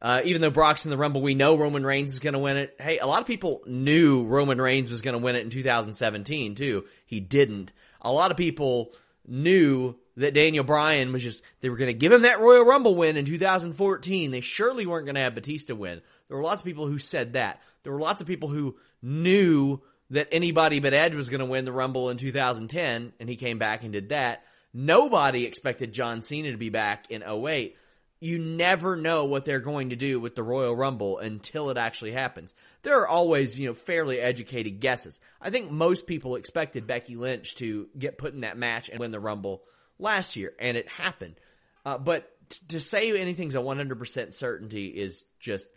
uh, 0.00 0.22
even 0.24 0.40
though 0.40 0.48
Brock's 0.48 0.86
in 0.86 0.90
the 0.90 0.96
Rumble, 0.96 1.20
we 1.20 1.34
know 1.34 1.58
Roman 1.58 1.84
Reigns 1.84 2.14
is 2.14 2.20
going 2.20 2.32
to 2.32 2.38
win 2.38 2.56
it. 2.56 2.74
Hey, 2.80 2.98
a 2.98 3.06
lot 3.06 3.20
of 3.20 3.26
people 3.26 3.60
knew 3.66 4.24
Roman 4.24 4.58
Reigns 4.58 4.90
was 4.90 5.02
going 5.02 5.12
to 5.12 5.22
win 5.22 5.36
it 5.36 5.42
in 5.42 5.50
2017 5.50 6.54
too. 6.54 6.86
He 7.04 7.20
didn't. 7.20 7.70
A 8.00 8.10
lot 8.10 8.30
of 8.30 8.38
people 8.38 8.94
knew 9.26 9.94
that 10.16 10.32
Daniel 10.32 10.64
Bryan 10.64 11.12
was 11.12 11.22
just, 11.22 11.42
they 11.60 11.68
were 11.68 11.76
going 11.76 11.88
to 11.88 11.98
give 11.98 12.12
him 12.12 12.22
that 12.22 12.40
Royal 12.40 12.64
Rumble 12.64 12.94
win 12.94 13.18
in 13.18 13.26
2014. 13.26 14.30
They 14.30 14.40
surely 14.40 14.86
weren't 14.86 15.06
going 15.06 15.16
to 15.16 15.22
have 15.22 15.34
Batista 15.34 15.74
win. 15.74 16.00
There 16.28 16.36
were 16.36 16.42
lots 16.42 16.62
of 16.62 16.66
people 16.66 16.86
who 16.86 16.98
said 16.98 17.34
that. 17.34 17.60
There 17.82 17.92
were 17.92 18.00
lots 18.00 18.20
of 18.20 18.26
people 18.26 18.48
who 18.48 18.76
knew 19.02 19.80
that 20.10 20.28
anybody 20.32 20.80
but 20.80 20.94
Edge 20.94 21.14
was 21.14 21.28
going 21.28 21.40
to 21.40 21.46
win 21.46 21.64
the 21.64 21.72
Rumble 21.72 22.10
in 22.10 22.16
2010, 22.16 23.12
and 23.18 23.28
he 23.28 23.36
came 23.36 23.58
back 23.58 23.82
and 23.82 23.92
did 23.92 24.10
that. 24.10 24.44
Nobody 24.72 25.44
expected 25.44 25.92
John 25.92 26.20
Cena 26.20 26.50
to 26.50 26.58
be 26.58 26.68
back 26.68 27.10
in 27.10 27.22
08. 27.22 27.76
You 28.20 28.38
never 28.38 28.96
know 28.96 29.26
what 29.26 29.44
they're 29.44 29.60
going 29.60 29.90
to 29.90 29.96
do 29.96 30.18
with 30.18 30.34
the 30.34 30.42
Royal 30.42 30.74
Rumble 30.74 31.18
until 31.18 31.70
it 31.70 31.76
actually 31.76 32.12
happens. 32.12 32.54
There 32.82 33.00
are 33.00 33.08
always, 33.08 33.58
you 33.58 33.68
know, 33.68 33.74
fairly 33.74 34.18
educated 34.18 34.80
guesses. 34.80 35.20
I 35.40 35.50
think 35.50 35.70
most 35.70 36.06
people 36.06 36.36
expected 36.36 36.86
Becky 36.86 37.16
Lynch 37.16 37.56
to 37.56 37.88
get 37.98 38.18
put 38.18 38.34
in 38.34 38.40
that 38.40 38.56
match 38.56 38.88
and 38.88 38.98
win 38.98 39.10
the 39.10 39.20
Rumble 39.20 39.62
last 39.98 40.36
year, 40.36 40.52
and 40.58 40.76
it 40.76 40.88
happened. 40.88 41.36
Uh, 41.84 41.98
but 41.98 42.30
t- 42.48 42.60
to 42.68 42.80
say 42.80 43.16
anything's 43.16 43.54
a 43.54 43.58
100% 43.58 44.34
certainty 44.34 44.86
is 44.86 45.24
just, 45.38 45.68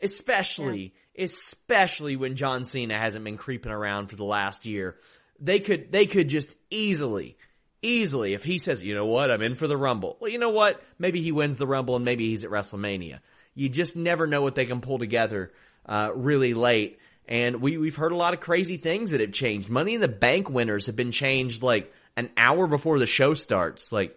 especially, 0.00 0.94
yeah. 1.14 1.24
especially 1.24 2.16
when 2.16 2.36
John 2.36 2.64
Cena 2.64 2.98
hasn't 2.98 3.24
been 3.24 3.36
creeping 3.36 3.72
around 3.72 4.08
for 4.08 4.16
the 4.16 4.24
last 4.24 4.66
year. 4.66 4.96
They 5.40 5.60
could, 5.60 5.90
they 5.92 6.06
could 6.06 6.28
just 6.28 6.54
easily, 6.70 7.36
easily, 7.82 8.34
if 8.34 8.42
he 8.44 8.58
says, 8.58 8.82
you 8.82 8.94
know 8.94 9.06
what, 9.06 9.30
I'm 9.30 9.42
in 9.42 9.54
for 9.54 9.66
the 9.66 9.76
Rumble. 9.76 10.16
Well, 10.20 10.30
you 10.30 10.38
know 10.38 10.50
what? 10.50 10.82
Maybe 10.98 11.20
he 11.20 11.32
wins 11.32 11.56
the 11.56 11.66
Rumble 11.66 11.96
and 11.96 12.04
maybe 12.04 12.28
he's 12.28 12.44
at 12.44 12.50
WrestleMania. 12.50 13.20
You 13.54 13.68
just 13.68 13.96
never 13.96 14.26
know 14.26 14.42
what 14.42 14.54
they 14.54 14.64
can 14.64 14.80
pull 14.80 14.98
together, 14.98 15.52
uh, 15.86 16.10
really 16.14 16.54
late. 16.54 16.98
And 17.26 17.62
we, 17.62 17.78
we've 17.78 17.96
heard 17.96 18.12
a 18.12 18.16
lot 18.16 18.34
of 18.34 18.40
crazy 18.40 18.76
things 18.76 19.10
that 19.10 19.20
have 19.20 19.32
changed. 19.32 19.68
Money 19.68 19.94
in 19.94 20.00
the 20.00 20.08
Bank 20.08 20.50
winners 20.50 20.86
have 20.86 20.96
been 20.96 21.12
changed 21.12 21.62
like 21.62 21.92
an 22.16 22.30
hour 22.36 22.66
before 22.66 22.98
the 22.98 23.06
show 23.06 23.34
starts. 23.34 23.92
Like, 23.92 24.16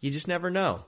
you 0.00 0.10
just 0.10 0.28
never 0.28 0.50
know. 0.50 0.84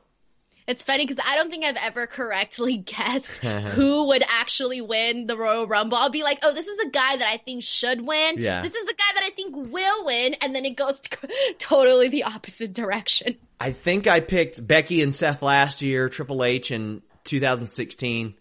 It's 0.70 0.84
funny 0.84 1.04
because 1.04 1.22
I 1.26 1.34
don't 1.34 1.50
think 1.50 1.64
I've 1.64 1.76
ever 1.76 2.06
correctly 2.06 2.76
guessed 2.86 3.38
who 3.44 4.06
would 4.08 4.22
actually 4.26 4.80
win 4.80 5.26
the 5.26 5.36
Royal 5.36 5.66
Rumble. 5.66 5.98
I'll 5.98 6.10
be 6.10 6.22
like, 6.22 6.38
oh, 6.42 6.54
this 6.54 6.68
is 6.68 6.78
a 6.78 6.90
guy 6.90 7.16
that 7.16 7.28
I 7.28 7.38
think 7.38 7.64
should 7.64 8.00
win. 8.00 8.36
Yeah. 8.38 8.62
This 8.62 8.74
is 8.74 8.88
a 8.88 8.94
guy 8.94 9.12
that 9.14 9.24
I 9.24 9.30
think 9.30 9.56
will 9.56 10.06
win. 10.06 10.34
And 10.40 10.54
then 10.54 10.64
it 10.64 10.76
goes 10.76 11.02
totally 11.58 12.08
the 12.08 12.24
opposite 12.24 12.72
direction. 12.72 13.36
I 13.58 13.72
think 13.72 14.06
I 14.06 14.20
picked 14.20 14.64
Becky 14.64 15.02
and 15.02 15.12
Seth 15.12 15.42
last 15.42 15.82
year, 15.82 16.08
Triple 16.08 16.44
H 16.44 16.70
in 16.70 17.02
2016, 17.24 18.34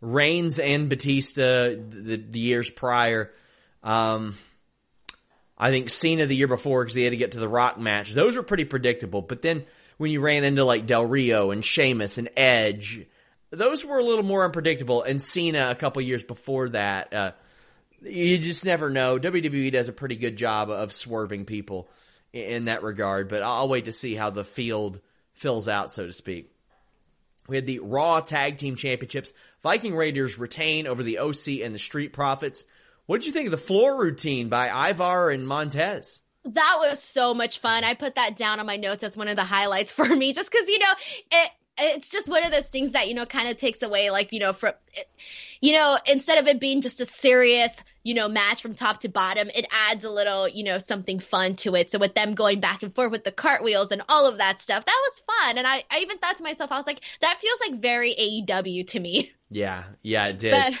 Reigns 0.00 0.58
and 0.58 0.88
Batista 0.88 1.68
the, 1.70 2.16
the 2.16 2.40
years 2.40 2.68
prior. 2.68 3.32
Um, 3.84 4.36
I 5.56 5.70
think 5.70 5.88
Cena 5.90 6.26
the 6.26 6.34
year 6.34 6.48
before 6.48 6.82
because 6.82 6.96
he 6.96 7.04
had 7.04 7.10
to 7.10 7.16
get 7.16 7.32
to 7.32 7.38
the 7.38 7.48
Rock 7.48 7.78
match. 7.78 8.12
Those 8.12 8.36
were 8.36 8.42
pretty 8.42 8.64
predictable. 8.64 9.22
But 9.22 9.40
then 9.40 9.64
when 9.96 10.10
you 10.10 10.20
ran 10.20 10.44
into 10.44 10.64
like 10.64 10.86
Del 10.86 11.04
Rio 11.04 11.50
and 11.50 11.64
Sheamus 11.64 12.18
and 12.18 12.28
Edge, 12.36 13.06
those 13.50 13.84
were 13.84 13.98
a 13.98 14.04
little 14.04 14.24
more 14.24 14.44
unpredictable. 14.44 15.02
And 15.02 15.20
Cena 15.22 15.70
a 15.70 15.74
couple 15.74 16.02
years 16.02 16.24
before 16.24 16.70
that, 16.70 17.12
uh, 17.12 17.32
you 18.02 18.38
just 18.38 18.64
never 18.64 18.90
know. 18.90 19.18
WWE 19.18 19.72
does 19.72 19.88
a 19.88 19.92
pretty 19.92 20.16
good 20.16 20.36
job 20.36 20.70
of 20.70 20.92
swerving 20.92 21.44
people 21.44 21.88
in 22.32 22.66
that 22.66 22.82
regard. 22.82 23.28
But 23.28 23.42
I'll 23.42 23.68
wait 23.68 23.86
to 23.86 23.92
see 23.92 24.14
how 24.14 24.30
the 24.30 24.44
field 24.44 25.00
fills 25.32 25.68
out, 25.68 25.92
so 25.92 26.06
to 26.06 26.12
speak. 26.12 26.52
We 27.48 27.56
had 27.56 27.66
the 27.66 27.78
Raw 27.78 28.20
Tag 28.20 28.56
Team 28.56 28.76
Championships. 28.76 29.32
Viking 29.62 29.94
Raiders 29.94 30.38
retain 30.38 30.86
over 30.86 31.02
the 31.02 31.18
OC 31.18 31.60
and 31.62 31.74
the 31.74 31.78
Street 31.78 32.12
Profits. 32.12 32.64
What 33.06 33.20
did 33.20 33.26
you 33.26 33.32
think 33.32 33.46
of 33.46 33.52
the 33.52 33.56
floor 33.56 33.96
routine 34.00 34.48
by 34.48 34.90
Ivar 34.90 35.30
and 35.30 35.46
Montez? 35.46 36.20
That 36.54 36.76
was 36.78 37.02
so 37.02 37.34
much 37.34 37.58
fun. 37.58 37.84
I 37.84 37.94
put 37.94 38.14
that 38.16 38.36
down 38.36 38.60
on 38.60 38.66
my 38.66 38.76
notes 38.76 39.02
as 39.04 39.16
one 39.16 39.28
of 39.28 39.36
the 39.36 39.44
highlights 39.44 39.92
for 39.92 40.06
me, 40.06 40.32
just 40.32 40.50
because 40.50 40.68
you 40.68 40.78
know 40.78 40.92
it. 41.32 41.50
It's 41.78 42.08
just 42.08 42.26
one 42.26 42.42
of 42.42 42.50
those 42.50 42.66
things 42.66 42.92
that 42.92 43.06
you 43.06 43.12
know 43.12 43.26
kind 43.26 43.48
of 43.50 43.58
takes 43.58 43.82
away, 43.82 44.08
like 44.08 44.32
you 44.32 44.40
know, 44.40 44.54
from 44.54 44.72
you 45.60 45.74
know, 45.74 45.98
instead 46.06 46.38
of 46.38 46.46
it 46.46 46.58
being 46.58 46.80
just 46.80 47.02
a 47.02 47.04
serious 47.04 47.84
you 48.02 48.14
know 48.14 48.28
match 48.28 48.62
from 48.62 48.74
top 48.74 49.00
to 49.00 49.10
bottom, 49.10 49.50
it 49.54 49.66
adds 49.70 50.06
a 50.06 50.10
little 50.10 50.48
you 50.48 50.64
know 50.64 50.78
something 50.78 51.18
fun 51.18 51.54
to 51.56 51.74
it. 51.74 51.90
So 51.90 51.98
with 51.98 52.14
them 52.14 52.34
going 52.34 52.60
back 52.60 52.82
and 52.82 52.94
forth 52.94 53.10
with 53.10 53.24
the 53.24 53.32
cartwheels 53.32 53.92
and 53.92 54.00
all 54.08 54.26
of 54.26 54.38
that 54.38 54.62
stuff, 54.62 54.86
that 54.86 55.02
was 55.04 55.22
fun. 55.26 55.58
And 55.58 55.66
I, 55.66 55.84
I 55.90 55.98
even 55.98 56.16
thought 56.16 56.38
to 56.38 56.42
myself, 56.42 56.72
I 56.72 56.78
was 56.78 56.86
like, 56.86 57.00
that 57.20 57.40
feels 57.40 57.60
like 57.68 57.80
very 57.82 58.14
AEW 58.14 58.86
to 58.88 59.00
me. 59.00 59.32
Yeah, 59.48 59.84
yeah, 60.02 60.26
it 60.26 60.40
did. 60.40 60.50
But, 60.50 60.72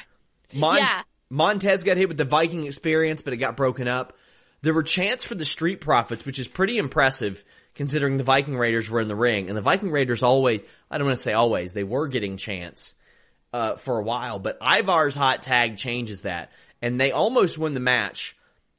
Mon- 0.52 0.78
yeah. 0.78 1.02
Montez 1.30 1.84
got 1.84 1.96
hit 1.96 2.08
with 2.08 2.16
the 2.16 2.24
Viking 2.24 2.66
experience, 2.66 3.22
but 3.22 3.32
it 3.32 3.36
got 3.36 3.56
broken 3.56 3.86
up. 3.86 4.16
There 4.66 4.74
were 4.74 4.82
chants 4.82 5.22
for 5.22 5.36
the 5.36 5.44
Street 5.44 5.80
Profits, 5.80 6.26
which 6.26 6.40
is 6.40 6.48
pretty 6.48 6.78
impressive 6.78 7.44
considering 7.76 8.16
the 8.16 8.24
Viking 8.24 8.58
Raiders 8.58 8.90
were 8.90 9.00
in 9.00 9.06
the 9.06 9.14
ring. 9.14 9.46
And 9.46 9.56
the 9.56 9.62
Viking 9.62 9.92
Raiders 9.92 10.24
always, 10.24 10.60
I 10.90 10.98
don't 10.98 11.06
want 11.06 11.20
to 11.20 11.22
say 11.22 11.34
always, 11.34 11.72
they 11.72 11.84
were 11.84 12.08
getting 12.08 12.36
chants, 12.36 12.94
uh, 13.52 13.76
for 13.76 13.96
a 13.96 14.02
while, 14.02 14.40
but 14.40 14.58
Ivar's 14.60 15.14
hot 15.14 15.42
tag 15.42 15.76
changes 15.76 16.22
that. 16.22 16.50
And 16.82 17.00
they 17.00 17.12
almost 17.12 17.58
win 17.58 17.74
the 17.74 17.80
match, 17.80 18.36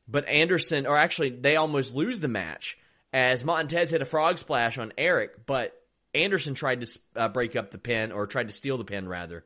but 0.10 0.28
Anderson, 0.28 0.88
or 0.88 0.98
actually 0.98 1.30
they 1.30 1.56
almost 1.56 1.96
lose 1.96 2.20
the 2.20 2.28
match 2.28 2.78
as 3.14 3.46
Montez 3.46 3.90
hit 3.90 4.02
a 4.02 4.06
frog 4.06 4.40
splash 4.40 4.78
on 4.78 4.92
Eric, 4.98 5.46
but 5.46 5.72
Anderson 6.14 6.54
tried 6.54 6.82
to 6.82 7.00
uh, 7.16 7.30
break 7.30 7.56
up 7.56 7.72
the 7.72 7.78
pin 7.78 8.12
or 8.12 8.28
tried 8.28 8.50
to 8.50 8.54
steal 8.54 8.78
the 8.78 8.84
pin 8.84 9.08
rather. 9.08 9.46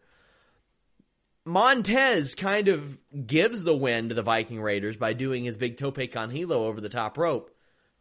Montez 1.45 2.36
kind 2.36 2.67
of 2.67 3.01
gives 3.25 3.63
the 3.63 3.75
win 3.75 4.10
to 4.10 4.15
the 4.15 4.21
Viking 4.21 4.62
Raiders 4.62 4.97
by 4.97 5.13
doing 5.13 5.43
his 5.43 5.58
big 5.58 5.77
tope 5.77 6.12
con 6.12 6.30
hilo 6.30 6.65
over 6.67 6.80
the 6.80 6.89
top 6.89 7.17
rope. 7.17 7.49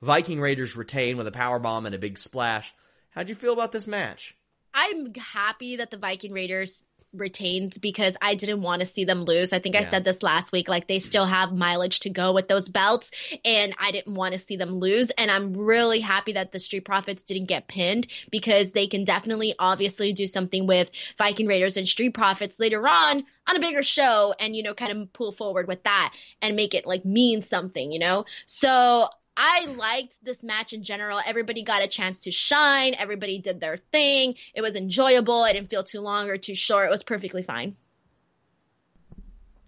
Viking 0.03 0.41
Raiders 0.41 0.77
retain 0.77 1.17
with 1.17 1.27
a 1.27 1.33
power 1.33 1.59
bomb 1.59 1.87
and 1.87 1.95
a 1.95 1.99
big 1.99 2.19
splash. 2.19 2.75
How'd 3.11 3.29
you 3.29 3.35
feel 3.35 3.55
about 3.55 3.73
this 3.73 3.87
match? 3.87 4.37
I'm 4.75 5.15
happy 5.15 5.77
that 5.77 5.91
the 5.91 5.97
Viking 5.97 6.33
Raiders 6.33 6.85
retained 7.13 7.81
because 7.81 8.17
I 8.21 8.35
didn't 8.35 8.63
want 8.63 8.81
to 8.81 8.87
see 8.87 9.05
them 9.05 9.25
lose. 9.25 9.53
I 9.53 9.59
think 9.59 9.75
yeah. 9.75 9.83
I 9.83 9.91
said 9.91 10.05
this 10.05 10.23
last 10.23 10.53
week. 10.53 10.69
Like 10.69 10.87
they 10.87 10.99
still 10.99 11.27
have 11.27 11.53
mileage 11.53 12.01
to 12.01 12.11
go 12.11 12.33
with 12.33 12.49
those 12.49 12.69
belts, 12.69 13.11
and 13.45 13.75
I 13.79 13.91
didn't 13.91 14.15
want 14.15 14.33
to 14.35 14.39
see 14.39 14.57
them 14.57 14.75
lose. 14.75 15.11
And 15.11 15.31
I'm 15.31 15.55
really 15.55 16.01
happy 16.01 16.33
that 16.35 16.53
the 16.53 16.59
Street 16.59 16.85
Profits 16.85 17.23
didn't 17.23 17.47
get 17.47 17.69
pinned 17.69 18.07
because 18.31 18.73
they 18.73 18.87
can 18.87 19.05
definitely, 19.05 19.55
obviously, 19.59 20.13
do 20.13 20.27
something 20.27 20.67
with 20.67 20.91
Viking 21.19 21.47
Raiders 21.47 21.77
and 21.77 21.87
Street 21.87 22.15
Profits 22.15 22.61
later 22.61 22.87
on 22.87 23.25
on 23.47 23.57
a 23.57 23.61
bigger 23.61 23.83
show, 23.83 24.35
and 24.39 24.55
you 24.55 24.63
know, 24.63 24.75
kind 24.75 24.93
of 24.93 25.13
pull 25.13 25.33
forward 25.33 25.67
with 25.67 25.83
that 25.85 26.13
and 26.41 26.57
make 26.57 26.75
it 26.75 26.87
like 26.87 27.05
mean 27.05 27.43
something, 27.43 27.91
you 27.91 27.99
know. 27.99 28.25
So 28.47 29.09
I 29.43 29.65
liked 29.65 30.23
this 30.23 30.45
match 30.45 30.75
in 30.75 30.83
general. 30.83 31.19
Everybody 31.25 31.63
got 31.63 31.83
a 31.83 31.89
chance 31.89 32.19
to 32.21 32.31
shine. 32.31 32.95
Everybody 32.99 33.39
did 33.39 33.59
their 33.59 33.79
thing. 33.79 34.35
It 34.53 34.61
was 34.61 34.77
enjoyable. 34.77 35.43
I 35.43 35.55
didn't 35.55 35.71
feel 35.71 35.83
too 35.83 36.03
long 36.03 36.29
or 36.29 36.37
too 36.37 36.55
short. 36.55 36.87
It 36.87 36.91
was 36.91 37.03
perfectly 37.03 37.43
fine. 37.43 37.75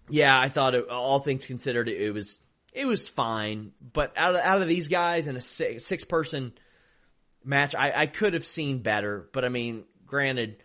Yeah, 0.09 0.39
I 0.39 0.49
thought 0.49 0.75
it, 0.75 0.89
all 0.89 1.17
things 1.17 1.47
considered, 1.47 1.89
it, 1.89 1.99
it 1.99 2.11
was 2.11 2.39
it 2.71 2.85
was 2.85 3.07
fine. 3.07 3.71
But 3.81 4.13
out 4.15 4.35
of 4.35 4.41
out 4.41 4.61
of 4.61 4.67
these 4.67 4.89
guys 4.89 5.25
in 5.25 5.35
a 5.35 5.41
six, 5.41 5.85
six 5.85 6.03
person 6.03 6.53
match, 7.43 7.73
I, 7.73 7.91
I 7.95 8.05
could 8.05 8.35
have 8.35 8.45
seen 8.45 8.83
better. 8.83 9.27
But 9.33 9.43
I 9.43 9.49
mean, 9.49 9.85
granted, 10.05 10.57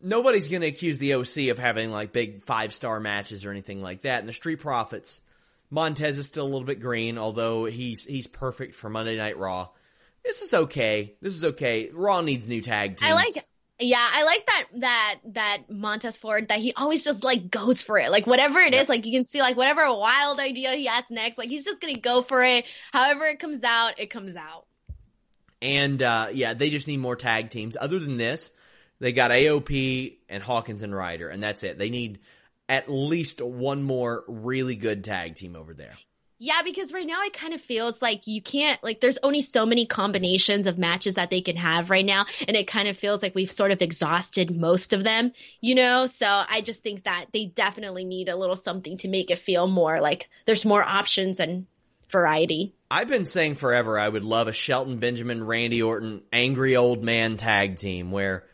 nobody's 0.00 0.48
going 0.48 0.62
to 0.62 0.66
accuse 0.66 0.98
the 0.98 1.14
OC 1.14 1.50
of 1.50 1.60
having 1.60 1.92
like 1.92 2.12
big 2.12 2.42
five 2.42 2.74
star 2.74 2.98
matches 2.98 3.44
or 3.44 3.52
anything 3.52 3.80
like 3.80 4.02
that. 4.02 4.18
And 4.18 4.28
the 4.28 4.32
Street 4.32 4.58
Profits 4.58 5.20
Montez 5.70 6.18
is 6.18 6.26
still 6.26 6.44
a 6.44 6.50
little 6.50 6.64
bit 6.64 6.80
green, 6.80 7.16
although 7.16 7.64
he's 7.64 8.04
he's 8.04 8.26
perfect 8.26 8.74
for 8.74 8.90
Monday 8.90 9.16
Night 9.16 9.38
Raw. 9.38 9.68
This 10.24 10.42
is 10.42 10.52
okay. 10.52 11.14
This 11.22 11.36
is 11.36 11.44
okay. 11.44 11.90
Raw 11.92 12.20
needs 12.20 12.46
new 12.46 12.60
tag 12.60 12.96
teams. 12.96 13.10
I 13.10 13.14
like 13.14 13.46
yeah, 13.78 14.06
I 14.12 14.24
like 14.24 14.46
that 14.46 14.64
that 14.74 15.18
that 15.26 15.58
Montez 15.70 16.16
Ford 16.16 16.48
that 16.48 16.58
he 16.58 16.72
always 16.74 17.04
just 17.04 17.24
like 17.24 17.50
goes 17.50 17.82
for 17.82 17.98
it. 17.98 18.10
Like 18.10 18.26
whatever 18.26 18.60
it 18.60 18.74
is, 18.74 18.88
like 18.88 19.06
you 19.06 19.12
can 19.12 19.26
see 19.26 19.40
like 19.40 19.56
whatever 19.56 19.82
wild 19.86 20.38
idea 20.38 20.72
he 20.72 20.86
has 20.86 21.04
next, 21.08 21.38
like 21.38 21.48
he's 21.48 21.64
just 21.64 21.80
gonna 21.80 21.98
go 21.98 22.20
for 22.20 22.42
it. 22.42 22.66
However 22.92 23.26
it 23.26 23.38
comes 23.38 23.64
out, 23.64 23.98
it 23.98 24.10
comes 24.10 24.36
out. 24.36 24.66
And 25.62 26.02
uh 26.02 26.28
yeah, 26.32 26.54
they 26.54 26.68
just 26.70 26.88
need 26.88 26.98
more 26.98 27.16
tag 27.16 27.50
teams. 27.50 27.76
Other 27.80 27.98
than 27.98 28.18
this, 28.18 28.50
they 28.98 29.12
got 29.12 29.30
AOP 29.30 30.18
and 30.28 30.42
Hawkins 30.42 30.82
and 30.82 30.94
Ryder, 30.94 31.28
and 31.28 31.42
that's 31.42 31.62
it. 31.62 31.78
They 31.78 31.88
need 31.90 32.18
at 32.70 32.88
least 32.88 33.42
one 33.42 33.82
more 33.82 34.24
really 34.28 34.76
good 34.76 35.02
tag 35.02 35.34
team 35.34 35.56
over 35.56 35.74
there. 35.74 35.92
Yeah, 36.38 36.62
because 36.64 36.90
right 36.94 37.06
now 37.06 37.20
it 37.22 37.34
kind 37.34 37.52
of 37.52 37.60
feels 37.60 38.00
like 38.00 38.26
you 38.26 38.40
can't 38.40 38.82
like 38.82 38.98
there's 39.00 39.18
only 39.22 39.42
so 39.42 39.66
many 39.66 39.84
combinations 39.84 40.66
of 40.66 40.78
matches 40.78 41.16
that 41.16 41.28
they 41.28 41.42
can 41.42 41.56
have 41.56 41.90
right 41.90 42.06
now 42.06 42.24
and 42.48 42.56
it 42.56 42.66
kind 42.66 42.88
of 42.88 42.96
feels 42.96 43.22
like 43.22 43.34
we've 43.34 43.50
sort 43.50 43.72
of 43.72 43.82
exhausted 43.82 44.50
most 44.50 44.94
of 44.94 45.04
them, 45.04 45.32
you 45.60 45.74
know? 45.74 46.06
So 46.06 46.26
I 46.26 46.62
just 46.62 46.82
think 46.82 47.04
that 47.04 47.26
they 47.34 47.44
definitely 47.44 48.06
need 48.06 48.30
a 48.30 48.36
little 48.36 48.56
something 48.56 48.96
to 48.98 49.08
make 49.08 49.30
it 49.30 49.38
feel 49.38 49.66
more 49.66 50.00
like 50.00 50.30
there's 50.46 50.64
more 50.64 50.82
options 50.82 51.40
and 51.40 51.66
variety. 52.08 52.74
I've 52.90 53.08
been 53.08 53.26
saying 53.26 53.56
forever 53.56 53.98
I 53.98 54.08
would 54.08 54.24
love 54.24 54.48
a 54.48 54.52
Shelton 54.52 54.98
Benjamin 54.98 55.44
Randy 55.44 55.82
Orton 55.82 56.22
angry 56.32 56.74
old 56.74 57.04
man 57.04 57.36
tag 57.36 57.76
team 57.76 58.12
where 58.12 58.44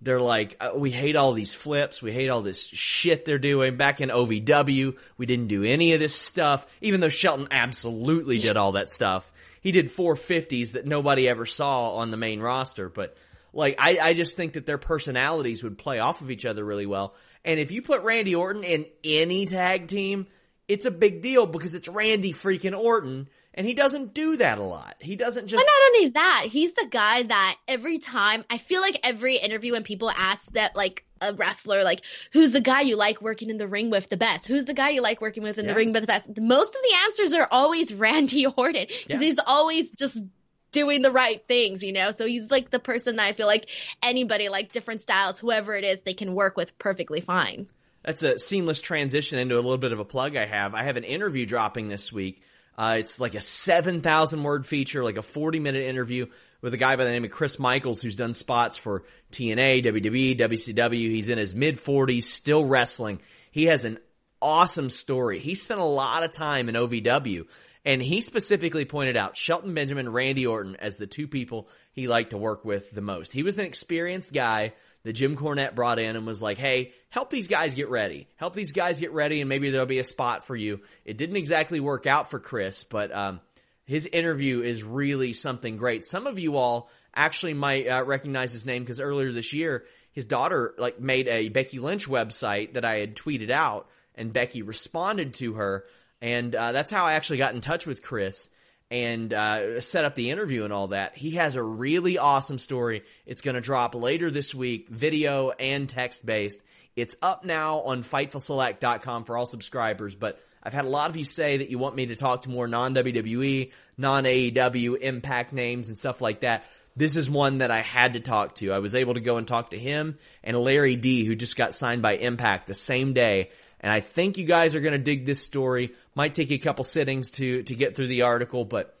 they're 0.00 0.20
like, 0.20 0.56
uh, 0.60 0.70
we 0.74 0.90
hate 0.90 1.16
all 1.16 1.32
these 1.32 1.52
flips. 1.52 2.00
We 2.00 2.12
hate 2.12 2.28
all 2.28 2.42
this 2.42 2.66
shit 2.66 3.24
they're 3.24 3.38
doing. 3.38 3.76
Back 3.76 4.00
in 4.00 4.10
OVW, 4.10 4.96
we 5.16 5.26
didn't 5.26 5.48
do 5.48 5.64
any 5.64 5.94
of 5.94 6.00
this 6.00 6.14
stuff, 6.14 6.66
even 6.80 7.00
though 7.00 7.08
Shelton 7.08 7.48
absolutely 7.50 8.38
did 8.38 8.56
all 8.56 8.72
that 8.72 8.90
stuff 8.90 9.30
he 9.60 9.72
did 9.72 9.90
four 9.90 10.16
fifties 10.16 10.72
that 10.72 10.86
nobody 10.86 11.28
ever 11.28 11.46
saw 11.46 11.96
on 11.96 12.10
the 12.10 12.16
main 12.16 12.40
roster. 12.40 12.88
But 12.88 13.16
like, 13.52 13.76
I, 13.78 13.98
I 14.00 14.14
just 14.14 14.36
think 14.36 14.54
that 14.54 14.66
their 14.66 14.78
personalities 14.78 15.62
would 15.62 15.78
play 15.78 15.98
off 15.98 16.20
of 16.20 16.30
each 16.30 16.46
other 16.46 16.64
really 16.64 16.86
well. 16.86 17.14
And 17.44 17.58
if 17.58 17.70
you 17.70 17.82
put 17.82 18.02
Randy 18.02 18.34
Orton 18.34 18.64
in 18.64 18.86
any 19.04 19.46
tag 19.46 19.88
team, 19.88 20.26
it's 20.66 20.86
a 20.86 20.90
big 20.90 21.22
deal 21.22 21.46
because 21.46 21.74
it's 21.74 21.88
Randy 21.88 22.32
freaking 22.32 22.78
Orton. 22.78 23.28
And 23.58 23.66
he 23.66 23.74
doesn't 23.74 24.14
do 24.14 24.36
that 24.36 24.58
a 24.58 24.62
lot. 24.62 24.94
He 25.00 25.16
doesn't 25.16 25.48
just. 25.48 25.60
But 25.60 25.68
not 25.68 25.88
only 25.88 26.10
that, 26.10 26.46
he's 26.48 26.74
the 26.74 26.86
guy 26.88 27.24
that 27.24 27.56
every 27.66 27.98
time 27.98 28.44
I 28.48 28.56
feel 28.56 28.80
like 28.80 29.00
every 29.02 29.34
interview 29.36 29.72
when 29.72 29.82
people 29.82 30.08
ask 30.08 30.46
that 30.52 30.76
like 30.76 31.04
a 31.20 31.34
wrestler, 31.34 31.82
like 31.82 32.02
who's 32.32 32.52
the 32.52 32.60
guy 32.60 32.82
you 32.82 32.94
like 32.94 33.20
working 33.20 33.50
in 33.50 33.58
the 33.58 33.66
ring 33.66 33.90
with 33.90 34.10
the 34.10 34.16
best? 34.16 34.46
Who's 34.46 34.64
the 34.64 34.74
guy 34.74 34.90
you 34.90 35.02
like 35.02 35.20
working 35.20 35.42
with 35.42 35.58
in 35.58 35.64
yeah. 35.64 35.72
the 35.72 35.76
ring 35.76 35.92
with 35.92 36.02
the 36.02 36.06
best? 36.06 36.28
Most 36.38 36.76
of 36.76 36.82
the 36.82 36.96
answers 37.02 37.32
are 37.32 37.48
always 37.50 37.92
Randy 37.94 38.46
Orton 38.46 38.86
because 38.86 39.04
yeah. 39.08 39.18
he's 39.18 39.40
always 39.44 39.90
just 39.90 40.22
doing 40.70 41.02
the 41.02 41.10
right 41.10 41.44
things, 41.48 41.82
you 41.82 41.92
know? 41.92 42.12
So 42.12 42.28
he's 42.28 42.52
like 42.52 42.70
the 42.70 42.78
person 42.78 43.16
that 43.16 43.26
I 43.26 43.32
feel 43.32 43.48
like 43.48 43.68
anybody, 44.04 44.50
like 44.50 44.70
different 44.70 45.00
styles, 45.00 45.36
whoever 45.36 45.74
it 45.74 45.82
is, 45.82 45.98
they 46.04 46.14
can 46.14 46.36
work 46.36 46.56
with 46.56 46.78
perfectly 46.78 47.22
fine. 47.22 47.66
That's 48.04 48.22
a 48.22 48.38
seamless 48.38 48.80
transition 48.80 49.40
into 49.40 49.56
a 49.56 49.56
little 49.56 49.78
bit 49.78 49.90
of 49.90 49.98
a 49.98 50.04
plug 50.04 50.36
I 50.36 50.46
have. 50.46 50.76
I 50.76 50.84
have 50.84 50.96
an 50.96 51.02
interview 51.02 51.44
dropping 51.44 51.88
this 51.88 52.12
week. 52.12 52.40
Uh, 52.78 52.94
it's 53.00 53.18
like 53.18 53.34
a 53.34 53.40
7,000 53.40 54.40
word 54.44 54.64
feature, 54.64 55.02
like 55.02 55.16
a 55.16 55.22
40 55.22 55.58
minute 55.58 55.82
interview 55.82 56.26
with 56.60 56.72
a 56.74 56.76
guy 56.76 56.94
by 56.94 57.04
the 57.04 57.10
name 57.10 57.24
of 57.24 57.32
Chris 57.32 57.58
Michaels 57.58 58.00
who's 58.00 58.14
done 58.14 58.34
spots 58.34 58.76
for 58.76 59.02
TNA, 59.32 59.84
WWE, 59.84 60.38
WCW. 60.38 60.92
He's 60.92 61.28
in 61.28 61.38
his 61.38 61.56
mid 61.56 61.76
40s, 61.76 62.22
still 62.22 62.64
wrestling. 62.64 63.20
He 63.50 63.64
has 63.64 63.84
an 63.84 63.98
awesome 64.40 64.90
story. 64.90 65.40
He 65.40 65.56
spent 65.56 65.80
a 65.80 65.84
lot 65.84 66.22
of 66.22 66.30
time 66.30 66.68
in 66.68 66.76
OVW 66.76 67.46
and 67.84 68.00
he 68.00 68.20
specifically 68.20 68.84
pointed 68.84 69.16
out 69.16 69.36
Shelton 69.36 69.74
Benjamin, 69.74 70.08
Randy 70.08 70.46
Orton 70.46 70.76
as 70.76 70.98
the 70.98 71.06
two 71.08 71.26
people 71.26 71.68
he 71.90 72.06
liked 72.06 72.30
to 72.30 72.38
work 72.38 72.64
with 72.64 72.92
the 72.92 73.00
most. 73.00 73.32
He 73.32 73.42
was 73.42 73.58
an 73.58 73.64
experienced 73.64 74.32
guy 74.32 74.74
that 75.04 75.12
Jim 75.12 75.36
Cornette 75.36 75.74
brought 75.74 75.98
in 75.98 76.16
and 76.16 76.26
was 76.26 76.42
like, 76.42 76.58
hey, 76.58 76.92
help 77.08 77.30
these 77.30 77.48
guys 77.48 77.74
get 77.74 77.88
ready. 77.88 78.28
Help 78.36 78.54
these 78.54 78.72
guys 78.72 79.00
get 79.00 79.12
ready 79.12 79.40
and 79.40 79.48
maybe 79.48 79.70
there'll 79.70 79.86
be 79.86 79.98
a 79.98 80.04
spot 80.04 80.46
for 80.46 80.56
you. 80.56 80.80
It 81.04 81.16
didn't 81.16 81.36
exactly 81.36 81.80
work 81.80 82.06
out 82.06 82.30
for 82.30 82.38
Chris, 82.38 82.84
but, 82.84 83.14
um, 83.14 83.40
his 83.84 84.04
interview 84.06 84.60
is 84.60 84.82
really 84.82 85.32
something 85.32 85.78
great. 85.78 86.04
Some 86.04 86.26
of 86.26 86.38
you 86.38 86.56
all 86.56 86.90
actually 87.14 87.54
might 87.54 87.86
uh, 87.88 88.04
recognize 88.04 88.52
his 88.52 88.66
name 88.66 88.82
because 88.82 89.00
earlier 89.00 89.32
this 89.32 89.54
year, 89.54 89.86
his 90.12 90.26
daughter 90.26 90.74
like 90.76 91.00
made 91.00 91.26
a 91.26 91.48
Becky 91.48 91.78
Lynch 91.78 92.06
website 92.06 92.74
that 92.74 92.84
I 92.84 92.98
had 92.98 93.16
tweeted 93.16 93.50
out 93.50 93.88
and 94.14 94.32
Becky 94.32 94.60
responded 94.60 95.34
to 95.34 95.54
her 95.54 95.86
and 96.20 96.54
uh, 96.54 96.72
that's 96.72 96.90
how 96.90 97.04
I 97.04 97.14
actually 97.14 97.38
got 97.38 97.54
in 97.54 97.60
touch 97.60 97.86
with 97.86 98.02
Chris 98.02 98.48
and 98.90 99.32
uh, 99.32 99.80
set 99.80 100.04
up 100.04 100.14
the 100.14 100.30
interview 100.30 100.64
and 100.64 100.72
all 100.72 100.88
that. 100.88 101.16
He 101.16 101.32
has 101.32 101.56
a 101.56 101.62
really 101.62 102.18
awesome 102.18 102.58
story. 102.58 103.04
It's 103.26 103.40
going 103.40 103.54
to 103.54 103.60
drop 103.60 103.94
later 103.94 104.30
this 104.30 104.54
week, 104.54 104.88
video 104.88 105.50
and 105.50 105.88
text 105.88 106.24
based. 106.24 106.60
It's 106.96 107.14
up 107.22 107.44
now 107.44 107.80
on 107.80 108.02
FightfulSelect.com 108.02 109.24
for 109.24 109.36
all 109.36 109.46
subscribers, 109.46 110.14
but 110.14 110.40
I've 110.62 110.72
had 110.72 110.84
a 110.84 110.88
lot 110.88 111.10
of 111.10 111.16
you 111.16 111.24
say 111.24 111.58
that 111.58 111.70
you 111.70 111.78
want 111.78 111.94
me 111.94 112.06
to 112.06 112.16
talk 112.16 112.42
to 112.42 112.50
more 112.50 112.66
non-WWE, 112.66 113.72
non-AEW 113.96 114.98
impact 115.00 115.52
names 115.52 115.88
and 115.88 115.98
stuff 115.98 116.20
like 116.20 116.40
that. 116.40 116.64
This 116.96 117.16
is 117.16 117.30
one 117.30 117.58
that 117.58 117.70
I 117.70 117.82
had 117.82 118.14
to 118.14 118.20
talk 118.20 118.56
to. 118.56 118.72
I 118.72 118.80
was 118.80 118.96
able 118.96 119.14
to 119.14 119.20
go 119.20 119.36
and 119.36 119.46
talk 119.46 119.70
to 119.70 119.78
him 119.78 120.18
and 120.42 120.58
Larry 120.58 120.96
D, 120.96 121.24
who 121.24 121.36
just 121.36 121.54
got 121.54 121.72
signed 121.72 122.02
by 122.02 122.14
Impact 122.16 122.66
the 122.66 122.74
same 122.74 123.12
day 123.12 123.50
and 123.80 123.92
I 123.92 124.00
think 124.00 124.38
you 124.38 124.44
guys 124.44 124.74
are 124.74 124.80
going 124.80 124.92
to 124.92 124.98
dig 124.98 125.26
this 125.26 125.42
story. 125.42 125.92
Might 126.14 126.34
take 126.34 126.50
you 126.50 126.56
a 126.56 126.60
couple 126.60 126.84
sittings 126.84 127.30
to, 127.32 127.62
to 127.62 127.74
get 127.74 127.96
through 127.96 128.08
the 128.08 128.22
article, 128.22 128.64
but, 128.64 128.98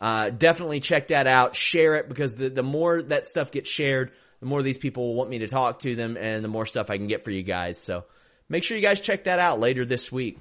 uh, 0.00 0.30
definitely 0.30 0.80
check 0.80 1.08
that 1.08 1.26
out. 1.26 1.56
Share 1.56 1.96
it 1.96 2.08
because 2.08 2.34
the, 2.34 2.48
the 2.48 2.62
more 2.62 3.02
that 3.02 3.26
stuff 3.26 3.50
gets 3.50 3.68
shared, 3.68 4.12
the 4.40 4.46
more 4.46 4.62
these 4.62 4.78
people 4.78 5.08
will 5.08 5.14
want 5.14 5.30
me 5.30 5.38
to 5.38 5.48
talk 5.48 5.80
to 5.80 5.94
them 5.96 6.16
and 6.16 6.44
the 6.44 6.48
more 6.48 6.66
stuff 6.66 6.90
I 6.90 6.96
can 6.96 7.08
get 7.08 7.24
for 7.24 7.30
you 7.30 7.42
guys. 7.42 7.78
So 7.78 8.04
make 8.48 8.62
sure 8.62 8.76
you 8.76 8.82
guys 8.82 9.00
check 9.00 9.24
that 9.24 9.38
out 9.38 9.58
later 9.58 9.84
this 9.84 10.12
week. 10.12 10.38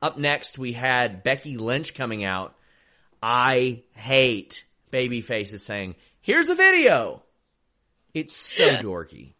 Up 0.00 0.18
next, 0.18 0.58
we 0.58 0.72
had 0.72 1.22
Becky 1.22 1.56
Lynch 1.56 1.94
coming 1.94 2.24
out. 2.24 2.54
I 3.22 3.82
hate 3.94 4.64
baby 4.90 5.20
faces 5.20 5.64
saying, 5.64 5.96
here's 6.20 6.48
a 6.48 6.54
video. 6.54 7.22
It's 8.14 8.34
so 8.34 8.76
dorky. 8.76 9.32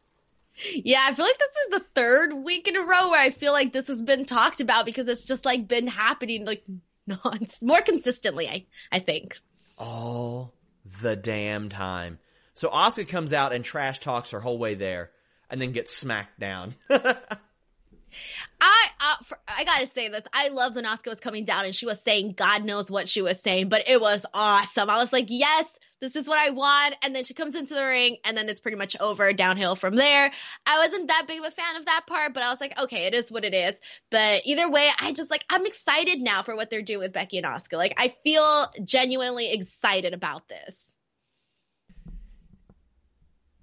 Yeah, 0.73 1.05
I 1.07 1.15
feel 1.15 1.25
like 1.25 1.39
this 1.39 1.57
is 1.65 1.71
the 1.71 1.85
third 1.95 2.33
week 2.33 2.69
in 2.69 2.77
a 2.77 2.83
row 2.83 3.11
where 3.11 3.21
I 3.21 3.31
feel 3.31 3.53
like 3.53 3.73
this 3.73 3.89
has 3.89 4.03
been 4.03 4.25
talked 4.25 4.61
about 4.61 4.87
because 4.87 5.09
it's 5.09 5.25
just 5.25 5.45
like 5.45 5.69
been 5.69 5.87
happening 5.87 6.45
like 6.45 6.65
non 7.07 7.47
more 7.63 7.83
consistently, 7.83 8.49
I 8.49 8.67
I 8.91 8.99
think. 9.01 9.39
All 9.79 10.55
the 11.03 11.17
damn 11.17 11.69
time. 11.69 12.19
So 12.55 12.71
Asuka 12.71 13.09
comes 13.09 13.33
out 13.33 13.53
and 13.53 13.65
trash 13.65 13.99
talks 13.99 14.31
her 14.31 14.41
whole 14.41 14.59
way 14.59 14.75
there 14.75 15.11
and 15.51 15.61
then 15.61 15.73
gets 15.73 15.95
smacked 15.95 16.41
down. 16.41 16.75
I 16.91 18.87
uh, 18.99 19.17
for, 19.25 19.39
I 19.47 19.65
gotta 19.65 19.89
say 19.89 20.09
this. 20.09 20.23
I 20.33 20.49
loved 20.49 20.77
when 20.77 20.87
Asuka 20.87 21.09
was 21.09 21.21
coming 21.21 21.45
down 21.45 21.67
and 21.67 21.75
she 21.75 21.85
was 21.85 22.01
saying 22.01 22.33
God 22.33 22.65
knows 22.65 22.91
what 22.91 23.09
she 23.09 23.21
was 23.21 23.41
saying, 23.41 23.69
but 23.69 23.83
it 23.87 24.01
was 24.01 24.25
awesome. 24.33 24.89
I 24.89 24.97
was 24.97 25.13
like, 25.13 25.27
yes, 25.29 25.67
this 26.01 26.17
is 26.17 26.29
what 26.29 26.39
I 26.39 26.51
want. 26.51 26.97
And 27.03 27.15
then 27.15 27.25
she 27.25 27.35
comes 27.35 27.55
into 27.55 27.75
the 27.75 27.85
ring 27.85 28.19
and 28.25 28.37
then 28.37 28.49
it's 28.49 28.61
pretty 28.61 28.77
much 28.77 28.97
over 29.01 29.33
downhill 29.33 29.77
from 29.77 29.97
there. 29.97 30.31
I 30.67 30.79
wasn't 30.79 31.09
that 31.09 31.25
big 31.27 31.41
of 31.41 31.47
a 31.47 31.51
fan 31.51 31.77
of 31.77 31.87
that 31.87 32.05
part, 32.07 32.35
but 32.35 32.43
I 32.43 32.51
was 32.51 32.61
like, 32.61 32.79
okay, 32.79 33.07
it 33.07 33.15
is 33.15 33.31
what 33.31 33.45
it 33.45 33.55
is. 33.55 33.79
But 34.11 34.43
either 34.45 34.71
way, 34.71 34.89
I 35.01 35.13
just 35.13 35.31
like, 35.31 35.45
I'm 35.49 35.67
excited 35.67 36.21
now 36.21 36.43
for 36.43 36.55
what 36.55 36.71
they're 36.71 36.83
doing 36.83 37.01
with 37.01 37.13
Becky 37.13 37.39
and 37.39 37.47
Asuka. 37.47 37.75
Like, 37.75 37.95
I 37.97 38.09
feel 38.23 38.67
genuinely 38.85 39.53
excited 39.53 40.13
about 40.13 40.49
this. 40.49 40.87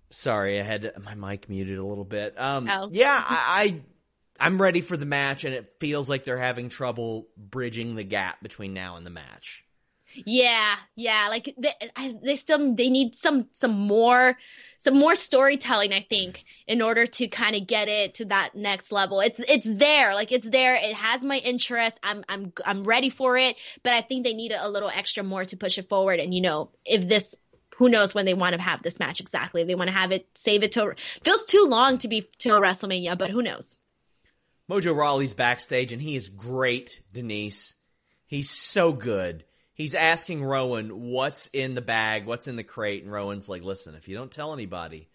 Sorry, 0.10 0.60
I 0.60 0.63
had 0.63 0.93
my 1.04 1.15
mic 1.15 1.50
muted 1.50 1.80
a 1.80 1.86
little 1.86 2.06
bit. 2.06 2.39
Um, 2.39 2.69
oh. 2.69 2.89
yeah, 2.91 3.24
I, 3.28 3.82
I, 4.39 4.46
I'm 4.46 4.62
ready 4.62 4.82
for 4.82 4.96
the 4.96 5.08
match 5.08 5.43
and 5.43 5.56
it 5.56 5.74
feels 5.80 6.08
like 6.08 6.24
they're 6.24 6.38
having 6.38 6.69
trouble 6.69 7.28
bridging 7.36 7.96
the 7.96 8.04
gap 8.04 8.41
between 8.41 8.74
now 8.74 8.98
and 8.98 9.06
the 9.06 9.12
match. 9.12 9.62
Yeah, 10.15 10.76
yeah. 10.95 11.28
Like 11.30 11.54
they, 11.58 11.73
they 12.23 12.36
still 12.36 12.76
they 12.76 12.89
need 12.89 13.15
some 13.15 13.47
some 13.52 13.88
more 13.88 14.38
some 14.80 14.97
more 14.97 15.15
storytelling. 15.15 15.93
I 15.93 16.02
think 16.02 16.43
in 16.67 16.82
order 16.82 17.06
to 17.06 17.28
kind 17.28 17.56
of 17.56 17.67
get 17.67 17.88
it 17.88 18.15
to 18.15 18.26
that 18.26 18.56
next 18.56 18.91
level. 18.91 19.19
It's 19.19 19.39
it's 19.39 19.67
there, 19.67 20.13
like 20.13 20.32
it's 20.32 20.47
there. 20.47 20.76
It 20.76 20.93
has 20.93 21.23
my 21.23 21.38
interest. 21.38 21.99
I'm 22.04 22.23
I'm 22.30 22.54
I'm 22.65 22.84
ready 22.84 23.10
for 23.10 23.38
it. 23.38 23.56
But 23.84 23.93
I 23.93 24.02
think 24.02 24.26
they 24.26 24.34
need 24.34 24.52
a 24.52 24.69
little 24.69 24.89
extra 24.89 25.23
more 25.23 25.45
to 25.45 25.58
push 25.58 25.78
it 25.78 25.89
forward. 25.89 26.19
And 26.19 26.34
you 26.34 26.41
know, 26.41 26.71
if 26.86 27.08
this 27.08 27.36
who 27.78 27.89
knows 27.89 28.13
when 28.13 28.26
they 28.26 28.34
want 28.34 28.56
to 28.56 28.62
have 28.62 28.84
this 28.84 28.99
match 28.99 29.19
exactly. 29.19 29.63
They 29.63 29.76
want 29.76 29.89
to 29.89 29.95
have 29.95 30.12
it, 30.12 30.28
save 30.36 30.63
it 30.63 30.71
till 30.71 30.91
feels 31.23 31.45
too 31.45 31.65
long 31.67 31.97
to 31.99 32.08
be 32.08 32.30
till 32.38 32.62
WrestleMania, 32.62 33.17
but 33.17 33.30
who 33.30 33.41
knows? 33.41 33.78
Mojo 34.69 34.95
Rawley's 34.95 35.34
backstage 35.34 35.91
and 35.91 36.02
he 36.02 36.15
is 36.15 36.30
great, 36.30 37.02
Denise. 37.12 37.73
He's 38.26 38.49
so 38.49 38.93
good 38.93 39.43
he's 39.73 39.95
asking 39.95 40.43
Rowan 40.43 41.01
what's 41.01 41.47
in 41.47 41.75
the 41.75 41.81
bag, 41.81 42.25
what's 42.25 42.47
in 42.47 42.55
the 42.55 42.63
crate, 42.63 43.03
and 43.03 43.12
Rowan's 43.12 43.49
like, 43.49 43.63
"Listen, 43.63 43.95
if 43.95 44.07
you 44.07 44.15
don't 44.15 44.31
tell 44.31 44.53
anybody, 44.53 45.09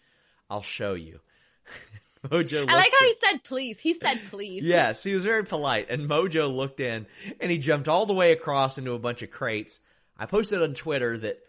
I'll 0.49 0.61
show 0.61 0.93
you." 0.93 1.19
Mojo. 2.27 2.65
I 2.67 2.75
like 2.75 2.91
how 2.91 3.05
he 3.05 3.15
said 3.23 3.43
please. 3.43 3.79
He 3.79 3.93
said 3.93 4.21
please. 4.29 4.63
yes, 4.65 5.03
he 5.03 5.13
was 5.13 5.23
very 5.23 5.43
polite, 5.43 5.89
and 5.89 6.09
Mojo 6.09 6.53
looked 6.53 6.79
in 6.79 7.07
and 7.39 7.49
he 7.49 7.57
jumped 7.57 7.87
all 7.87 8.05
the 8.05 8.13
way 8.13 8.33
across 8.33 8.77
into 8.77 8.93
a 8.93 8.99
bunch 8.99 9.21
of 9.21 9.31
crates. 9.31 9.79
I 10.17 10.25
posted 10.25 10.61
on 10.61 10.73
Twitter 10.73 11.17
that 11.19 11.39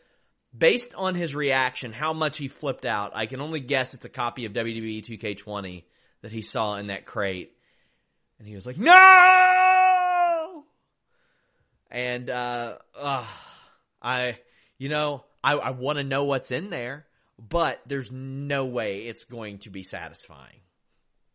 based 0.56 0.94
on 0.94 1.14
his 1.14 1.34
reaction, 1.34 1.92
how 1.92 2.12
much 2.12 2.36
he 2.38 2.48
flipped 2.48 2.84
out, 2.84 3.12
I 3.14 3.26
can 3.26 3.40
only 3.40 3.60
guess 3.60 3.94
it's 3.94 4.04
a 4.04 4.08
copy 4.08 4.44
of 4.44 4.52
WWE 4.52 5.02
2K20 5.04 5.84
that 6.22 6.32
he 6.32 6.42
saw 6.42 6.76
in 6.76 6.88
that 6.88 7.06
crate. 7.06 7.52
And 8.38 8.48
he 8.48 8.54
was 8.54 8.66
like, 8.66 8.78
no! 8.78 9.49
And, 11.90 12.30
uh, 12.30 12.76
uh 12.96 13.26
I, 14.02 14.38
you 14.78 14.88
know, 14.88 15.24
I, 15.42 15.54
I 15.54 15.70
want 15.70 15.98
to 15.98 16.04
know 16.04 16.24
what's 16.24 16.50
in 16.50 16.70
there, 16.70 17.06
but 17.38 17.80
there's 17.86 18.10
no 18.10 18.66
way 18.66 19.06
it's 19.06 19.24
going 19.24 19.58
to 19.60 19.70
be 19.70 19.82
satisfying. 19.82 20.60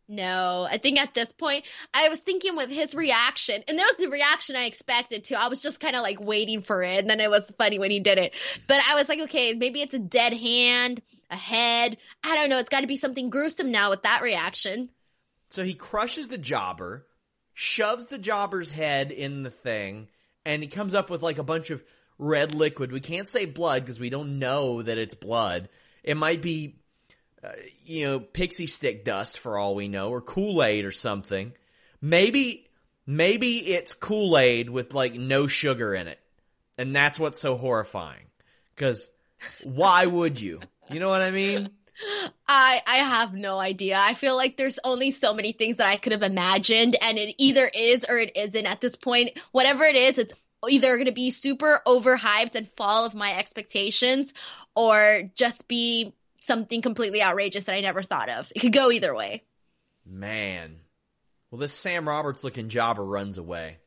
No, 0.07 0.67
I 0.69 0.77
think 0.77 0.99
at 0.99 1.15
this 1.15 1.31
point, 1.31 1.65
I 1.91 2.09
was 2.09 2.19
thinking 2.19 2.55
with 2.55 2.69
his 2.69 2.93
reaction, 2.93 3.63
and 3.67 3.77
that 3.79 3.87
was 3.87 3.97
the 3.97 4.11
reaction 4.11 4.55
I 4.55 4.65
expected 4.65 5.23
to. 5.25 5.41
I 5.41 5.47
was 5.47 5.63
just 5.63 5.79
kind 5.79 5.95
of 5.95 6.03
like 6.03 6.19
waiting 6.19 6.61
for 6.61 6.83
it, 6.83 6.99
and 6.99 7.09
then 7.09 7.19
it 7.19 7.29
was 7.29 7.51
funny 7.57 7.79
when 7.79 7.89
he 7.89 7.99
did 7.99 8.19
it. 8.19 8.33
But 8.67 8.81
I 8.87 8.93
was 8.95 9.09
like, 9.09 9.21
okay, 9.21 9.53
maybe 9.53 9.81
it's 9.81 9.95
a 9.95 9.99
dead 9.99 10.33
hand, 10.33 11.01
a 11.31 11.35
head. 11.35 11.97
I 12.23 12.35
don't 12.35 12.49
know. 12.49 12.59
It's 12.59 12.69
got 12.69 12.81
to 12.81 12.87
be 12.87 12.97
something 12.97 13.31
gruesome 13.31 13.71
now 13.71 13.89
with 13.89 14.03
that 14.03 14.21
reaction. 14.21 14.89
So 15.49 15.63
he 15.63 15.73
crushes 15.73 16.27
the 16.27 16.37
jobber, 16.37 17.07
shoves 17.55 18.05
the 18.05 18.19
jobber's 18.19 18.69
head 18.69 19.11
in 19.11 19.41
the 19.41 19.49
thing, 19.49 20.07
and 20.45 20.61
he 20.61 20.69
comes 20.69 20.95
up 20.95 21.09
with 21.09 21.23
like 21.23 21.37
a 21.37 21.43
bunch 21.43 21.69
of 21.69 21.83
red 22.17 22.53
liquid. 22.53 22.91
We 22.91 22.99
can't 22.99 23.29
say 23.29 23.45
blood 23.45 23.83
because 23.83 23.99
we 23.99 24.09
don't 24.09 24.39
know 24.39 24.81
that 24.81 24.97
it's 24.97 25.15
blood. 25.15 25.69
It 26.03 26.15
might 26.15 26.41
be, 26.41 26.75
uh, 27.43 27.49
you 27.83 28.05
know, 28.05 28.19
pixie 28.19 28.67
stick 28.67 29.03
dust 29.03 29.39
for 29.39 29.57
all 29.57 29.75
we 29.75 29.87
know, 29.87 30.09
or 30.09 30.21
Kool 30.21 30.63
Aid 30.63 30.85
or 30.85 30.91
something. 30.91 31.53
Maybe, 32.01 32.67
maybe 33.05 33.57
it's 33.73 33.93
Kool 33.93 34.37
Aid 34.37 34.69
with 34.69 34.93
like 34.93 35.15
no 35.15 35.47
sugar 35.47 35.93
in 35.93 36.07
it. 36.07 36.19
And 36.77 36.95
that's 36.95 37.19
what's 37.19 37.39
so 37.39 37.55
horrifying. 37.55 38.25
Cause 38.75 39.09
why 39.63 40.05
would 40.05 40.39
you? 40.39 40.59
You 40.89 40.99
know 40.99 41.09
what 41.09 41.21
I 41.21 41.31
mean? 41.31 41.69
I 42.47 42.81
I 42.85 42.97
have 42.97 43.33
no 43.33 43.57
idea. 43.57 43.97
I 43.97 44.13
feel 44.13 44.35
like 44.35 44.57
there's 44.57 44.79
only 44.83 45.11
so 45.11 45.33
many 45.33 45.51
things 45.51 45.77
that 45.77 45.87
I 45.87 45.97
could 45.97 46.11
have 46.11 46.23
imagined 46.23 46.97
and 46.99 47.17
it 47.17 47.35
either 47.37 47.69
is 47.73 48.05
or 48.07 48.17
it 48.17 48.35
isn't 48.35 48.65
at 48.65 48.81
this 48.81 48.95
point. 48.95 49.37
Whatever 49.51 49.85
it 49.85 49.95
is, 49.95 50.17
it's 50.17 50.33
either 50.69 50.95
going 50.95 51.05
to 51.05 51.11
be 51.11 51.31
super 51.31 51.81
overhyped 51.85 52.55
and 52.55 52.71
fall 52.71 53.05
of 53.05 53.13
my 53.13 53.37
expectations 53.37 54.33
or 54.75 55.29
just 55.35 55.67
be 55.67 56.13
something 56.39 56.81
completely 56.81 57.21
outrageous 57.21 57.65
that 57.65 57.75
I 57.75 57.81
never 57.81 58.03
thought 58.03 58.29
of. 58.29 58.51
It 58.55 58.59
could 58.59 58.73
go 58.73 58.91
either 58.91 59.13
way. 59.13 59.43
Man. 60.05 60.77
Well, 61.49 61.59
this 61.59 61.73
Sam 61.73 62.07
Roberts 62.07 62.43
looking 62.43 62.69
jobber 62.69 63.03
runs 63.03 63.37
away. 63.37 63.77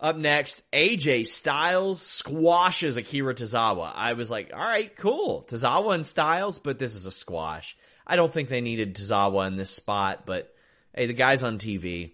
Up 0.00 0.16
next, 0.16 0.62
AJ 0.72 1.26
Styles 1.26 2.00
squashes 2.00 2.96
Akira 2.96 3.34
Tozawa. 3.34 3.92
I 3.94 4.14
was 4.14 4.30
like, 4.30 4.50
all 4.52 4.58
right, 4.58 4.94
cool. 4.96 5.46
Tozawa 5.48 5.94
and 5.94 6.06
Styles, 6.06 6.58
but 6.58 6.78
this 6.78 6.94
is 6.94 7.04
a 7.04 7.10
squash. 7.10 7.76
I 8.06 8.16
don't 8.16 8.32
think 8.32 8.48
they 8.48 8.62
needed 8.62 8.96
Tozawa 8.96 9.46
in 9.46 9.56
this 9.56 9.70
spot, 9.70 10.24
but 10.24 10.54
hey, 10.94 11.06
the 11.06 11.12
guy's 11.12 11.42
on 11.42 11.58
TV. 11.58 12.12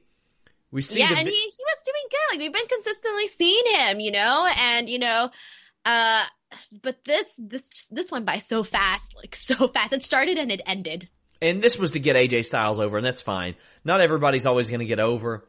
We 0.73 0.83
see 0.83 0.99
Yeah, 0.99 1.11
vi- 1.11 1.21
and 1.21 1.29
he, 1.29 1.35
he 1.35 1.47
was 1.47 1.79
doing 1.85 2.09
good. 2.11 2.35
Like 2.35 2.41
we've 2.41 2.53
been 2.53 2.67
consistently 2.67 3.29
seeing 3.29 3.65
him, 3.73 4.01
you 4.01 4.11
know, 4.11 4.49
and 4.59 4.91
you 4.91 4.99
know, 4.99 5.31
uh 5.85 6.25
but 6.83 7.05
this 7.05 7.27
this 7.39 7.87
this 7.91 8.11
went 8.11 8.27
by 8.27 8.39
so 8.39 8.65
fast, 8.65 9.15
like 9.17 9.35
so 9.37 9.69
fast. 9.69 9.93
It 9.93 10.03
started 10.03 10.39
and 10.39 10.51
it 10.51 10.61
ended. 10.67 11.09
And 11.41 11.63
this 11.63 11.79
was 11.79 11.93
to 11.93 12.01
get 12.01 12.17
AJ 12.17 12.47
Styles 12.47 12.81
over, 12.81 12.97
and 12.97 13.07
that's 13.07 13.23
fine. 13.23 13.57
Not 13.85 14.01
everybody's 14.01 14.47
always 14.47 14.71
going 14.71 14.81
to 14.81 14.87
get 14.87 15.01
over. 15.01 15.47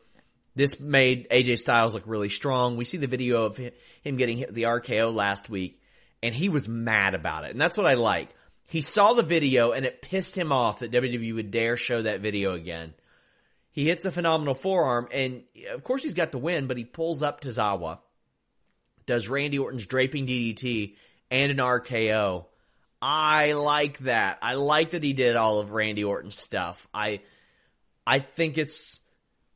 This 0.57 0.79
made 0.79 1.29
AJ 1.29 1.59
Styles 1.59 1.93
look 1.93 2.05
really 2.07 2.29
strong. 2.29 2.77
We 2.77 2.85
see 2.85 2.97
the 2.97 3.05
video 3.05 3.45
of 3.45 3.57
him 3.57 4.15
getting 4.15 4.39
hit 4.39 4.51
the 4.51 4.63
RKO 4.63 5.13
last 5.13 5.51
week, 5.51 5.79
and 6.23 6.33
he 6.33 6.49
was 6.49 6.67
mad 6.67 7.13
about 7.13 7.45
it. 7.45 7.51
And 7.51 7.61
that's 7.61 7.77
what 7.77 7.85
I 7.85 7.93
like. 7.93 8.29
He 8.65 8.81
saw 8.81 9.13
the 9.13 9.21
video, 9.21 9.71
and 9.71 9.85
it 9.85 10.01
pissed 10.01 10.35
him 10.35 10.51
off 10.51 10.79
that 10.79 10.91
WWE 10.91 11.35
would 11.35 11.51
dare 11.51 11.77
show 11.77 12.01
that 12.01 12.21
video 12.21 12.53
again. 12.53 12.95
He 13.71 13.85
hits 13.85 14.03
a 14.05 14.11
phenomenal 14.11 14.55
forearm, 14.55 15.07
and 15.11 15.43
of 15.71 15.83
course 15.83 16.01
he's 16.01 16.15
got 16.15 16.31
the 16.31 16.39
win, 16.39 16.65
but 16.65 16.77
he 16.77 16.85
pulls 16.85 17.21
up 17.21 17.39
Tozawa, 17.39 17.99
does 19.05 19.29
Randy 19.29 19.59
Orton's 19.59 19.85
draping 19.85 20.25
DDT 20.25 20.95
and 21.29 21.51
an 21.51 21.59
RKO. 21.59 22.45
I 22.99 23.51
like 23.51 23.99
that. 23.99 24.39
I 24.41 24.55
like 24.55 24.89
that 24.91 25.03
he 25.03 25.13
did 25.13 25.35
all 25.35 25.59
of 25.59 25.69
Randy 25.69 26.03
Orton's 26.03 26.39
stuff. 26.39 26.87
I, 26.95 27.19
I 28.07 28.17
think 28.17 28.57
it's 28.57 28.99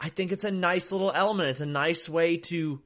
I 0.01 0.09
think 0.09 0.31
it's 0.31 0.43
a 0.43 0.51
nice 0.51 0.91
little 0.91 1.11
element. 1.13 1.49
It's 1.49 1.61
a 1.61 1.65
nice 1.65 2.09
way 2.09 2.37
to 2.37 2.81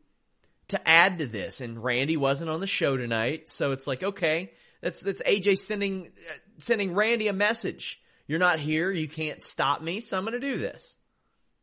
to 0.68 0.88
add 0.88 1.20
to 1.20 1.28
this. 1.28 1.62
And 1.62 1.82
Randy 1.82 2.18
wasn't 2.18 2.50
on 2.50 2.60
the 2.60 2.68
show 2.68 2.98
tonight, 2.98 3.48
so 3.48 3.72
it's 3.72 3.88
like 3.88 4.04
okay, 4.04 4.52
that's 4.82 5.00
that's 5.02 5.22
AJ 5.22 5.60
sending 5.60 6.08
uh, 6.08 6.34
sending 6.58 6.94
Randy 6.94 7.30
a 7.30 7.34
message. 7.34 8.02
You're 8.28 8.40
not 8.40 8.60
here. 8.60 8.92
You 8.92 9.08
can't 9.08 9.42
stop 9.42 9.82
me, 9.82 10.02
so 10.02 10.18
I'm 10.18 10.26
going 10.26 10.40
to 10.40 10.40
do 10.40 10.58
this. 10.58 10.96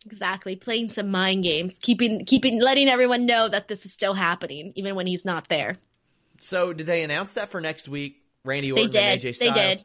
Exactly, 0.07 0.57
playing 0.57 0.91
some 0.91 1.11
mind 1.11 1.45
games, 1.45 1.79
keeping 1.81 2.25
keeping 2.25 2.61
letting 2.61 2.89
everyone 2.89 3.27
know 3.27 3.49
that 3.49 3.69
this 3.69 3.85
is 3.85 3.93
still 3.93 4.15
happening, 4.15 4.73
even 4.77 4.95
when 4.95 5.07
he's 5.07 5.25
not 5.25 5.49
there. 5.49 5.79
So, 6.41 6.73
did 6.73 6.87
they 6.87 7.03
announce 7.03 7.33
that 7.33 7.51
for 7.51 7.61
next 7.61 7.89
week? 7.89 8.23
Randy 8.45 8.73
Orton 8.73 8.87
and 8.87 9.21
AJ 9.21 9.37
Styles. 9.37 9.55
They 9.55 9.75
did. 9.75 9.85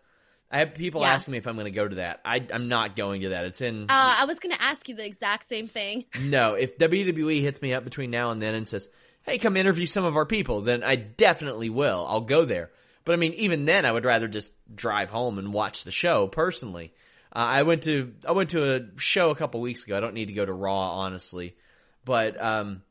I 0.50 0.60
have 0.60 0.76
people 0.76 1.02
yeah. 1.02 1.14
asking 1.14 1.34
me 1.34 1.38
if 1.38 1.48
I'm 1.48 1.56
going 1.56 1.66
to 1.66 1.72
go 1.72 1.88
to 1.88 1.96
that. 1.98 2.22
I, 2.24 2.38
am 2.52 2.70
not 2.70 2.96
going 2.96 3.22
to 3.22 3.30
that. 3.30 3.46
It's 3.46 3.60
in. 3.60 3.84
Uh, 3.84 4.16
I 4.20 4.26
was 4.26 4.40
going 4.40 4.56
to 4.56 4.62
ask 4.62 4.88
you 4.88 4.96
the 4.96 5.06
exact 5.06 5.50
same 5.50 5.68
thing. 5.68 6.06
No, 6.22 6.54
if 6.56 6.78
WWE 6.78 7.42
hits 7.42 7.62
me 7.62 7.74
up 7.74 7.84
between 7.84 8.12
now 8.12 8.32
and 8.32 8.42
then 8.42 8.56
and 8.56 8.68
says, 8.68 8.90
"Hey, 9.24 9.38
come 9.38 9.56
interview 9.56 9.86
some 9.86 10.04
of 10.06 10.16
our 10.16 10.26
people," 10.26 10.62
then 10.62 10.84
I 10.84 10.96
definitely 10.96 11.70
will. 11.70 12.06
I'll 12.08 12.22
go 12.22 12.46
there. 12.46 12.72
But 13.06 13.14
I 13.14 13.16
mean, 13.16 13.34
even 13.34 13.66
then, 13.66 13.86
I 13.86 13.92
would 13.92 14.04
rather 14.04 14.28
just 14.28 14.52
drive 14.74 15.10
home 15.10 15.38
and 15.38 15.54
watch 15.54 15.84
the 15.84 15.92
show 15.92 16.28
personally. 16.28 16.94
Uh, 17.34 17.40
I 17.40 17.64
went 17.64 17.84
to 17.84 18.14
I 18.28 18.32
went 18.32 18.50
to 18.52 18.76
a 18.76 19.00
show 19.00 19.30
a 19.30 19.36
couple 19.36 19.62
weeks 19.62 19.84
ago. 19.84 19.96
I 19.96 20.00
don't 20.00 20.14
need 20.14 20.28
to 20.28 20.34
go 20.34 20.46
to 20.46 20.54
Raw, 20.54 21.00
honestly, 21.00 21.56
but 22.04 22.42
um, 22.44 22.82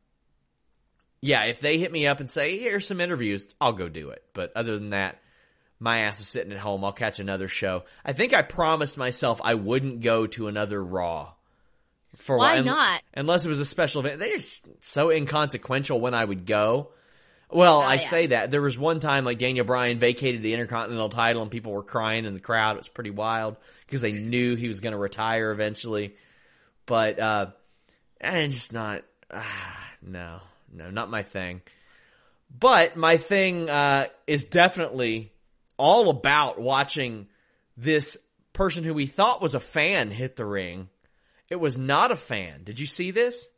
yeah, 1.21 1.45
if 1.45 1.61
they 1.61 1.79
hit 1.79 1.93
me 1.93 2.07
up 2.07 2.21
and 2.21 2.31
say, 2.31 2.59
"Here's 2.59 2.87
some 2.87 3.01
interviews," 3.01 3.47
I'll 3.61 3.73
go 3.73 3.89
do 3.89 4.11
it. 4.11 4.23
But 4.33 4.53
other 4.57 4.79
than 4.79 4.91
that, 4.91 5.21
my 5.79 6.01
ass 6.01 6.21
is 6.21 6.29
sitting 6.29 6.53
at 6.53 6.59
home. 6.59 6.85
I'll 6.85 6.93
catch 6.93 7.21
another 7.21 7.49
show. 7.49 7.85
I 8.05 8.13
think 8.13 8.33
I 8.35 8.43
promised 8.43 8.97
myself 8.97 9.41
I 9.45 9.55
wouldn't 9.55 10.01
go 10.01 10.27
to 10.29 10.49
another 10.49 10.83
Raw. 10.83 11.33
For 12.17 12.39
Why 12.39 12.61
not? 12.61 13.03
Unless 13.15 13.45
it 13.45 13.51
was 13.51 13.61
a 13.61 13.67
special 13.67 14.01
event. 14.01 14.21
They're 14.21 14.39
so 14.81 15.11
inconsequential 15.11 16.01
when 16.01 16.15
I 16.15 16.25
would 16.25 16.47
go. 16.47 16.93
Well, 17.51 17.77
oh, 17.77 17.83
I 17.83 17.95
yeah. 17.95 17.99
say 17.99 18.27
that. 18.29 18.51
There 18.51 18.63
was 18.63 18.79
one 18.79 19.01
time 19.01 19.25
like 19.25 19.39
Daniel 19.39 19.67
Bryan 19.67 19.99
vacated 19.99 20.43
the 20.43 20.55
Intercontinental 20.55 21.11
title 21.11 21.43
and 21.43 21.51
people 21.51 21.73
were 21.73 21.83
crying 21.83 22.25
in 22.25 22.35
the 22.35 22.41
crowd. 22.41 22.77
It 22.77 22.79
was 22.79 22.89
pretty 22.89 23.11
wild 23.11 23.57
because 23.87 24.01
they 24.01 24.13
knew 24.13 24.57
he 24.57 24.67
was 24.67 24.81
going 24.81 24.93
to 24.93 24.99
retire 24.99 25.51
eventually. 25.51 26.17
But, 26.87 27.21
uh, 27.21 27.47
and 28.21 28.51
just 28.51 28.73
not, 28.73 29.03
ah, 29.31 29.91
no, 30.03 30.41
no, 30.73 30.91
not 30.91 31.11
my 31.11 31.23
thing. 31.23 31.61
But 32.59 32.97
my 32.97 33.19
thing, 33.19 33.69
uh, 33.69 34.07
is 34.27 34.45
definitely 34.45 35.33
all 35.77 36.11
about 36.11 36.61
watching 36.61 37.29
this 37.77 38.17
person 38.53 38.85
who 38.85 38.95
we 38.95 39.07
thought 39.07 39.43
was 39.43 39.55
a 39.55 39.61
fan 39.61 40.11
hit 40.11 40.37
the 40.37 40.45
ring. 40.45 40.89
It 41.49 41.57
was 41.57 41.77
not 41.77 42.11
a 42.11 42.17
fan. 42.17 42.65
Did 42.65 42.81
you 42.81 42.87
see 42.87 43.11
this? 43.11 43.49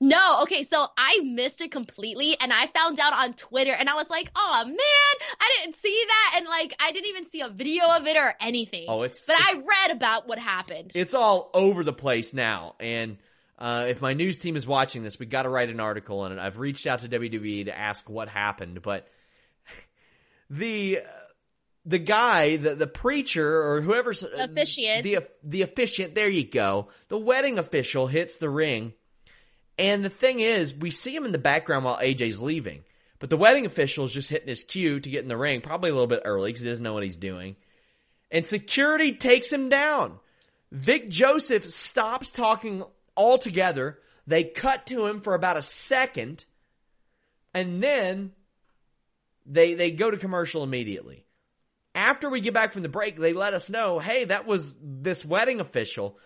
No, 0.00 0.40
okay, 0.42 0.62
so 0.62 0.86
I 0.96 1.20
missed 1.24 1.60
it 1.60 1.70
completely 1.70 2.36
and 2.40 2.52
I 2.52 2.66
found 2.68 2.98
out 3.00 3.12
on 3.12 3.34
Twitter 3.34 3.72
and 3.72 3.88
I 3.88 3.94
was 3.94 4.08
like, 4.08 4.30
oh 4.34 4.64
man, 4.64 4.76
I 4.78 5.56
didn't 5.58 5.76
see 5.82 6.04
that 6.06 6.34
and 6.36 6.46
like 6.46 6.74
I 6.80 6.92
didn't 6.92 7.08
even 7.08 7.30
see 7.30 7.40
a 7.42 7.48
video 7.48 7.84
of 7.90 8.06
it 8.06 8.16
or 8.16 8.34
anything. 8.40 8.86
Oh, 8.88 9.02
it's 9.02 9.24
But 9.26 9.36
it's, 9.38 9.56
I 9.56 9.60
read 9.60 9.96
about 9.96 10.26
what 10.26 10.38
happened. 10.38 10.92
It's 10.94 11.14
all 11.14 11.50
over 11.52 11.84
the 11.84 11.92
place 11.92 12.32
now 12.32 12.76
and 12.80 13.18
uh, 13.58 13.86
if 13.88 14.00
my 14.00 14.14
news 14.14 14.38
team 14.38 14.56
is 14.56 14.66
watching 14.66 15.02
this, 15.02 15.18
we 15.18 15.26
got 15.26 15.42
to 15.42 15.48
write 15.48 15.70
an 15.70 15.80
article 15.80 16.20
on 16.20 16.32
it. 16.32 16.38
I've 16.38 16.58
reached 16.58 16.86
out 16.86 17.00
to 17.00 17.08
WWE 17.08 17.66
to 17.66 17.76
ask 17.76 18.08
what 18.08 18.28
happened, 18.28 18.82
but 18.82 19.06
the 20.50 21.00
the 21.86 21.98
guy, 21.98 22.56
the 22.56 22.74
the 22.74 22.86
preacher 22.86 23.62
or 23.62 23.80
whoever's 23.80 24.22
uh, 24.22 24.28
officiant, 24.38 25.02
the 25.02 25.18
the 25.42 25.62
officiant. 25.62 26.14
There 26.14 26.28
you 26.28 26.44
go. 26.44 26.88
The 27.08 27.18
wedding 27.18 27.58
official 27.58 28.06
hits 28.06 28.36
the 28.36 28.48
ring, 28.48 28.94
and 29.78 30.04
the 30.04 30.10
thing 30.10 30.40
is, 30.40 30.74
we 30.74 30.90
see 30.90 31.14
him 31.14 31.24
in 31.24 31.32
the 31.32 31.38
background 31.38 31.84
while 31.84 31.98
AJ's 31.98 32.40
leaving, 32.40 32.84
but 33.18 33.30
the 33.30 33.36
wedding 33.36 33.66
official 33.66 34.04
is 34.04 34.12
just 34.12 34.30
hitting 34.30 34.48
his 34.48 34.64
cue 34.64 35.00
to 35.00 35.10
get 35.10 35.22
in 35.22 35.28
the 35.28 35.36
ring, 35.36 35.60
probably 35.60 35.90
a 35.90 35.94
little 35.94 36.06
bit 36.06 36.22
early 36.24 36.50
because 36.50 36.64
he 36.64 36.70
doesn't 36.70 36.84
know 36.84 36.94
what 36.94 37.02
he's 37.02 37.16
doing, 37.16 37.56
and 38.30 38.46
security 38.46 39.12
takes 39.12 39.52
him 39.52 39.68
down. 39.68 40.18
Vic 40.72 41.08
Joseph 41.08 41.66
stops 41.66 42.32
talking 42.32 42.82
altogether. 43.16 43.98
They 44.26 44.44
cut 44.44 44.86
to 44.86 45.06
him 45.06 45.20
for 45.20 45.34
about 45.34 45.58
a 45.58 45.62
second, 45.62 46.46
and 47.52 47.82
then 47.82 48.32
they 49.46 49.74
they 49.74 49.90
go 49.90 50.10
to 50.10 50.16
commercial 50.16 50.62
immediately. 50.62 51.24
After 51.94 52.28
we 52.28 52.40
get 52.40 52.54
back 52.54 52.72
from 52.72 52.82
the 52.82 52.88
break, 52.88 53.16
they 53.16 53.32
let 53.32 53.54
us 53.54 53.70
know, 53.70 54.00
hey, 54.00 54.24
that 54.24 54.46
was 54.46 54.76
this 54.82 55.24
wedding 55.24 55.60
official. 55.60 56.18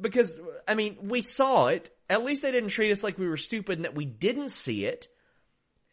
Because, 0.00 0.32
I 0.66 0.74
mean, 0.74 0.96
we 1.02 1.20
saw 1.20 1.66
it. 1.66 1.90
At 2.08 2.24
least 2.24 2.42
they 2.42 2.52
didn't 2.52 2.70
treat 2.70 2.90
us 2.90 3.02
like 3.02 3.18
we 3.18 3.28
were 3.28 3.36
stupid 3.36 3.78
and 3.78 3.84
that 3.84 3.94
we 3.94 4.06
didn't 4.06 4.50
see 4.50 4.86
it. 4.86 5.08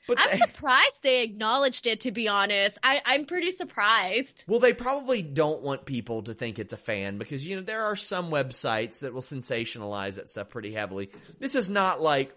But 0.07 0.21
I'm 0.21 0.31
they, 0.31 0.37
surprised 0.37 1.03
they 1.03 1.23
acknowledged 1.23 1.87
it, 1.87 2.01
to 2.01 2.11
be 2.11 2.29
honest. 2.29 2.77
I, 2.81 3.01
I'm 3.03 3.25
pretty 3.25 3.51
surprised. 3.51 4.45
Well, 4.47 4.61
they 4.61 4.71
probably 4.71 5.21
don't 5.21 5.61
want 5.61 5.85
people 5.85 6.21
to 6.23 6.33
think 6.33 6.59
it's 6.59 6.71
a 6.71 6.77
fan 6.77 7.17
because, 7.17 7.45
you 7.45 7.57
know, 7.57 7.63
there 7.63 7.85
are 7.85 7.97
some 7.97 8.29
websites 8.31 8.99
that 8.99 9.13
will 9.13 9.21
sensationalize 9.21 10.15
that 10.15 10.29
stuff 10.29 10.49
pretty 10.49 10.71
heavily. 10.71 11.09
This 11.39 11.55
is 11.55 11.67
not 11.67 12.01
like 12.01 12.33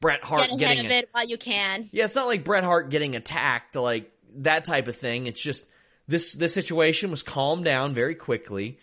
Bret 0.00 0.22
Hart 0.22 0.42
Get 0.42 0.50
ahead 0.50 0.58
getting 0.58 0.86
of 0.86 0.92
it 0.92 1.08
while 1.12 1.26
you 1.26 1.38
can. 1.38 1.88
Yeah, 1.92 2.04
it's 2.04 2.14
not 2.14 2.26
like 2.26 2.44
Bret 2.44 2.64
Hart 2.64 2.90
getting 2.90 3.16
attacked, 3.16 3.74
like 3.76 4.12
that 4.36 4.64
type 4.64 4.88
of 4.88 4.96
thing. 4.96 5.26
It's 5.26 5.40
just 5.40 5.64
this 6.06 6.32
this 6.32 6.54
situation 6.54 7.10
was 7.10 7.22
calmed 7.22 7.64
down 7.64 7.94
very 7.94 8.14
quickly, 8.14 8.78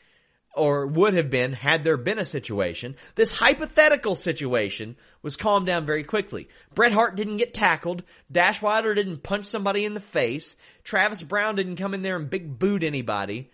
or 0.55 0.87
would 0.87 1.13
have 1.13 1.29
been 1.29 1.53
had 1.53 1.83
there 1.83 1.97
been 1.97 2.17
a 2.17 2.25
situation. 2.25 2.95
This 3.15 3.31
hypothetical 3.31 4.15
situation 4.15 4.95
was 5.21 5.37
calmed 5.37 5.67
down 5.67 5.85
very 5.85 6.03
quickly. 6.03 6.49
Bret 6.73 6.91
Hart 6.91 7.15
didn't 7.15 7.37
get 7.37 7.53
tackled. 7.53 8.03
Dash 8.31 8.61
Wilder 8.61 8.95
didn't 8.95 9.23
punch 9.23 9.45
somebody 9.45 9.85
in 9.85 9.93
the 9.93 9.99
face. 9.99 10.55
Travis 10.83 11.21
Brown 11.21 11.55
didn't 11.55 11.75
come 11.75 11.93
in 11.93 12.01
there 12.01 12.15
and 12.15 12.29
big 12.29 12.57
boot 12.57 12.83
anybody. 12.83 13.51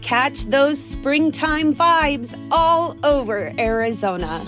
Catch 0.00 0.46
those 0.46 0.82
springtime 0.82 1.74
vibes 1.74 2.34
all 2.50 2.96
over 3.04 3.52
Arizona 3.58 4.42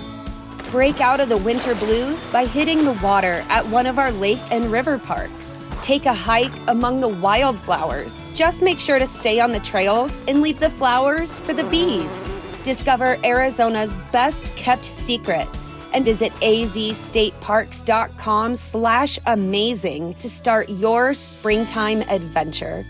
break 0.71 1.01
out 1.01 1.19
of 1.21 1.29
the 1.29 1.37
winter 1.37 1.75
blues 1.75 2.27
by 2.29 2.47
hitting 2.47 2.85
the 2.85 2.99
water 3.03 3.45
at 3.49 3.67
one 3.67 3.87
of 3.87 3.99
our 3.99 4.13
lake 4.13 4.39
and 4.51 4.67
river 4.67 4.99
parks. 4.99 5.57
Take 5.83 6.07
a 6.07 6.15
hike 6.15 6.53
among 6.69 7.01
the 7.01 7.09
wildflowers. 7.09 8.33
Just 8.35 8.63
make 8.63 8.79
sure 8.81 8.99
to 8.99 9.07
stay 9.07 9.41
on 9.41 9.53
the 9.53 9.61
trails 9.61 10.19
and 10.29 10.41
leave 10.43 10.61
the 10.61 10.71
flowers 10.71 11.39
for 11.39 11.53
the 11.53 11.65
bees. 11.65 12.29
Discover 12.63 13.17
Arizona's 13.25 13.95
best 14.13 14.55
kept 14.57 14.85
secret 14.85 15.49
and 15.93 16.05
visit 16.05 16.31
azstateparks.com 16.35 18.55
slash 18.55 19.19
amazing 19.27 20.15
to 20.15 20.29
start 20.29 20.69
your 20.69 21.13
springtime 21.15 22.03
adventure. 22.03 22.87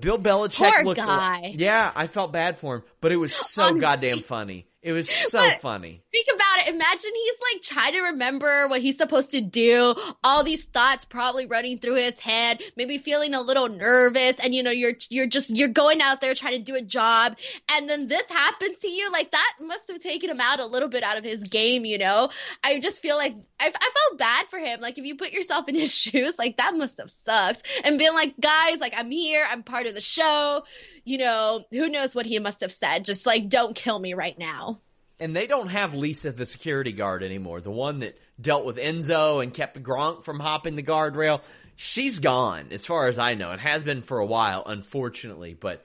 Bill 0.00 0.18
Belichick 0.18 0.70
Poor 0.72 0.84
looked. 0.84 0.98
guy. 0.98 1.52
Yeah, 1.54 1.90
I 1.94 2.06
felt 2.08 2.32
bad 2.32 2.58
for 2.58 2.74
him, 2.76 2.82
but 3.00 3.12
it 3.12 3.16
was 3.16 3.32
so 3.32 3.62
Honestly. 3.66 3.80
goddamn 3.80 4.18
funny. 4.18 4.66
It 4.82 4.92
was 4.92 5.08
so 5.30 5.38
But- 5.38 5.60
funny. 5.60 6.02
Think 6.12 6.26
about 6.34 6.66
it. 6.66 6.74
Imagine 6.74 7.10
he's 7.14 7.34
like 7.52 7.62
trying 7.62 7.92
to 7.94 8.00
remember 8.10 8.68
what 8.68 8.82
he's 8.82 8.98
supposed 8.98 9.30
to 9.30 9.40
do. 9.40 9.94
All 10.22 10.44
these 10.44 10.64
thoughts 10.64 11.04
probably 11.06 11.46
running 11.46 11.78
through 11.78 11.94
his 11.94 12.18
head, 12.20 12.62
maybe 12.76 12.98
feeling 12.98 13.32
a 13.34 13.40
little 13.40 13.68
nervous, 13.68 14.34
and 14.38 14.54
you 14.54 14.62
know, 14.62 14.70
you're 14.70 14.92
you're 15.08 15.26
just 15.26 15.48
you're 15.50 15.68
going 15.68 16.02
out 16.02 16.20
there 16.20 16.34
trying 16.34 16.58
to 16.58 16.70
do 16.72 16.76
a 16.76 16.82
job, 16.82 17.36
and 17.70 17.88
then 17.88 18.08
this 18.08 18.24
happens 18.28 18.78
to 18.78 18.88
you. 18.88 19.10
Like 19.10 19.30
that 19.30 19.52
must 19.60 19.88
have 19.90 20.00
taken 20.00 20.28
him 20.28 20.40
out 20.40 20.60
a 20.60 20.66
little 20.66 20.88
bit 20.88 21.02
out 21.02 21.16
of 21.16 21.24
his 21.24 21.40
game, 21.44 21.84
you 21.86 21.96
know? 21.98 22.28
I 22.62 22.78
just 22.80 23.00
feel 23.00 23.16
like 23.16 23.34
I, 23.58 23.68
I 23.68 23.70
felt 23.70 24.18
bad 24.18 24.46
for 24.50 24.58
him. 24.58 24.80
Like 24.80 24.98
if 24.98 25.04
you 25.06 25.16
put 25.16 25.32
yourself 25.32 25.68
in 25.68 25.74
his 25.76 25.94
shoes, 25.94 26.38
like 26.38 26.58
that 26.58 26.76
must 26.76 26.98
have 26.98 27.10
sucked. 27.10 27.62
And 27.84 27.98
being 27.98 28.12
like, 28.12 28.34
guys, 28.38 28.78
like 28.80 28.94
I'm 28.96 29.10
here, 29.10 29.46
I'm 29.48 29.62
part 29.62 29.86
of 29.86 29.94
the 29.94 30.00
show. 30.02 30.62
You 31.04 31.18
know, 31.18 31.64
who 31.70 31.88
knows 31.88 32.14
what 32.14 32.26
he 32.26 32.38
must 32.38 32.60
have 32.60 32.72
said? 32.72 33.04
Just 33.04 33.26
like, 33.26 33.48
don't 33.48 33.74
kill 33.74 33.98
me 33.98 34.14
right 34.14 34.38
now. 34.38 34.78
And 35.18 35.36
they 35.36 35.46
don't 35.46 35.68
have 35.68 35.94
Lisa, 35.94 36.32
the 36.32 36.44
security 36.44 36.92
guard, 36.92 37.22
anymore. 37.22 37.60
The 37.60 37.70
one 37.70 38.00
that 38.00 38.18
dealt 38.40 38.64
with 38.64 38.76
Enzo 38.76 39.42
and 39.42 39.54
kept 39.54 39.80
Gronk 39.82 40.24
from 40.24 40.40
hopping 40.40 40.74
the 40.76 40.82
guardrail. 40.82 41.40
She's 41.76 42.20
gone, 42.20 42.68
as 42.70 42.84
far 42.84 43.06
as 43.06 43.18
I 43.18 43.34
know. 43.34 43.52
It 43.52 43.60
has 43.60 43.84
been 43.84 44.02
for 44.02 44.18
a 44.18 44.26
while, 44.26 44.62
unfortunately. 44.66 45.54
But 45.54 45.84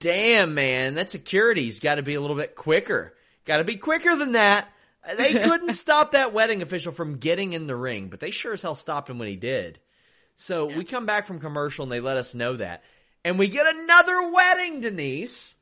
damn, 0.00 0.54
man, 0.54 0.94
that 0.94 1.10
security's 1.10 1.80
got 1.80 1.96
to 1.96 2.02
be 2.02 2.14
a 2.14 2.20
little 2.20 2.36
bit 2.36 2.54
quicker. 2.54 3.14
Got 3.44 3.58
to 3.58 3.64
be 3.64 3.76
quicker 3.76 4.16
than 4.16 4.32
that. 4.32 4.68
They 5.16 5.32
couldn't 5.40 5.74
stop 5.74 6.12
that 6.12 6.32
wedding 6.32 6.62
official 6.62 6.92
from 6.92 7.18
getting 7.18 7.52
in 7.52 7.66
the 7.66 7.76
ring, 7.76 8.08
but 8.08 8.20
they 8.20 8.30
sure 8.30 8.52
as 8.52 8.62
hell 8.62 8.74
stopped 8.74 9.10
him 9.10 9.18
when 9.18 9.28
he 9.28 9.36
did. 9.36 9.78
So 10.36 10.66
we 10.66 10.84
come 10.84 11.06
back 11.06 11.26
from 11.26 11.40
commercial 11.40 11.84
and 11.84 11.92
they 11.92 12.00
let 12.00 12.16
us 12.16 12.34
know 12.34 12.56
that. 12.56 12.82
And 13.24 13.38
we 13.38 13.48
get 13.48 13.66
another 13.66 14.30
wedding, 14.32 14.80
Denise. 14.80 15.54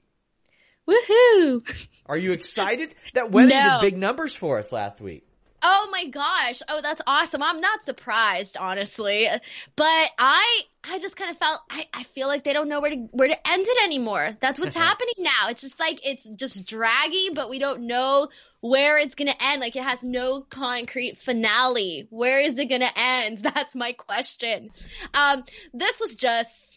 Woohoo! 0.88 1.88
Are 2.06 2.16
you 2.16 2.32
excited? 2.32 2.94
That 3.14 3.30
wedding 3.30 3.50
No. 3.50 3.78
did 3.80 3.90
big 3.92 3.98
numbers 3.98 4.34
for 4.34 4.58
us 4.58 4.72
last 4.72 5.00
week. 5.00 5.26
Oh 5.62 5.88
my 5.92 6.06
gosh. 6.06 6.62
Oh, 6.68 6.80
that's 6.82 7.02
awesome. 7.06 7.42
I'm 7.42 7.60
not 7.60 7.84
surprised, 7.84 8.56
honestly. 8.56 9.28
But 9.76 10.10
I 10.18 10.60
I 10.82 10.98
just 10.98 11.16
kind 11.16 11.30
of 11.30 11.36
felt 11.36 11.60
I, 11.70 11.86
I 11.92 12.02
feel 12.04 12.28
like 12.28 12.44
they 12.44 12.54
don't 12.54 12.68
know 12.68 12.80
where 12.80 12.90
to 12.90 12.96
where 13.10 13.28
to 13.28 13.50
end 13.50 13.66
it 13.68 13.84
anymore. 13.84 14.36
That's 14.40 14.58
what's 14.58 14.74
happening 14.74 15.14
now. 15.18 15.50
It's 15.50 15.60
just 15.60 15.78
like 15.78 16.00
it's 16.02 16.24
just 16.24 16.64
draggy, 16.64 17.28
but 17.34 17.50
we 17.50 17.58
don't 17.58 17.86
know 17.86 18.28
where 18.60 18.96
it's 18.96 19.14
gonna 19.14 19.34
end. 19.38 19.60
Like 19.60 19.76
it 19.76 19.82
has 19.84 20.02
no 20.02 20.40
concrete 20.48 21.18
finale. 21.18 22.06
Where 22.08 22.40
is 22.40 22.58
it 22.58 22.70
gonna 22.70 22.90
end? 22.96 23.38
That's 23.42 23.74
my 23.74 23.92
question. 23.92 24.70
Um, 25.12 25.44
this 25.74 26.00
was 26.00 26.14
just 26.14 26.69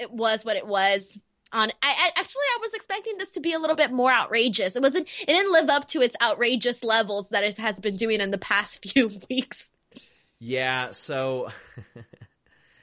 it 0.00 0.10
was 0.10 0.44
what 0.44 0.56
it 0.56 0.66
was. 0.66 1.18
On, 1.52 1.68
I, 1.68 1.72
I 1.82 2.10
actually 2.16 2.42
I 2.54 2.58
was 2.60 2.72
expecting 2.74 3.18
this 3.18 3.30
to 3.32 3.40
be 3.40 3.52
a 3.54 3.58
little 3.58 3.74
bit 3.76 3.90
more 3.90 4.10
outrageous. 4.12 4.76
It 4.76 4.82
wasn't. 4.82 5.08
It 5.20 5.26
didn't 5.26 5.52
live 5.52 5.68
up 5.68 5.88
to 5.88 6.00
its 6.00 6.14
outrageous 6.22 6.84
levels 6.84 7.28
that 7.30 7.42
it 7.44 7.58
has 7.58 7.80
been 7.80 7.96
doing 7.96 8.20
in 8.20 8.30
the 8.30 8.38
past 8.38 8.82
few 8.88 9.10
weeks. 9.28 9.68
Yeah, 10.38 10.92
so 10.92 11.48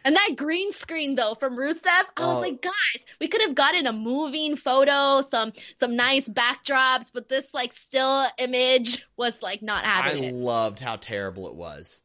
And 0.06 0.16
that 0.16 0.36
green 0.38 0.72
screen 0.72 1.16
though 1.16 1.36
from 1.36 1.58
Rusev, 1.58 1.86
I 1.86 2.04
Oh. 2.18 2.36
was 2.36 2.42
like, 2.42 2.62
guys, 2.62 3.04
we 3.20 3.28
could 3.28 3.42
have 3.42 3.56
gotten 3.56 3.88
a 3.88 3.94
moving 3.94 4.56
photo, 4.56 5.22
some 5.22 5.52
some 5.80 5.96
nice 5.96 6.30
backdrops, 6.30 7.12
but 7.14 7.28
this 7.28 7.54
like 7.54 7.74
still 7.74 8.26
image 8.38 9.06
was 9.18 9.42
like 9.42 9.62
not 9.62 9.86
having 9.86 10.24
I 10.24 10.28
it. 10.28 10.34
loved 10.36 10.80
how 10.80 10.96
terrible 10.98 11.48
it 11.48 11.56
was. 11.56 12.02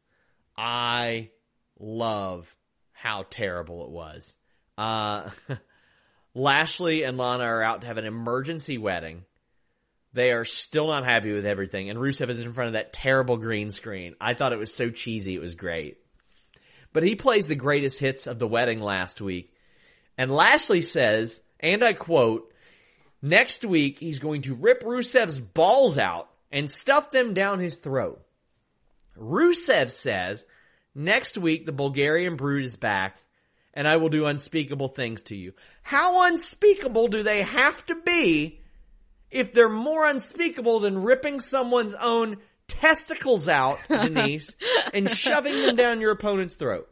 I 0.56 1.30
love 1.78 2.54
how 2.92 3.24
terrible 3.30 3.84
it 3.84 3.90
was. 3.90 4.34
Uh, 4.82 5.30
Lashley 6.34 7.04
and 7.04 7.16
Lana 7.16 7.44
are 7.44 7.62
out 7.62 7.82
to 7.82 7.86
have 7.86 7.98
an 7.98 8.04
emergency 8.04 8.78
wedding. 8.78 9.24
They 10.12 10.32
are 10.32 10.44
still 10.44 10.88
not 10.88 11.04
happy 11.04 11.32
with 11.32 11.46
everything, 11.46 11.88
and 11.88 11.98
Rusev 11.98 12.28
is 12.28 12.40
in 12.40 12.52
front 12.52 12.68
of 12.68 12.72
that 12.72 12.92
terrible 12.92 13.36
green 13.36 13.70
screen. 13.70 14.16
I 14.20 14.34
thought 14.34 14.52
it 14.52 14.58
was 14.58 14.74
so 14.74 14.90
cheesy, 14.90 15.36
it 15.36 15.40
was 15.40 15.54
great. 15.54 15.98
But 16.92 17.04
he 17.04 17.14
plays 17.14 17.46
the 17.46 17.54
greatest 17.54 18.00
hits 18.00 18.26
of 18.26 18.40
the 18.40 18.48
wedding 18.48 18.80
last 18.80 19.20
week. 19.20 19.54
And 20.18 20.32
Lashley 20.32 20.82
says, 20.82 21.40
and 21.60 21.84
I 21.84 21.92
quote, 21.92 22.52
next 23.22 23.64
week 23.64 24.00
he's 24.00 24.18
going 24.18 24.42
to 24.42 24.54
rip 24.54 24.82
Rusev's 24.82 25.40
balls 25.40 25.96
out 25.96 26.28
and 26.50 26.68
stuff 26.68 27.12
them 27.12 27.34
down 27.34 27.60
his 27.60 27.76
throat. 27.76 28.20
Rusev 29.16 29.92
says, 29.92 30.44
next 30.92 31.38
week 31.38 31.66
the 31.66 31.72
Bulgarian 31.72 32.34
Brute 32.34 32.64
is 32.64 32.76
back 32.76 33.16
and 33.74 33.88
I 33.88 33.96
will 33.96 34.08
do 34.08 34.26
unspeakable 34.26 34.88
things 34.88 35.22
to 35.22 35.36
you. 35.36 35.52
How 35.82 36.26
unspeakable 36.26 37.08
do 37.08 37.22
they 37.22 37.42
have 37.42 37.84
to 37.86 37.94
be 37.94 38.60
if 39.30 39.52
they're 39.52 39.68
more 39.68 40.06
unspeakable 40.06 40.80
than 40.80 41.02
ripping 41.02 41.40
someone's 41.40 41.94
own 41.94 42.36
testicles 42.68 43.48
out, 43.48 43.78
Denise, 43.88 44.54
and 44.92 45.08
shoving 45.08 45.60
them 45.62 45.76
down 45.76 46.00
your 46.00 46.12
opponent's 46.12 46.54
throat? 46.54 46.88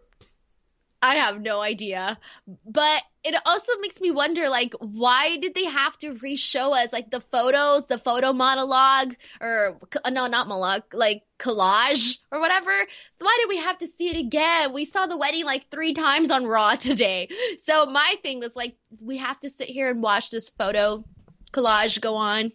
I 1.03 1.17
have 1.17 1.41
no 1.41 1.61
idea. 1.61 2.19
But 2.67 3.03
it 3.23 3.35
also 3.45 3.73
makes 3.81 4.01
me 4.01 4.11
wonder, 4.11 4.49
like, 4.49 4.75
why 4.79 5.37
did 5.37 5.55
they 5.55 5.67
have 5.67 5.97
to 5.99 6.13
re-show 6.15 6.73
us, 6.73 6.93
like, 6.93 7.11
the 7.11 7.21
photos, 7.21 7.87
the 7.87 7.99
photo 7.99 8.33
monologue, 8.33 9.15
or, 9.41 9.79
uh, 10.05 10.11
no, 10.11 10.27
not 10.27 10.49
monologue, 10.49 10.85
like, 10.95 11.23
collage, 11.39 12.19
or 12.33 12.41
whatever? 12.41 12.73
Why 13.19 13.39
did 13.41 13.49
we 13.49 13.59
have 13.59 13.79
to 13.79 13.87
see 13.87 14.09
it 14.09 14.17
again? 14.17 14.73
We 14.73 14.87
saw 14.87 15.07
the 15.07 15.19
wedding, 15.19 15.45
like, 15.45 15.69
three 15.71 15.93
times 15.93 16.31
on 16.31 16.47
Raw 16.47 16.77
today. 16.77 17.29
So 17.59 17.87
my 17.87 18.15
thing 18.23 18.41
was, 18.41 18.53
like, 18.55 18.77
we 19.01 19.19
have 19.19 19.39
to 19.41 19.51
sit 19.51 19.69
here 19.69 19.91
and 19.91 20.03
watch 20.03 20.31
this 20.31 20.49
photo 20.51 21.05
collage 21.53 22.01
go 22.01 22.17
on. 22.17 22.53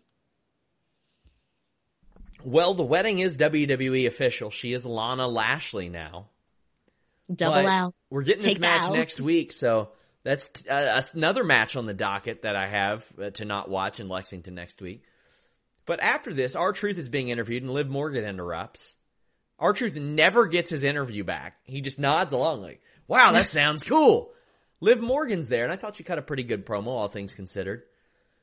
Well, 2.44 2.74
the 2.74 2.84
wedding 2.84 3.20
is 3.20 3.38
WWE 3.38 4.08
official. 4.08 4.50
She 4.50 4.74
is 4.74 4.86
Lana 4.86 5.28
Lashley 5.28 5.90
now. 5.90 6.30
Double 7.34 7.56
But 7.56 7.66
out. 7.66 7.96
We're 8.10 8.22
getting 8.22 8.44
this 8.44 8.54
Take 8.54 8.62
match 8.62 8.84
L. 8.84 8.94
next 8.94 9.20
week, 9.20 9.52
so 9.52 9.90
that's 10.26 10.50
uh, 10.68 11.04
another 11.14 11.44
match 11.44 11.76
on 11.76 11.86
the 11.86 11.94
docket 11.94 12.42
that 12.42 12.56
I 12.56 12.66
have 12.66 13.06
uh, 13.22 13.30
to 13.30 13.46
not 13.46 13.70
watch 13.70 14.00
in 14.00 14.10
Lexington 14.10 14.56
next 14.56 14.82
week. 14.82 15.04
But 15.86 16.00
after 16.00 16.34
this, 16.34 16.56
R-Truth 16.56 16.98
is 16.98 17.08
being 17.08 17.30
interviewed, 17.30 17.62
and 17.62 17.72
Liv 17.72 17.88
Morgan 17.88 18.26
interrupts. 18.26 18.96
R-Truth 19.60 19.96
never 19.96 20.48
gets 20.48 20.72
his 20.72 20.84
interview 20.84 21.24
back. 21.24 21.58
He 21.66 21.80
just 21.80 22.00
nods 22.00 22.34
along, 22.34 22.64
like, 22.64 22.82
"Wow, 23.08 23.34
that 23.34 23.50
sounds 23.52 23.84
cool." 23.84 24.32
Liv 24.82 25.00
Morgan's 25.00 25.48
there, 25.48 25.64
and 25.64 25.72
I 25.72 25.76
thought 25.76 25.96
she 25.96 26.04
cut 26.04 26.18
a 26.18 26.24
pretty 26.24 26.44
good 26.44 26.66
promo, 26.66 26.88
all 26.88 27.08
things 27.08 27.36
considered. 27.36 27.84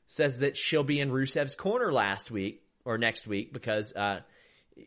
Says 0.07 0.39
that 0.39 0.55
she'll 0.55 0.85
be 0.85 1.01
in 1.01 1.11
Rusev's 1.11 1.53
corner 1.53 1.91
last 1.91 2.31
week 2.31 2.63
or 2.85 2.97
next 2.97 3.27
week 3.27 3.51
because 3.51 3.93
uh, 3.93 4.21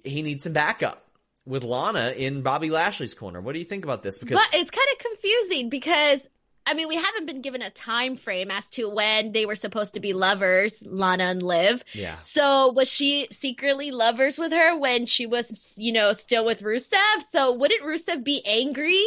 he 0.02 0.22
needs 0.22 0.44
some 0.44 0.54
backup 0.54 1.06
with 1.44 1.62
Lana 1.62 2.08
in 2.16 2.40
Bobby 2.40 2.70
Lashley's 2.70 3.12
corner. 3.12 3.42
What 3.42 3.52
do 3.52 3.58
you 3.58 3.64
think 3.66 3.84
about 3.84 4.02
this? 4.02 4.18
Because 4.18 4.38
But 4.38 4.58
it's 4.58 4.70
kind 4.70 4.88
of 4.92 4.98
confusing 4.98 5.68
because 5.68 6.26
I 6.66 6.74
mean 6.74 6.88
we 6.88 6.96
haven't 6.96 7.26
been 7.26 7.42
given 7.42 7.62
a 7.62 7.70
time 7.70 8.16
frame 8.16 8.50
as 8.50 8.68
to 8.70 8.88
when 8.88 9.32
they 9.32 9.46
were 9.46 9.56
supposed 9.56 9.94
to 9.94 10.00
be 10.00 10.12
lovers, 10.12 10.82
Lana 10.84 11.24
and 11.24 11.42
Liv. 11.42 11.84
Yeah. 11.92 12.18
So 12.18 12.72
was 12.72 12.90
she 12.90 13.28
secretly 13.30 13.90
lovers 13.92 14.38
with 14.38 14.52
her 14.52 14.78
when 14.78 15.06
she 15.06 15.26
was, 15.26 15.76
you 15.78 15.92
know, 15.92 16.12
still 16.12 16.44
with 16.44 16.62
Rusev? 16.62 17.22
So 17.30 17.54
wouldn't 17.54 17.82
Rusev 17.82 18.24
be 18.24 18.42
angry? 18.44 19.04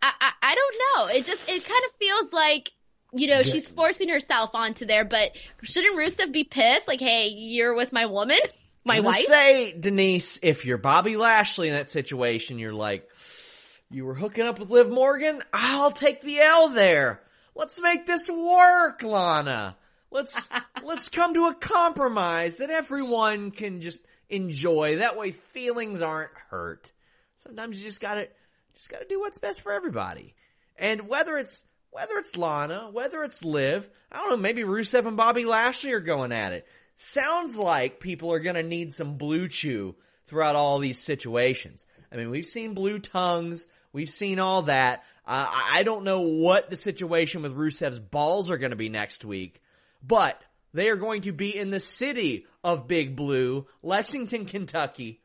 I 0.00 0.12
I, 0.20 0.32
I 0.42 0.54
don't 0.54 0.76
know. 0.80 1.14
It 1.14 1.24
just 1.24 1.48
it 1.50 1.64
kind 1.64 1.84
of 1.84 1.90
feels 1.98 2.32
like. 2.32 2.72
You 3.12 3.28
know, 3.28 3.42
she's 3.42 3.66
forcing 3.66 4.10
herself 4.10 4.50
onto 4.52 4.84
there, 4.84 5.04
but 5.04 5.30
shouldn't 5.62 5.96
Rusev 5.96 6.32
be 6.32 6.44
pissed? 6.44 6.86
Like, 6.86 7.00
hey, 7.00 7.28
you're 7.28 7.74
with 7.74 7.90
my 7.90 8.06
woman, 8.06 8.36
my 8.84 9.00
wife. 9.00 9.24
Say, 9.24 9.74
Denise, 9.78 10.38
if 10.42 10.66
you're 10.66 10.76
Bobby 10.76 11.16
Lashley 11.16 11.68
in 11.68 11.74
that 11.74 11.88
situation, 11.88 12.58
you're 12.58 12.74
like, 12.74 13.08
you 13.90 14.04
were 14.04 14.14
hooking 14.14 14.46
up 14.46 14.58
with 14.58 14.70
Liv 14.70 14.90
Morgan. 14.90 15.42
I'll 15.52 15.92
take 15.92 16.22
the 16.22 16.40
L 16.40 16.70
there. 16.70 17.22
Let's 17.54 17.78
make 17.80 18.06
this 18.06 18.28
work, 18.28 19.02
Lana. 19.02 19.76
Let's 20.10 20.48
let's 20.84 21.08
come 21.08 21.34
to 21.34 21.46
a 21.46 21.54
compromise 21.54 22.56
that 22.56 22.70
everyone 22.70 23.50
can 23.50 23.80
just 23.80 24.04
enjoy. 24.28 24.96
That 24.96 25.16
way, 25.16 25.30
feelings 25.30 26.02
aren't 26.02 26.36
hurt. 26.50 26.90
Sometimes 27.38 27.78
you 27.78 27.86
just 27.86 28.00
gotta 28.00 28.28
just 28.74 28.88
gotta 28.88 29.06
do 29.08 29.20
what's 29.20 29.38
best 29.38 29.60
for 29.60 29.72
everybody. 29.72 30.34
And 30.76 31.08
whether 31.08 31.36
it's 31.36 31.64
whether 31.90 32.16
it's 32.16 32.36
Lana, 32.36 32.90
whether 32.92 33.22
it's 33.22 33.44
Liv, 33.44 33.88
I 34.10 34.16
don't 34.16 34.30
know, 34.30 34.36
maybe 34.36 34.62
Rusev 34.62 35.06
and 35.06 35.16
Bobby 35.16 35.44
Lashley 35.44 35.92
are 35.92 36.00
going 36.00 36.32
at 36.32 36.52
it. 36.52 36.66
Sounds 36.96 37.56
like 37.56 38.00
people 38.00 38.32
are 38.32 38.40
gonna 38.40 38.62
need 38.62 38.92
some 38.92 39.16
blue 39.16 39.48
chew 39.48 39.94
throughout 40.26 40.56
all 40.56 40.78
these 40.78 40.98
situations. 40.98 41.86
I 42.12 42.16
mean, 42.16 42.30
we've 42.30 42.46
seen 42.46 42.74
blue 42.74 42.98
tongues, 42.98 43.66
we've 43.96 44.10
seen 44.10 44.38
all 44.38 44.62
that. 44.62 45.02
Uh, 45.26 45.46
I 45.72 45.82
don't 45.82 46.04
know 46.04 46.20
what 46.20 46.70
the 46.70 46.76
situation 46.76 47.42
with 47.42 47.56
Rusev's 47.56 47.98
balls 47.98 48.50
are 48.50 48.58
gonna 48.58 48.76
be 48.76 48.90
next 48.90 49.24
week, 49.24 49.60
but 50.06 50.40
They 50.74 50.90
are 50.90 50.96
going 50.96 51.22
to 51.22 51.32
be 51.32 51.56
in 51.56 51.70
the 51.70 51.80
city 51.80 52.44
of 52.62 52.86
Big 52.86 53.16
Blue, 53.16 53.66
Lexington, 53.82 54.44
Kentucky. 54.44 55.22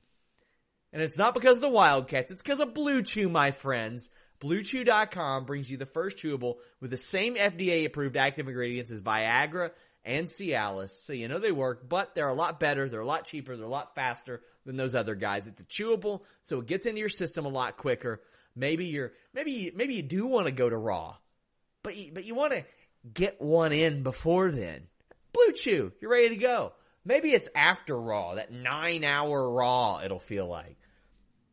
And 0.93 1.01
it's 1.01 1.17
not 1.17 1.33
because 1.33 1.57
of 1.57 1.61
the 1.61 1.69
Wildcats, 1.69 2.31
it's 2.31 2.41
because 2.41 2.61
of 2.61 2.73
Blue 2.73 3.01
Chew, 3.01 3.27
my 3.27 3.51
friends. 3.51 4.09
BlueChew.com 4.39 5.45
brings 5.45 5.69
you 5.69 5.75
the 5.75 5.85
first 5.85 6.17
chewable 6.17 6.55
with 6.79 6.89
the 6.89 6.97
same 6.97 7.35
FDA 7.35 7.85
approved 7.85 8.15
active 8.15 8.47
ingredients 8.47 8.91
as 8.91 9.01
Viagra 9.01 9.71
and 10.05 10.27
Cialis. 10.27 10.91
So 10.91 11.11
you 11.13 11.27
know 11.27 11.37
they 11.37 11.51
work, 11.51 11.87
but 11.87 12.15
they're 12.15 12.29
a 12.29 12.33
lot 12.33 12.59
better, 12.59 12.87
they're 12.87 13.01
a 13.01 13.05
lot 13.05 13.25
cheaper, 13.25 13.57
they're 13.57 13.65
a 13.65 13.69
lot 13.69 13.93
faster 13.93 14.41
than 14.65 14.77
those 14.77 14.95
other 14.95 15.15
guys. 15.15 15.47
It's 15.47 15.59
a 15.59 15.65
chewable, 15.65 16.21
so 16.45 16.59
it 16.59 16.65
gets 16.65 16.85
into 16.85 16.99
your 16.99 17.09
system 17.09 17.45
a 17.45 17.49
lot 17.49 17.77
quicker. 17.77 18.21
Maybe 18.55 18.85
you're, 18.85 19.13
maybe, 19.33 19.71
maybe 19.75 19.95
you 19.95 20.03
do 20.03 20.27
want 20.27 20.47
to 20.47 20.51
go 20.51 20.69
to 20.69 20.77
Raw, 20.77 21.15
but 21.83 21.95
you, 21.95 22.11
but 22.13 22.25
you 22.25 22.35
want 22.35 22.53
to 22.53 22.65
get 23.13 23.41
one 23.41 23.71
in 23.71 24.03
before 24.03 24.51
then. 24.51 24.87
Blue 25.33 25.53
Chew, 25.53 25.91
you're 26.01 26.11
ready 26.11 26.29
to 26.29 26.35
go. 26.35 26.73
Maybe 27.05 27.31
it's 27.31 27.49
after 27.55 27.99
Raw, 27.99 28.35
that 28.35 28.51
nine 28.51 29.03
hour 29.03 29.49
Raw 29.49 30.01
it'll 30.03 30.19
feel 30.19 30.47
like. 30.47 30.77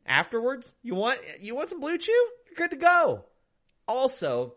Afterwards, 0.04 0.72
you 0.82 0.94
want, 0.94 1.20
you 1.40 1.54
want 1.54 1.70
some 1.70 1.80
Blue 1.80 1.98
Chew? 1.98 2.28
You're 2.46 2.68
good 2.68 2.74
to 2.74 2.80
go. 2.80 3.24
Also, 3.86 4.54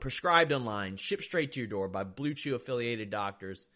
prescribed 0.00 0.52
online, 0.52 0.96
shipped 0.96 1.24
straight 1.24 1.52
to 1.52 1.60
your 1.60 1.68
door 1.68 1.88
by 1.88 2.04
Blue 2.04 2.34
Chew 2.34 2.54
affiliated 2.54 3.10
doctors. 3.10 3.66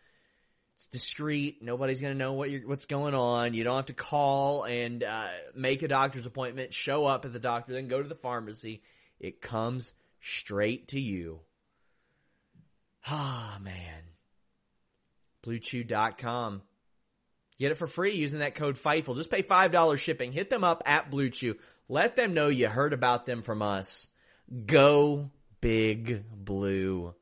It's 0.75 0.87
discreet. 0.89 1.63
Nobody's 1.63 2.01
going 2.01 2.13
to 2.13 2.19
know 2.19 2.33
what 2.33 2.51
what's 2.65 2.87
going 2.87 3.15
on. 3.15 3.55
You 3.55 3.65
don't 3.65 3.77
have 3.77 3.87
to 3.87 3.93
call 3.93 4.65
and 4.65 5.03
uh, 5.05 5.29
make 5.55 5.83
a 5.83 5.89
doctor's 5.89 6.27
appointment, 6.27 6.75
show 6.75 7.07
up 7.07 7.25
at 7.25 7.33
the 7.33 7.39
doctor, 7.39 7.73
then 7.73 7.89
go 7.89 8.03
to 8.03 8.09
the 8.09 8.15
pharmacy. 8.15 8.83
It 9.21 9.41
comes 9.41 9.93
straight 10.21 10.89
to 10.89 11.01
you. 11.01 11.41
Ah, 13.07 13.59
man. 13.63 14.03
BlueChew.com. 15.45 16.63
Get 17.59 17.71
it 17.71 17.77
for 17.77 17.87
free 17.87 18.17
using 18.17 18.41
that 18.41 18.55
code 18.55 18.77
FIGHTFUL. 18.77 19.17
Just 19.17 19.31
pay 19.31 19.43
$5 19.43 19.99
shipping. 19.99 20.33
Hit 20.33 20.51
them 20.51 20.65
up 20.65 20.83
at 20.87 21.11
Blue 21.11 21.31
Chew. 21.31 21.57
Let 21.89 22.17
them 22.17 22.35
know 22.35 22.49
you 22.49 22.69
heard 22.69 22.93
about 22.93 23.27
them 23.27 23.43
from 23.43 23.63
us. 23.63 24.07
Go 24.67 25.31
Big 25.61 26.25
Blue. 26.31 27.15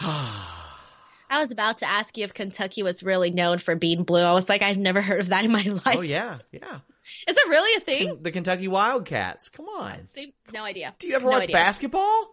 I 1.30 1.38
was 1.40 1.52
about 1.52 1.78
to 1.78 1.88
ask 1.88 2.18
you 2.18 2.24
if 2.24 2.34
Kentucky 2.34 2.82
was 2.82 3.04
really 3.04 3.30
known 3.30 3.58
for 3.58 3.76
being 3.76 4.02
blue. 4.02 4.20
I 4.20 4.32
was 4.32 4.48
like, 4.48 4.62
I've 4.62 4.76
never 4.76 5.00
heard 5.00 5.20
of 5.20 5.28
that 5.28 5.44
in 5.44 5.52
my 5.52 5.62
life. 5.86 5.96
Oh 5.96 6.00
yeah, 6.00 6.38
yeah. 6.50 6.80
Is 7.28 7.36
it 7.36 7.48
really 7.48 7.76
a 7.76 7.80
thing? 7.80 8.18
The 8.22 8.32
Kentucky 8.32 8.66
Wildcats. 8.68 9.48
Come 9.48 9.66
on. 9.66 10.08
Same, 10.08 10.32
no 10.52 10.64
idea. 10.64 10.94
Do 10.98 11.06
you 11.06 11.14
ever 11.14 11.26
no 11.26 11.30
watch 11.30 11.42
idea. 11.44 11.54
basketball? 11.54 12.30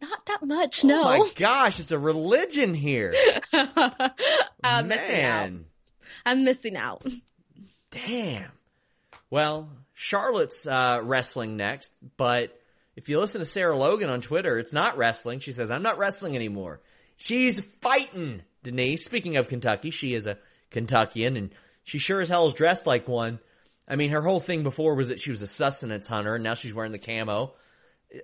Not 0.00 0.26
that 0.26 0.42
much. 0.44 0.84
No. 0.84 1.02
Oh 1.02 1.18
my 1.24 1.30
gosh, 1.34 1.80
it's 1.80 1.90
a 1.90 1.98
religion 1.98 2.74
here. 2.74 3.14
I'm 3.52 4.88
missing 4.88 5.22
out. 5.22 5.50
Man, 5.50 5.64
I'm 6.24 6.44
missing 6.44 6.76
out. 6.76 7.04
damn. 7.90 8.52
Well, 9.30 9.70
Charlotte's 9.94 10.66
uh, 10.66 11.00
wrestling 11.02 11.56
next, 11.56 11.92
but 12.16 12.58
if 12.94 13.08
you 13.08 13.18
listen 13.18 13.40
to 13.40 13.46
Sarah 13.46 13.76
Logan 13.76 14.10
on 14.10 14.20
Twitter, 14.20 14.58
it's 14.58 14.72
not 14.72 14.96
wrestling. 14.96 15.40
She 15.40 15.52
says, 15.52 15.70
"I'm 15.70 15.82
not 15.82 15.98
wrestling 15.98 16.36
anymore." 16.36 16.80
She's 17.18 17.60
fighting. 17.82 18.42
Denise. 18.62 19.04
Speaking 19.04 19.36
of 19.36 19.48
Kentucky, 19.48 19.90
she 19.90 20.14
is 20.14 20.26
a 20.26 20.38
Kentuckian, 20.70 21.36
and 21.36 21.50
she 21.84 21.98
sure 21.98 22.20
as 22.20 22.28
hell 22.28 22.46
is 22.46 22.54
dressed 22.54 22.86
like 22.86 23.08
one. 23.08 23.38
I 23.86 23.96
mean, 23.96 24.10
her 24.10 24.22
whole 24.22 24.40
thing 24.40 24.62
before 24.62 24.94
was 24.94 25.08
that 25.08 25.20
she 25.20 25.30
was 25.30 25.42
a 25.42 25.46
sustenance 25.46 26.06
hunter, 26.06 26.34
and 26.34 26.44
now 26.44 26.54
she's 26.54 26.74
wearing 26.74 26.92
the 26.92 26.98
camo. 26.98 27.54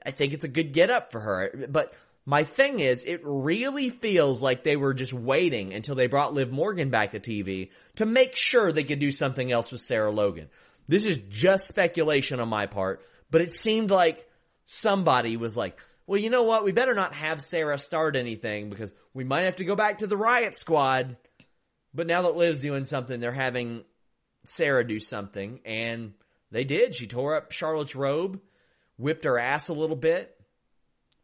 I 0.05 0.11
think 0.11 0.33
it's 0.33 0.45
a 0.45 0.49
good 0.49 0.73
get 0.73 0.91
up 0.91 1.13
for 1.13 1.21
her. 1.21 1.67
But 1.69 1.95
my 2.27 2.45
thing 2.45 2.81
is, 2.81 3.05
it 3.05 3.21
really 3.23 3.91
feels 3.91 4.43
like 4.43 4.63
they 4.65 4.77
were 4.77 4.95
just 4.95 5.13
waiting 5.13 5.73
until 5.73 5.95
they 5.95 6.07
brought 6.07 6.35
Liv 6.35 6.51
Morgan 6.51 6.91
back 6.91 7.13
to 7.13 7.21
TV 7.21 7.71
to 7.97 8.07
make 8.07 8.37
sure 8.37 8.73
they 8.73 8.85
could 8.85 8.99
do 8.99 9.11
something 9.11 9.53
else 9.53 9.71
with 9.71 9.81
Sarah 9.81 10.11
Logan. 10.11 10.49
This 10.87 11.05
is 11.05 11.19
just 11.31 11.67
speculation 11.67 12.41
on 12.41 12.49
my 12.49 12.67
part, 12.67 13.03
but 13.31 13.41
it 13.41 13.53
seemed 13.53 13.91
like 13.91 14.27
somebody 14.67 15.37
was 15.37 15.57
like, 15.57 15.79
well, 16.07 16.21
you 16.21 16.31
know 16.31 16.43
what? 16.43 16.65
We 16.65 16.73
better 16.73 16.95
not 16.95 17.15
have 17.15 17.41
Sarah 17.41 17.79
start 17.79 18.17
anything 18.17 18.71
because 18.71 18.93
we 19.15 19.25
might 19.25 19.45
have 19.45 19.57
to 19.57 19.65
go 19.65 19.75
back 19.75 19.99
to 19.99 20.07
the 20.07 20.17
Riot 20.17 20.55
Squad. 20.55 21.17
But 21.95 22.07
now 22.07 22.23
that 22.23 22.37
Liv's 22.37 22.61
doing 22.61 22.85
something, 22.85 23.21
they're 23.21 23.33
having 23.33 23.85
Sarah 24.45 24.87
do 24.87 24.99
something, 24.99 25.61
and 25.65 26.13
they 26.51 26.65
did. 26.65 26.95
She 26.95 27.07
tore 27.07 27.37
up 27.37 27.53
Charlotte's 27.53 27.95
robe, 27.95 28.41
whipped 28.99 29.25
her 29.25 29.39
ass 29.39 29.69
a 29.69 29.73
little 29.73 29.97
bit. 29.97 30.37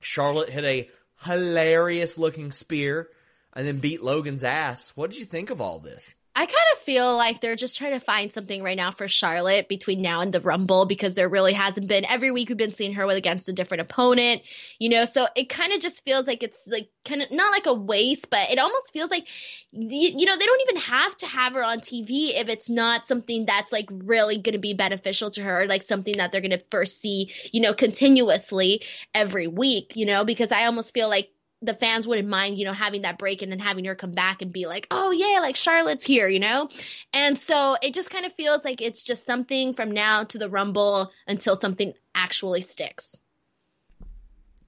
Charlotte 0.00 0.50
hit 0.50 0.64
a 0.64 0.88
hilarious 1.24 2.16
looking 2.16 2.50
spear 2.52 3.08
and 3.52 3.66
then 3.66 3.78
beat 3.78 4.02
Logan's 4.02 4.44
ass. 4.44 4.90
What 4.94 5.10
did 5.10 5.20
you 5.20 5.26
think 5.26 5.50
of 5.50 5.60
all 5.60 5.80
this? 5.80 6.14
I 6.32 6.46
kind 6.46 6.56
of 6.74 6.78
feel 6.82 7.16
like 7.16 7.40
they're 7.40 7.56
just 7.56 7.76
trying 7.76 7.92
to 7.92 8.00
find 8.00 8.32
something 8.32 8.62
right 8.62 8.76
now 8.76 8.92
for 8.92 9.08
Charlotte 9.08 9.68
between 9.68 10.00
now 10.00 10.20
and 10.20 10.32
the 10.32 10.40
Rumble 10.40 10.86
because 10.86 11.16
there 11.16 11.28
really 11.28 11.52
hasn't 11.52 11.88
been. 11.88 12.04
Every 12.04 12.30
week 12.30 12.48
we've 12.48 12.56
been 12.56 12.72
seeing 12.72 12.94
her 12.94 13.06
with 13.06 13.16
against 13.16 13.48
a 13.48 13.52
different 13.52 13.80
opponent, 13.80 14.42
you 14.78 14.90
know. 14.90 15.06
So 15.06 15.26
it 15.34 15.48
kind 15.48 15.72
of 15.72 15.80
just 15.80 16.04
feels 16.04 16.28
like 16.28 16.44
it's 16.44 16.58
like 16.68 16.88
kind 17.04 17.22
of 17.22 17.32
not 17.32 17.50
like 17.50 17.66
a 17.66 17.74
waste, 17.74 18.30
but 18.30 18.48
it 18.48 18.60
almost 18.60 18.92
feels 18.92 19.10
like 19.10 19.26
you, 19.72 20.12
you 20.18 20.26
know 20.26 20.36
they 20.36 20.46
don't 20.46 20.60
even 20.62 20.82
have 20.82 21.16
to 21.18 21.26
have 21.26 21.54
her 21.54 21.64
on 21.64 21.80
TV 21.80 22.30
if 22.34 22.48
it's 22.48 22.70
not 22.70 23.08
something 23.08 23.44
that's 23.44 23.72
like 23.72 23.88
really 23.90 24.38
going 24.38 24.52
to 24.52 24.58
be 24.58 24.74
beneficial 24.74 25.32
to 25.32 25.42
her, 25.42 25.66
like 25.66 25.82
something 25.82 26.18
that 26.18 26.30
they're 26.30 26.40
going 26.40 26.50
to 26.52 26.64
first 26.70 27.00
see, 27.00 27.32
you 27.52 27.60
know, 27.60 27.74
continuously 27.74 28.82
every 29.14 29.48
week, 29.48 29.96
you 29.96 30.06
know. 30.06 30.24
Because 30.24 30.52
I 30.52 30.66
almost 30.66 30.94
feel 30.94 31.08
like 31.08 31.30
the 31.62 31.74
fans 31.74 32.08
wouldn't 32.08 32.28
mind, 32.28 32.56
you 32.58 32.64
know, 32.64 32.72
having 32.72 33.02
that 33.02 33.18
break 33.18 33.42
and 33.42 33.52
then 33.52 33.58
having 33.58 33.84
her 33.84 33.94
come 33.94 34.12
back 34.12 34.40
and 34.42 34.52
be 34.52 34.66
like, 34.66 34.86
oh 34.90 35.10
yeah, 35.10 35.40
like 35.40 35.56
Charlotte's 35.56 36.04
here, 36.04 36.26
you 36.28 36.38
know? 36.40 36.68
And 37.12 37.38
so 37.38 37.76
it 37.82 37.92
just 37.92 38.10
kind 38.10 38.24
of 38.24 38.32
feels 38.32 38.64
like 38.64 38.80
it's 38.80 39.04
just 39.04 39.26
something 39.26 39.74
from 39.74 39.90
now 39.90 40.24
to 40.24 40.38
the 40.38 40.48
Rumble 40.48 41.10
until 41.26 41.56
something 41.56 41.92
actually 42.14 42.62
sticks. 42.62 43.14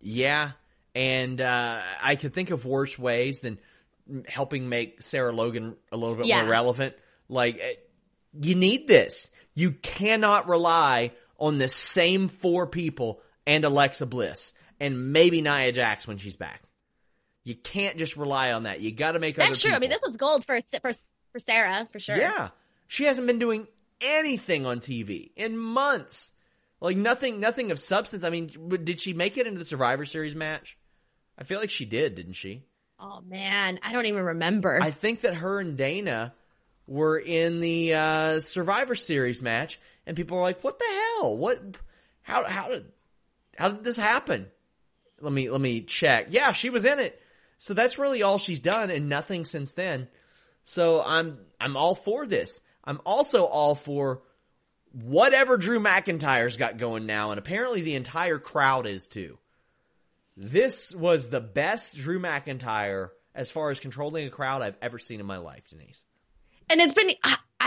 Yeah, 0.01 0.53
and 0.95 1.41
uh, 1.41 1.81
I 2.03 2.17
could 2.17 2.35
think 2.35 2.51
of 2.51 2.67
worse 2.67 2.99
ways 2.99 3.39
than 3.39 3.59
helping 4.27 4.69
make 4.69 5.01
Sarah 5.01 5.33
Logan 5.33 5.77
a 5.91 5.97
little 5.97 6.17
bit 6.17 6.27
Yeah. 6.27 6.43
more 6.43 6.51
relevant. 6.51 6.95
Like, 7.29 7.59
eh, 7.61 7.75
you 8.41 8.55
need 8.55 8.89
this. 8.89 9.29
You 9.55 9.73
cannot 9.73 10.49
rely 10.49 11.13
on 11.39 11.59
the 11.59 11.69
same 11.69 12.29
four 12.29 12.67
people 12.67 13.23
and 13.47 13.65
Alexa 13.65 14.07
Bliss 14.07 14.53
and 14.81 15.13
maybe 15.13 15.41
Nia 15.41 15.73
Jax 15.73 16.07
when 16.07 16.19
she's 16.19 16.37
back. 16.37 16.61
You 17.45 17.55
can't 17.55 17.97
just 17.97 18.17
rely 18.17 18.53
on 18.53 18.65
that. 18.65 18.81
You 18.81 18.93
got 18.93 19.13
to 19.13 19.19
make 19.19 19.37
That's 19.37 19.61
true. 19.61 19.73
I 19.73 19.79
mean, 19.79 19.91
this 19.91 20.03
was 20.03 20.17
gold 20.17 20.45
for 20.45 20.59
for 20.61 20.93
for 21.33 21.39
Sarah 21.39 21.89
for 21.93 21.99
sure. 21.99 22.17
Yeah. 22.17 22.51
She 22.87 23.05
hasn't 23.05 23.27
been 23.27 23.39
doing 23.39 23.67
anything 24.01 24.67
on 24.67 24.81
TV 24.81 25.31
in 25.37 25.57
months. 25.57 26.31
Like 26.81 26.97
nothing, 26.97 27.41
nothing 27.41 27.71
of 27.71 27.79
substance. 27.79 28.25
I 28.25 28.31
mean, 28.31 28.51
did 28.85 29.01
she 29.01 29.13
make 29.13 29.37
it 29.37 29.47
into 29.47 29.59
the 29.59 29.65
Survivor 29.65 30.05
Series 30.05 30.35
match? 30.35 30.77
I 31.39 31.45
feel 31.45 31.61
like 31.61 31.71
she 31.71 31.85
did, 31.85 32.17
didn't 32.17 32.35
she? 32.35 32.65
Oh 32.99 33.21
man, 33.21 33.79
I 33.83 33.93
don't 33.93 34.07
even 34.07 34.23
remember. 34.23 34.79
I 34.81 34.91
think 34.91 35.23
that 35.23 35.35
her 35.35 35.61
and 35.61 35.77
Dana 35.77 36.35
were 36.87 37.19
in 37.19 37.61
the 37.61 37.95
uh, 37.95 38.41
Survivor 38.41 38.95
Series 38.95 39.41
match, 39.41 39.81
and 40.07 40.17
people 40.17 40.37
were 40.37 40.43
like, 40.43 40.63
"What 40.63 40.79
the 40.79 40.85
hell? 40.85 41.37
What? 41.37 41.63
How? 42.23 42.49
How 42.49 42.69
did? 42.69 42.87
How 43.57 43.71
did 43.71 43.85
this 43.85 43.97
happen?" 43.97 44.47
Let 45.21 45.33
me 45.33 45.51
let 45.51 45.61
me 45.61 45.83
check. 45.83 46.29
Yeah, 46.31 46.53
she 46.53 46.69
was 46.69 46.85
in 46.85 46.99
it. 46.99 47.22
So 47.63 47.75
that's 47.75 47.97
really 47.97 48.25
all 48.25 48.39
she's 48.39 48.59
done, 48.59 48.91
and 48.91 49.09
nothing 49.09 49.45
since 49.45 49.71
then. 49.71 50.09
So 50.65 51.01
I'm 51.01 51.39
I'm 51.61 51.77
all 51.77 51.95
for 51.95 52.27
this. 52.27 52.61
I'm 52.83 53.01
also 53.07 53.45
all 53.45 53.77
for 53.77 54.23
whatever 54.91 55.57
Drew 55.57 55.79
McIntyre's 55.79 56.57
got 56.57 56.77
going 56.77 57.07
now, 57.07 57.31
and 57.31 57.39
apparently 57.39 57.83
the 57.83 57.95
entire 57.95 58.41
crowd 58.41 58.89
is 58.89 59.07
too. 59.07 59.39
This 60.37 60.93
was 60.93 61.29
the 61.29 61.41
best 61.41 61.95
Drew 61.95 62.19
McIntyre 62.19 63.11
as 63.33 63.53
far 63.53 63.71
as 63.71 63.79
controlling 63.79 64.27
a 64.27 64.31
crowd 64.31 64.63
I've 64.63 64.79
ever 64.83 64.99
seen 64.99 65.21
in 65.21 65.27
my 65.27 65.39
life, 65.39 65.63
Denise. 65.69 66.03
and 66.69 66.81
it's 66.81 66.95
been 66.95 67.13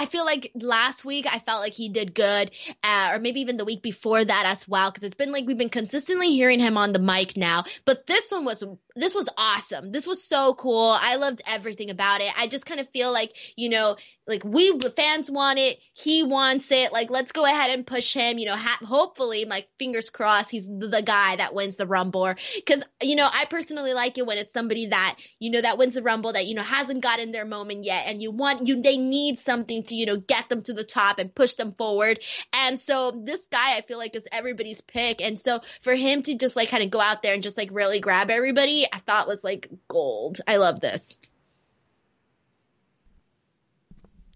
I- 0.02 0.06
feel 0.06 0.26
like 0.26 0.52
last 0.56 1.04
week 1.04 1.26
I 1.30 1.40
felt 1.40 1.62
like 1.62 1.74
he 1.74 1.90
did 1.90 2.14
good, 2.14 2.52
uh, 2.84 3.10
or 3.14 3.20
maybe 3.20 3.42
even 3.42 3.58
the 3.58 3.66
week 3.66 3.82
before 3.82 4.24
that 4.24 4.46
as 4.46 4.68
well, 4.68 4.92
because 4.92 5.04
it's 5.04 5.16
been 5.16 5.32
like 5.32 5.46
we've 5.46 5.58
been 5.58 5.70
consistently 5.70 6.30
hearing 6.30 6.60
him 6.60 6.78
on 6.78 6.94
the 6.94 7.00
mic 7.00 7.36
now. 7.36 7.64
But 7.86 8.06
this 8.08 8.32
one 8.32 8.46
was 8.46 8.64
this 8.96 9.14
was 9.14 9.28
awesome. 9.38 9.92
This 9.92 10.08
was 10.08 10.24
so 10.24 10.54
cool. 10.54 10.96
I 10.98 11.16
loved 11.16 11.42
everything 11.46 11.90
about 11.90 12.22
it. 12.22 12.32
I 12.38 12.48
just 12.48 12.66
kind 12.66 12.80
of 12.80 12.88
feel 12.90 13.12
like 13.12 13.34
you 13.58 13.70
know, 13.70 13.98
like 14.28 14.44
we 14.44 14.78
the 14.78 14.90
fans 14.92 15.30
want 15.30 15.60
it, 15.60 15.80
he 15.94 16.24
wants 16.24 16.72
it. 16.72 16.92
Like 16.94 17.10
let's 17.10 17.32
go 17.32 17.46
ahead 17.46 17.72
and 17.72 17.86
push 17.86 18.14
him. 18.14 18.38
You 18.38 18.46
know, 18.48 18.56
ha- 18.56 18.86
hopefully, 18.86 19.46
like 19.46 19.68
fingers 19.78 20.10
crossed, 20.10 20.52
he's 20.52 20.66
the, 20.66 20.88
the 20.88 21.02
guy 21.02 21.36
that 21.36 21.54
wins 21.54 21.76
the 21.76 21.88
Rumble. 21.88 22.34
Because 22.56 22.84
you 23.02 23.16
know, 23.16 23.28
I 23.32 23.46
personally 23.46 23.94
like 23.94 24.18
it 24.18 24.26
when 24.26 24.38
it's 24.38 24.54
somebody 24.54 24.88
that 24.88 25.18
you 25.40 25.52
know 25.52 25.62
that 25.62 25.78
wins 25.78 25.96
the 25.96 26.04
Rumble 26.04 26.34
that 26.34 26.48
you 26.48 26.56
know 26.56 26.64
hasn't 26.64 27.02
gotten 27.02 27.32
their 27.32 27.46
moment 27.46 27.84
yet, 27.84 28.06
and 28.08 28.22
you 28.22 28.32
want 28.32 28.66
you 28.66 28.82
they 28.82 28.98
need 28.98 29.40
something 29.40 29.84
to, 29.86 29.96
you 29.96 30.06
know, 30.06 30.18
get 30.18 30.50
them 30.50 30.62
to 30.64 30.74
the 30.74 30.84
top 30.84 31.20
and 31.20 31.34
push 31.34 31.56
them 31.56 31.74
forward. 31.74 32.20
And 32.54 32.80
so 32.80 33.12
this 33.12 33.48
guy, 33.48 33.78
I 33.78 33.82
feel 33.82 33.98
like 33.98 34.16
is 34.16 34.28
everybody's 34.32 34.82
pick. 34.82 35.22
And 35.22 35.40
so 35.40 35.60
for 35.82 35.96
him 35.96 36.22
to 36.24 36.36
just 36.36 36.56
like 36.56 36.70
kind 36.70 36.84
of 36.84 36.92
go 36.92 37.02
out 37.02 37.24
there 37.24 37.34
and 37.34 37.44
just 37.44 37.58
like 37.58 37.70
really 37.72 38.00
grab 38.00 38.30
everybody, 38.30 38.86
I 38.92 39.00
thought 39.00 39.28
was 39.28 39.44
like 39.44 39.70
gold. 39.88 40.42
I 40.48 40.58
love 40.58 40.80
this. 40.80 41.18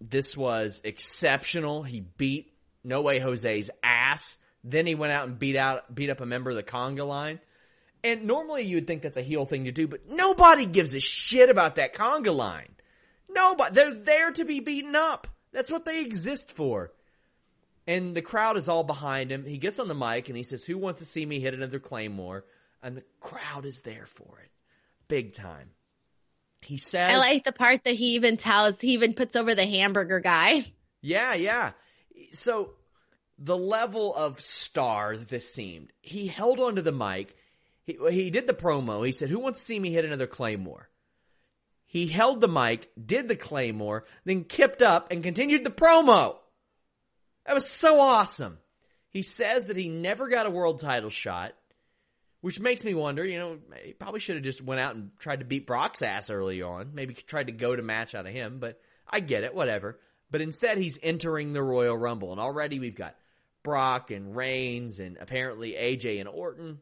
This 0.00 0.36
was 0.36 0.80
exceptional. 0.82 1.82
He 1.82 2.00
beat 2.00 2.52
No 2.82 3.02
Way 3.02 3.18
Jose's 3.18 3.70
ass. 3.82 4.36
Then 4.64 4.86
he 4.86 4.94
went 4.94 5.12
out 5.12 5.28
and 5.28 5.38
beat 5.38 5.56
out 5.56 5.94
beat 5.94 6.10
up 6.10 6.20
a 6.20 6.26
member 6.26 6.50
of 6.50 6.56
the 6.56 6.62
conga 6.62 7.06
line. 7.06 7.40
And 8.02 8.24
normally 8.24 8.64
you 8.64 8.76
would 8.76 8.86
think 8.86 9.02
that's 9.02 9.18
a 9.18 9.22
heel 9.22 9.44
thing 9.44 9.64
to 9.64 9.72
do, 9.72 9.86
but 9.86 10.08
nobody 10.08 10.64
gives 10.64 10.94
a 10.94 11.00
shit 11.00 11.50
about 11.50 11.76
that 11.76 11.94
conga 11.94 12.34
line. 12.34 12.74
Nobody. 13.28 13.74
They're 13.74 13.94
there 13.94 14.32
to 14.32 14.44
be 14.44 14.60
beaten 14.60 14.96
up. 14.96 15.26
That's 15.52 15.70
what 15.70 15.84
they 15.84 16.02
exist 16.02 16.52
for. 16.52 16.92
And 17.86 18.14
the 18.14 18.22
crowd 18.22 18.56
is 18.56 18.68
all 18.68 18.84
behind 18.84 19.32
him. 19.32 19.44
He 19.44 19.58
gets 19.58 19.78
on 19.78 19.88
the 19.88 19.94
mic 19.94 20.28
and 20.28 20.36
he 20.36 20.44
says, 20.44 20.64
Who 20.64 20.78
wants 20.78 21.00
to 21.00 21.06
see 21.06 21.24
me 21.24 21.40
hit 21.40 21.54
another 21.54 21.78
Claymore? 21.78 22.44
And 22.82 22.96
the 22.96 23.04
crowd 23.20 23.64
is 23.64 23.80
there 23.80 24.06
for 24.06 24.38
it. 24.42 24.50
Big 25.08 25.34
time. 25.34 25.70
He 26.62 26.76
says 26.76 27.10
I 27.10 27.16
like 27.16 27.44
the 27.44 27.52
part 27.52 27.84
that 27.84 27.94
he 27.94 28.14
even 28.14 28.36
tells 28.36 28.80
he 28.80 28.92
even 28.92 29.14
puts 29.14 29.34
over 29.34 29.54
the 29.54 29.66
hamburger 29.66 30.20
guy. 30.20 30.66
Yeah, 31.00 31.34
yeah. 31.34 31.72
So 32.32 32.72
the 33.38 33.56
level 33.56 34.14
of 34.14 34.38
star 34.40 35.16
that 35.16 35.28
this 35.28 35.52
seemed. 35.52 35.92
He 36.02 36.26
held 36.26 36.60
onto 36.60 36.82
the 36.82 36.92
mic. 36.92 37.34
He, 37.84 37.98
he 38.10 38.30
did 38.30 38.46
the 38.46 38.52
promo. 38.52 39.04
He 39.04 39.12
said, 39.12 39.30
who 39.30 39.38
wants 39.38 39.58
to 39.60 39.64
see 39.64 39.80
me 39.80 39.90
hit 39.90 40.04
another 40.04 40.26
Claymore? 40.26 40.89
He 41.90 42.06
held 42.06 42.40
the 42.40 42.46
mic, 42.46 42.88
did 43.04 43.26
the 43.26 43.34
Claymore, 43.34 44.04
then 44.24 44.44
kipped 44.44 44.80
up 44.80 45.10
and 45.10 45.24
continued 45.24 45.64
the 45.64 45.70
promo. 45.70 46.36
That 47.44 47.54
was 47.54 47.68
so 47.68 47.98
awesome. 47.98 48.58
He 49.08 49.22
says 49.22 49.64
that 49.64 49.76
he 49.76 49.88
never 49.88 50.28
got 50.28 50.46
a 50.46 50.50
world 50.50 50.80
title 50.80 51.10
shot, 51.10 51.52
which 52.42 52.60
makes 52.60 52.84
me 52.84 52.94
wonder, 52.94 53.24
you 53.24 53.40
know, 53.40 53.58
he 53.84 53.92
probably 53.92 54.20
should 54.20 54.36
have 54.36 54.44
just 54.44 54.62
went 54.62 54.80
out 54.80 54.94
and 54.94 55.10
tried 55.18 55.40
to 55.40 55.44
beat 55.44 55.66
Brock's 55.66 56.00
ass 56.00 56.30
early 56.30 56.62
on. 56.62 56.92
Maybe 56.94 57.12
tried 57.12 57.48
to 57.48 57.52
go 57.52 57.74
to 57.74 57.82
match 57.82 58.14
out 58.14 58.24
of 58.24 58.32
him, 58.32 58.60
but 58.60 58.80
I 59.08 59.18
get 59.18 59.42
it, 59.42 59.52
whatever. 59.52 59.98
But 60.30 60.42
instead 60.42 60.78
he's 60.78 61.00
entering 61.02 61.52
the 61.52 61.62
Royal 61.62 61.98
Rumble 61.98 62.30
and 62.30 62.40
already 62.40 62.78
we've 62.78 62.94
got 62.94 63.16
Brock 63.64 64.12
and 64.12 64.36
Reigns 64.36 65.00
and 65.00 65.18
apparently 65.20 65.72
AJ 65.72 66.20
and 66.20 66.28
Orton. 66.28 66.78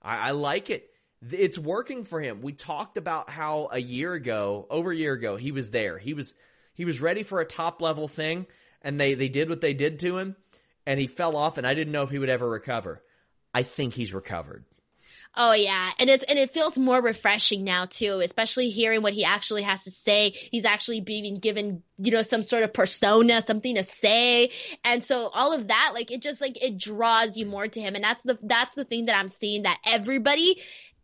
I, 0.00 0.28
I 0.28 0.30
like 0.30 0.70
it. 0.70 0.89
It's 1.28 1.58
working 1.58 2.04
for 2.04 2.20
him. 2.20 2.40
We 2.40 2.52
talked 2.52 2.96
about 2.96 3.28
how 3.28 3.68
a 3.70 3.78
year 3.78 4.14
ago, 4.14 4.66
over 4.70 4.90
a 4.90 4.96
year 4.96 5.12
ago, 5.12 5.36
he 5.36 5.52
was 5.52 5.70
there. 5.70 5.98
He 5.98 6.14
was 6.14 6.34
he 6.74 6.84
was 6.84 7.00
ready 7.00 7.22
for 7.22 7.40
a 7.40 7.44
top 7.44 7.82
level 7.82 8.08
thing, 8.08 8.46
and 8.80 8.98
they 8.98 9.14
they 9.14 9.28
did 9.28 9.48
what 9.48 9.60
they 9.60 9.74
did 9.74 9.98
to 10.00 10.16
him, 10.18 10.36
and 10.86 10.98
he 10.98 11.06
fell 11.06 11.36
off, 11.36 11.58
and 11.58 11.66
I 11.66 11.74
didn't 11.74 11.92
know 11.92 12.02
if 12.02 12.10
he 12.10 12.18
would 12.18 12.30
ever 12.30 12.48
recover. 12.48 13.02
I 13.52 13.64
think 13.64 13.94
he's 13.94 14.14
recovered. 14.14 14.64
Oh 15.36 15.52
yeah, 15.52 15.90
and 16.00 16.10
it's 16.10 16.24
and 16.24 16.40
it 16.40 16.52
feels 16.52 16.76
more 16.76 17.00
refreshing 17.00 17.62
now 17.62 17.86
too, 17.86 18.18
especially 18.18 18.70
hearing 18.70 19.00
what 19.02 19.12
he 19.12 19.24
actually 19.24 19.62
has 19.62 19.84
to 19.84 19.90
say. 19.92 20.30
He's 20.30 20.64
actually 20.64 21.02
being 21.02 21.38
given, 21.38 21.84
you 21.98 22.10
know, 22.10 22.22
some 22.22 22.42
sort 22.42 22.64
of 22.64 22.72
persona, 22.72 23.40
something 23.40 23.76
to 23.76 23.84
say, 23.84 24.50
and 24.84 25.04
so 25.04 25.30
all 25.32 25.52
of 25.52 25.68
that, 25.68 25.92
like 25.94 26.10
it 26.10 26.20
just 26.20 26.40
like 26.40 26.60
it 26.60 26.78
draws 26.78 27.36
you 27.36 27.46
more 27.46 27.68
to 27.68 27.80
him, 27.80 27.94
and 27.94 28.02
that's 28.02 28.24
the 28.24 28.38
that's 28.42 28.74
the 28.74 28.84
thing 28.84 29.06
that 29.06 29.16
I'm 29.16 29.28
seeing 29.28 29.62
that 29.62 29.78
everybody 29.86 30.60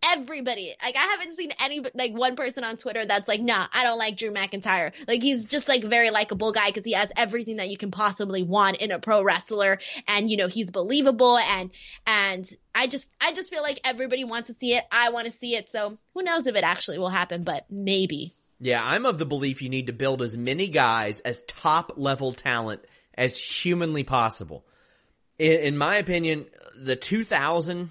everybody. 0.07 0.75
Like 0.83 0.97
I 0.97 1.01
haven't 1.01 1.37
seen 1.37 1.53
any 1.61 1.85
like 1.95 2.13
one 2.13 2.37
person 2.37 2.65
on 2.65 2.77
Twitter 2.77 3.05
that's 3.05 3.29
like, 3.29 3.41
nah, 3.41 3.67
I 3.73 3.83
don't 3.83 3.99
like 3.99 4.17
Drew 4.17 4.33
McIntyre. 4.33 4.93
Like 5.07 5.23
he's 5.23 5.45
just 5.47 5.69
like 5.69 5.85
very 5.85 6.11
likable 6.11 6.53
guy 6.53 6.69
because 6.69 6.85
he 6.85 6.93
has 6.93 7.11
everything 7.17 7.57
that 7.57 7.69
you 7.69 7.77
can 7.77 7.91
possibly 7.91 8.43
want 8.43 8.77
in 8.79 8.91
a 8.93 8.99
pro 8.99 9.23
wrestler, 9.23 9.79
and 10.09 10.31
you 10.31 10.37
know 10.37 10.49
he's 10.49 10.71
believable 10.71 11.39
and 11.39 11.71
and 12.07 12.49
I 12.75 12.87
just 12.87 13.09
I 13.21 13.33
just 13.33 13.51
feel 13.51 13.63
like 13.63 13.81
everybody 13.85 14.25
wants 14.25 14.49
to 14.49 14.55
see 14.55 14.75
it. 14.75 14.85
I 14.91 15.11
want 15.11 15.27
to 15.27 15.33
see 15.33 15.57
it. 15.57 15.71
So 15.71 15.97
who 16.15 16.23
knows 16.23 16.47
if 16.47 16.57
it 16.57 16.65
actually 16.65 16.99
will 16.99 17.09
happen, 17.09 17.45
but 17.45 17.65
maybe. 17.71 18.33
Yeah, 18.59 18.83
I'm 18.83 19.05
of 19.05 19.19
the 19.19 19.27
belief 19.27 19.61
you 19.61 19.69
need 19.69 19.89
to 19.89 19.93
build 19.93 20.23
as 20.23 20.37
many 20.37 20.69
guys 20.69 21.21
as 21.21 21.43
top 21.47 21.93
level 21.97 22.33
talent 22.33 22.83
as 23.15 23.39
humanly 23.39 24.05
possible. 24.05 24.65
In, 25.39 25.53
in 25.53 25.79
my 25.79 25.97
opinion, 25.97 26.47
the 26.75 26.97
2000 26.97 27.91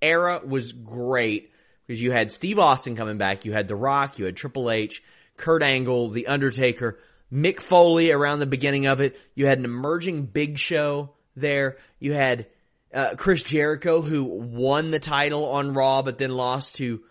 era 0.00 0.40
was 0.44 0.72
great 0.72 1.52
because 1.86 2.00
you 2.02 2.12
had 2.12 2.32
Steve 2.32 2.58
Austin 2.58 2.96
coming 2.96 3.18
back, 3.18 3.44
you 3.44 3.52
had 3.52 3.68
The 3.68 3.76
Rock, 3.76 4.18
you 4.18 4.24
had 4.24 4.36
Triple 4.36 4.70
H, 4.70 5.02
Kurt 5.36 5.62
Angle, 5.62 6.08
The 6.08 6.26
Undertaker, 6.26 6.98
Mick 7.32 7.60
Foley 7.60 8.10
around 8.10 8.38
the 8.38 8.46
beginning 8.46 8.86
of 8.86 9.00
it. 9.00 9.18
You 9.34 9.46
had 9.46 9.58
an 9.58 9.64
emerging 9.64 10.26
Big 10.26 10.58
Show 10.58 11.10
there. 11.36 11.76
You 11.98 12.12
had 12.12 12.46
uh, 12.94 13.14
Chris 13.16 13.42
Jericho 13.42 14.00
who 14.00 14.24
won 14.24 14.90
the 14.90 14.98
title 14.98 15.46
on 15.50 15.74
Raw, 15.74 16.02
but 16.02 16.18
then 16.18 16.30
lost 16.30 16.76
to 16.76 17.02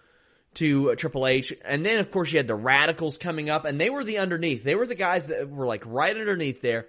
to 0.56 0.92
uh, 0.92 0.96
Triple 0.96 1.28
H. 1.28 1.54
And 1.64 1.86
then 1.86 2.00
of 2.00 2.12
course 2.12 2.32
you 2.32 2.40
had 2.40 2.48
the 2.48 2.58
Radicalz 2.58 3.20
coming 3.20 3.50
up, 3.50 3.66
and 3.66 3.80
they 3.80 3.90
were 3.90 4.04
the 4.04 4.20
underneath. 4.20 4.64
They 4.64 4.76
were 4.76 4.88
the 4.88 4.96
guys 4.96 5.28
that 5.28 5.50
were 5.50 5.68
like 5.68 5.84
right 5.86 6.16
underneath 6.16 6.62
there. 6.62 6.88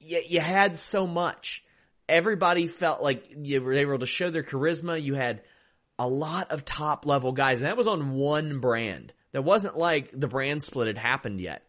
You, 0.00 0.22
you 0.26 0.40
had 0.40 0.76
so 0.76 1.06
much 1.06 1.64
everybody 2.08 2.66
felt 2.66 3.02
like 3.02 3.30
you 3.36 3.60
were 3.60 3.72
able 3.72 3.98
to 3.98 4.06
show 4.06 4.30
their 4.30 4.42
charisma. 4.42 5.02
You 5.02 5.14
had 5.14 5.42
a 5.98 6.08
lot 6.08 6.50
of 6.50 6.64
top 6.64 7.06
level 7.06 7.32
guys, 7.32 7.58
and 7.58 7.66
that 7.66 7.76
was 7.76 7.86
on 7.86 8.12
one 8.12 8.60
brand. 8.60 9.12
That 9.32 9.42
wasn't 9.42 9.76
like 9.76 10.10
the 10.12 10.28
brand 10.28 10.62
split 10.62 10.86
had 10.86 10.98
happened 10.98 11.40
yet. 11.40 11.62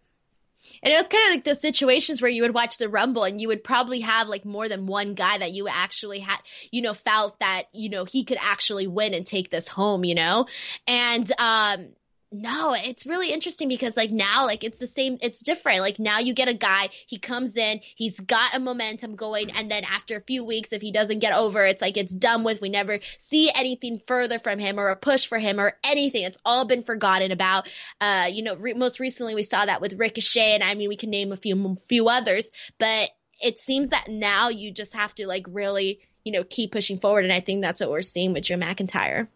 And 0.84 0.94
it 0.94 0.98
was 0.98 1.08
kind 1.08 1.24
of 1.30 1.36
like 1.36 1.44
those 1.46 1.62
situations 1.62 2.22
where 2.22 2.32
you 2.32 2.42
would 2.42 2.54
watch 2.54 2.78
the 2.78 2.90
Rumble 2.90 3.24
and 3.24 3.40
you 3.40 3.48
would 3.48 3.64
probably 3.64 4.02
have 4.02 4.28
like 4.28 4.46
more 4.46 4.68
than 4.68 4.88
one 4.88 5.14
guy 5.14 5.38
that 5.38 5.52
you 5.52 5.68
actually 5.70 6.20
had, 6.20 6.38
you 6.72 6.82
know, 6.82 6.94
felt 6.94 7.40
that, 7.40 7.64
you 7.72 7.90
know, 7.90 8.04
he 8.04 8.26
could 8.26 8.38
actually 8.40 8.88
win 8.88 9.14
and 9.14 9.26
take 9.26 9.50
this 9.50 9.68
home, 9.68 10.04
you 10.04 10.16
know? 10.16 10.48
And, 10.86 11.32
um, 11.40 11.88
no, 12.32 12.76
it's 12.76 13.08
really 13.08 13.32
interesting 13.32 13.68
because 13.70 13.98
like 13.98 14.12
now, 14.12 14.46
like 14.46 14.64
it's 14.64 14.78
the 14.78 14.88
same, 14.88 15.18
it's 15.22 15.40
different. 15.40 15.80
Like 15.80 15.98
now 15.98 16.20
you 16.20 16.34
get 16.34 16.48
a 16.48 16.54
guy, 16.54 16.90
he 17.08 17.18
comes 17.18 17.58
in, 17.58 17.82
he's 17.96 18.20
got 18.20 18.56
a 18.56 18.60
momentum 18.60 19.16
going, 19.16 19.52
and 19.52 19.70
then 19.70 19.84
after 19.84 20.16
a 20.16 20.22
few 20.22 20.46
weeks, 20.46 20.72
if 20.72 20.82
he 20.82 20.92
doesn't 20.92 21.20
get 21.20 21.34
over, 21.34 21.66
it's 21.66 21.82
like 21.82 21.98
it's 21.98 22.14
done 22.14 22.44
with. 22.44 22.62
We 22.62 22.70
never 22.70 23.00
see 23.18 23.50
anything 23.54 24.00
further 24.06 24.38
from 24.38 24.60
him 24.60 24.80
or 24.80 24.90
a 24.90 24.96
push 24.96 25.26
for 25.26 25.40
him 25.40 25.60
or 25.60 25.74
anything. 25.84 26.24
It's 26.24 26.38
all 26.46 26.68
been 26.68 26.84
forgotten 26.84 27.32
about. 27.32 27.68
Uh, 28.00 28.28
you 28.32 28.44
know, 28.44 28.56
re- 28.56 28.74
most 28.74 29.00
recently 29.00 29.34
we 29.34 29.44
saw 29.44 29.66
that 29.66 29.82
with 29.82 29.94
Ricochet, 29.94 30.54
and 30.54 30.64
I 30.64 30.76
mean 30.76 30.90
we 30.90 30.98
can 30.98 31.10
name 31.10 31.32
a 31.32 31.38
few 31.38 31.78
few 31.88 32.10
others, 32.10 32.52
but 32.78 33.10
it 33.42 33.60
seems 33.60 33.90
that 33.90 34.08
now 34.08 34.50
you 34.50 34.72
just 34.72 34.94
have 34.94 35.16
to 35.16 35.26
like 35.26 35.46
really, 35.50 36.02
you 36.24 36.32
know, 36.32 36.44
keep 36.44 36.74
pushing 36.74 37.00
forward, 37.00 37.24
and 37.24 37.34
I 37.34 37.40
think 37.40 37.64
that's 37.64 37.82
what 37.82 37.90
we're 37.90 38.04
seeing 38.04 38.34
with 38.34 38.44
Drew 38.44 38.58
McIntyre. 38.58 39.28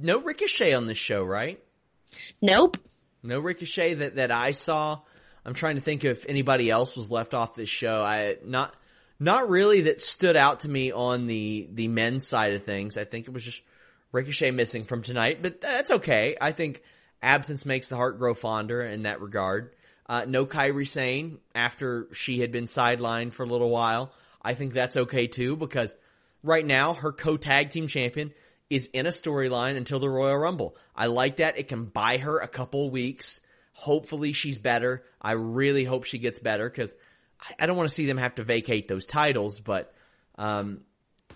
No 0.00 0.22
Ricochet 0.22 0.72
on 0.72 0.86
this 0.86 0.96
show, 0.96 1.22
right? 1.22 1.60
Nope. 2.40 2.78
No 3.22 3.40
Ricochet 3.40 3.94
that, 3.94 4.16
that 4.16 4.30
I 4.30 4.52
saw. 4.52 5.00
I'm 5.44 5.54
trying 5.54 5.76
to 5.76 5.80
think 5.80 6.04
if 6.04 6.26
anybody 6.28 6.70
else 6.70 6.96
was 6.96 7.10
left 7.10 7.34
off 7.34 7.54
this 7.54 7.68
show. 7.68 8.02
I 8.02 8.36
not 8.44 8.74
not 9.20 9.48
really 9.48 9.82
that 9.82 10.00
stood 10.00 10.36
out 10.36 10.60
to 10.60 10.68
me 10.68 10.92
on 10.92 11.26
the 11.26 11.68
the 11.72 11.88
men's 11.88 12.26
side 12.26 12.54
of 12.54 12.64
things. 12.64 12.96
I 12.96 13.04
think 13.04 13.26
it 13.26 13.32
was 13.34 13.44
just 13.44 13.62
Ricochet 14.12 14.50
missing 14.52 14.84
from 14.84 15.02
tonight, 15.02 15.42
but 15.42 15.60
that's 15.60 15.90
okay. 15.90 16.36
I 16.40 16.52
think 16.52 16.82
absence 17.22 17.66
makes 17.66 17.88
the 17.88 17.96
heart 17.96 18.18
grow 18.18 18.34
fonder 18.34 18.82
in 18.82 19.02
that 19.02 19.20
regard. 19.20 19.74
Uh, 20.06 20.24
no 20.28 20.44
Kairi 20.46 20.86
Sane 20.86 21.38
after 21.54 22.08
she 22.12 22.40
had 22.40 22.52
been 22.52 22.66
sidelined 22.66 23.32
for 23.32 23.42
a 23.42 23.48
little 23.48 23.70
while. 23.70 24.12
I 24.42 24.54
think 24.54 24.74
that's 24.74 24.96
okay 24.96 25.26
too 25.26 25.56
because 25.56 25.96
right 26.42 26.64
now 26.64 26.92
her 26.92 27.10
co-tag 27.10 27.70
team 27.70 27.86
champion 27.86 28.32
is 28.70 28.86
in 28.92 29.06
a 29.06 29.10
storyline 29.10 29.76
until 29.76 29.98
the 29.98 30.08
Royal 30.08 30.36
Rumble. 30.36 30.76
I 30.94 31.06
like 31.06 31.36
that. 31.36 31.58
It 31.58 31.68
can 31.68 31.84
buy 31.84 32.18
her 32.18 32.38
a 32.38 32.48
couple 32.48 32.90
weeks. 32.90 33.40
Hopefully 33.72 34.32
she's 34.32 34.58
better. 34.58 35.04
I 35.20 35.32
really 35.32 35.84
hope 35.84 36.04
she 36.04 36.18
gets 36.18 36.38
better 36.38 36.68
because 36.68 36.94
I, 37.58 37.66
don't 37.66 37.76
want 37.76 37.88
to 37.88 37.94
see 37.94 38.06
them 38.06 38.18
have 38.18 38.36
to 38.36 38.44
vacate 38.44 38.88
those 38.88 39.06
titles, 39.06 39.60
but, 39.60 39.92
um, 40.36 40.80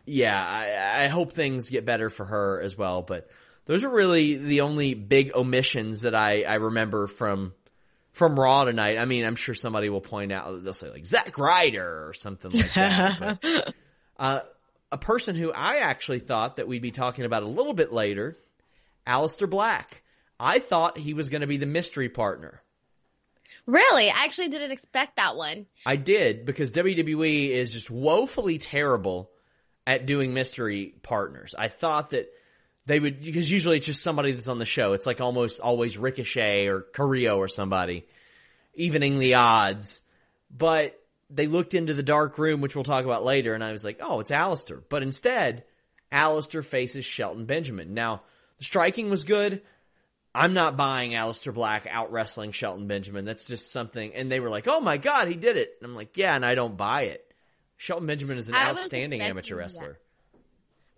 yeah, 0.06 0.42
I, 0.42 1.04
I 1.04 1.08
hope 1.08 1.32
things 1.32 1.68
get 1.68 1.84
better 1.84 2.08
for 2.08 2.24
her 2.24 2.60
as 2.62 2.78
well. 2.78 3.02
But 3.02 3.28
those 3.66 3.84
are 3.84 3.90
really 3.90 4.36
the 4.36 4.62
only 4.62 4.94
big 4.94 5.32
omissions 5.34 6.02
that 6.02 6.14
I, 6.14 6.42
I 6.42 6.54
remember 6.54 7.06
from, 7.06 7.52
from 8.12 8.38
Raw 8.38 8.64
tonight. 8.64 8.98
I 8.98 9.04
mean, 9.04 9.24
I'm 9.24 9.36
sure 9.36 9.54
somebody 9.54 9.90
will 9.90 10.00
point 10.00 10.32
out, 10.32 10.64
they'll 10.64 10.72
say 10.72 10.90
like 10.90 11.04
Zack 11.04 11.36
Ryder 11.36 12.08
or 12.08 12.14
something 12.14 12.52
like 12.52 12.74
that. 12.74 13.38
but, 13.40 13.74
uh, 14.18 14.40
a 14.90 14.98
person 14.98 15.36
who 15.36 15.52
I 15.52 15.78
actually 15.78 16.20
thought 16.20 16.56
that 16.56 16.68
we'd 16.68 16.82
be 16.82 16.90
talking 16.90 17.24
about 17.24 17.42
a 17.42 17.48
little 17.48 17.74
bit 17.74 17.92
later, 17.92 18.38
Aleister 19.06 19.48
Black. 19.48 20.02
I 20.40 20.58
thought 20.60 20.98
he 20.98 21.14
was 21.14 21.28
going 21.28 21.40
to 21.40 21.46
be 21.46 21.56
the 21.56 21.66
mystery 21.66 22.08
partner. 22.08 22.62
Really? 23.66 24.08
I 24.08 24.24
actually 24.24 24.48
didn't 24.48 24.70
expect 24.70 25.16
that 25.16 25.36
one. 25.36 25.66
I 25.84 25.96
did 25.96 26.46
because 26.46 26.72
WWE 26.72 27.50
is 27.50 27.72
just 27.72 27.90
woefully 27.90 28.56
terrible 28.56 29.30
at 29.86 30.06
doing 30.06 30.32
mystery 30.32 30.94
partners. 31.02 31.54
I 31.58 31.68
thought 31.68 32.10
that 32.10 32.30
they 32.86 32.98
would, 33.00 33.20
because 33.20 33.50
usually 33.50 33.76
it's 33.76 33.86
just 33.86 34.00
somebody 34.00 34.32
that's 34.32 34.48
on 34.48 34.58
the 34.58 34.64
show. 34.64 34.94
It's 34.94 35.06
like 35.06 35.20
almost 35.20 35.60
always 35.60 35.98
Ricochet 35.98 36.66
or 36.68 36.80
Carrillo 36.80 37.36
or 37.36 37.48
somebody. 37.48 38.06
evening 38.74 39.18
the 39.18 39.34
odds. 39.34 40.00
But 40.50 40.98
they 41.30 41.46
looked 41.46 41.74
into 41.74 41.94
the 41.94 42.02
dark 42.02 42.38
room, 42.38 42.60
which 42.60 42.74
we'll 42.74 42.84
talk 42.84 43.04
about 43.04 43.24
later, 43.24 43.54
and 43.54 43.62
I 43.62 43.72
was 43.72 43.84
like, 43.84 43.98
oh, 44.00 44.20
it's 44.20 44.30
Aleister. 44.30 44.82
But 44.88 45.02
instead, 45.02 45.64
Aleister 46.12 46.64
faces 46.64 47.04
Shelton 47.04 47.44
Benjamin. 47.44 47.94
Now, 47.94 48.22
the 48.58 48.64
striking 48.64 49.10
was 49.10 49.24
good. 49.24 49.62
I'm 50.34 50.54
not 50.54 50.76
buying 50.76 51.12
Aleister 51.12 51.52
Black 51.52 51.86
out 51.90 52.12
wrestling 52.12 52.52
Shelton 52.52 52.86
Benjamin. 52.86 53.24
That's 53.24 53.46
just 53.46 53.70
something. 53.70 54.14
And 54.14 54.30
they 54.30 54.40
were 54.40 54.50
like, 54.50 54.68
oh 54.68 54.80
my 54.80 54.96
God, 54.96 55.28
he 55.28 55.34
did 55.34 55.56
it. 55.56 55.70
And 55.80 55.90
I'm 55.90 55.96
like, 55.96 56.16
yeah, 56.16 56.34
and 56.34 56.44
I 56.44 56.54
don't 56.54 56.76
buy 56.76 57.02
it. 57.02 57.24
Shelton 57.76 58.06
Benjamin 58.06 58.38
is 58.38 58.48
an 58.48 58.54
I 58.54 58.70
outstanding 58.70 59.20
amateur 59.20 59.56
that. 59.56 59.98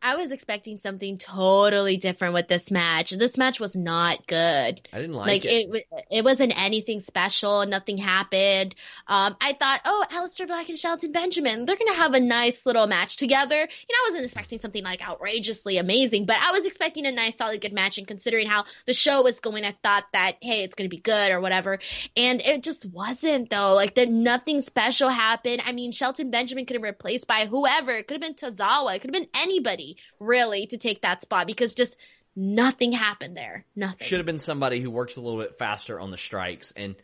I 0.02 0.16
was 0.16 0.30
expecting 0.30 0.78
something 0.78 1.18
totally 1.18 1.98
different 1.98 2.32
with 2.32 2.48
this 2.48 2.70
match. 2.70 3.10
This 3.10 3.36
match 3.36 3.60
was 3.60 3.76
not 3.76 4.26
good. 4.26 4.80
I 4.92 5.00
didn't 5.00 5.12
like, 5.12 5.26
Like, 5.26 5.44
it. 5.44 5.68
it, 5.70 5.86
it, 6.10 6.24
wasn't 6.24 6.54
anything 6.56 7.00
special. 7.00 7.66
Nothing 7.66 7.98
happened. 7.98 8.74
Um, 9.06 9.36
I 9.40 9.52
thought, 9.52 9.80
oh, 9.84 10.04
Aleister 10.10 10.46
Black 10.46 10.70
and 10.70 10.78
Shelton 10.78 11.12
Benjamin, 11.12 11.66
they're 11.66 11.76
gonna 11.76 11.94
have 11.94 12.14
a 12.14 12.20
nice 12.20 12.64
little 12.64 12.86
match 12.86 13.16
together. 13.16 13.56
You 13.56 13.60
know, 13.60 13.68
I 13.68 14.06
wasn't 14.08 14.24
expecting 14.24 14.58
something 14.58 14.82
like 14.82 15.06
outrageously 15.06 15.76
amazing, 15.76 16.24
but 16.24 16.36
I 16.40 16.52
was 16.52 16.64
expecting 16.64 17.04
a 17.04 17.12
nice, 17.12 17.36
solid, 17.36 17.60
good 17.60 17.74
match. 17.74 17.98
And 17.98 18.06
considering 18.06 18.48
how 18.48 18.64
the 18.86 18.94
show 18.94 19.22
was 19.22 19.40
going, 19.40 19.64
I 19.66 19.76
thought 19.82 20.04
that, 20.14 20.36
hey, 20.40 20.64
it's 20.64 20.74
gonna 20.74 20.88
be 20.88 20.96
good 20.96 21.30
or 21.30 21.40
whatever. 21.40 21.78
And 22.16 22.40
it 22.40 22.62
just 22.62 22.86
wasn't 22.86 23.50
though. 23.50 23.74
Like, 23.74 23.94
there 23.94 24.06
nothing 24.06 24.62
special 24.62 25.10
happened. 25.10 25.62
I 25.66 25.72
mean, 25.72 25.92
Shelton 25.92 26.30
Benjamin 26.30 26.64
could 26.64 26.76
have 26.76 26.82
been 26.82 26.90
replaced 26.90 27.26
by 27.26 27.44
whoever. 27.44 27.92
It 27.92 28.06
could 28.06 28.22
have 28.22 28.36
been 28.36 28.50
Tozawa. 28.50 28.96
It 28.96 29.00
could 29.00 29.14
have 29.14 29.22
been 29.22 29.30
anybody 29.42 29.89
really 30.18 30.66
to 30.66 30.78
take 30.78 31.02
that 31.02 31.22
spot 31.22 31.46
because 31.46 31.74
just 31.74 31.96
nothing 32.36 32.92
happened 32.92 33.36
there. 33.36 33.64
Nothing. 33.76 34.06
Should 34.06 34.18
have 34.18 34.26
been 34.26 34.38
somebody 34.38 34.80
who 34.80 34.90
works 34.90 35.16
a 35.16 35.20
little 35.20 35.40
bit 35.40 35.58
faster 35.58 35.98
on 35.98 36.10
the 36.10 36.16
strikes. 36.16 36.72
And 36.76 36.96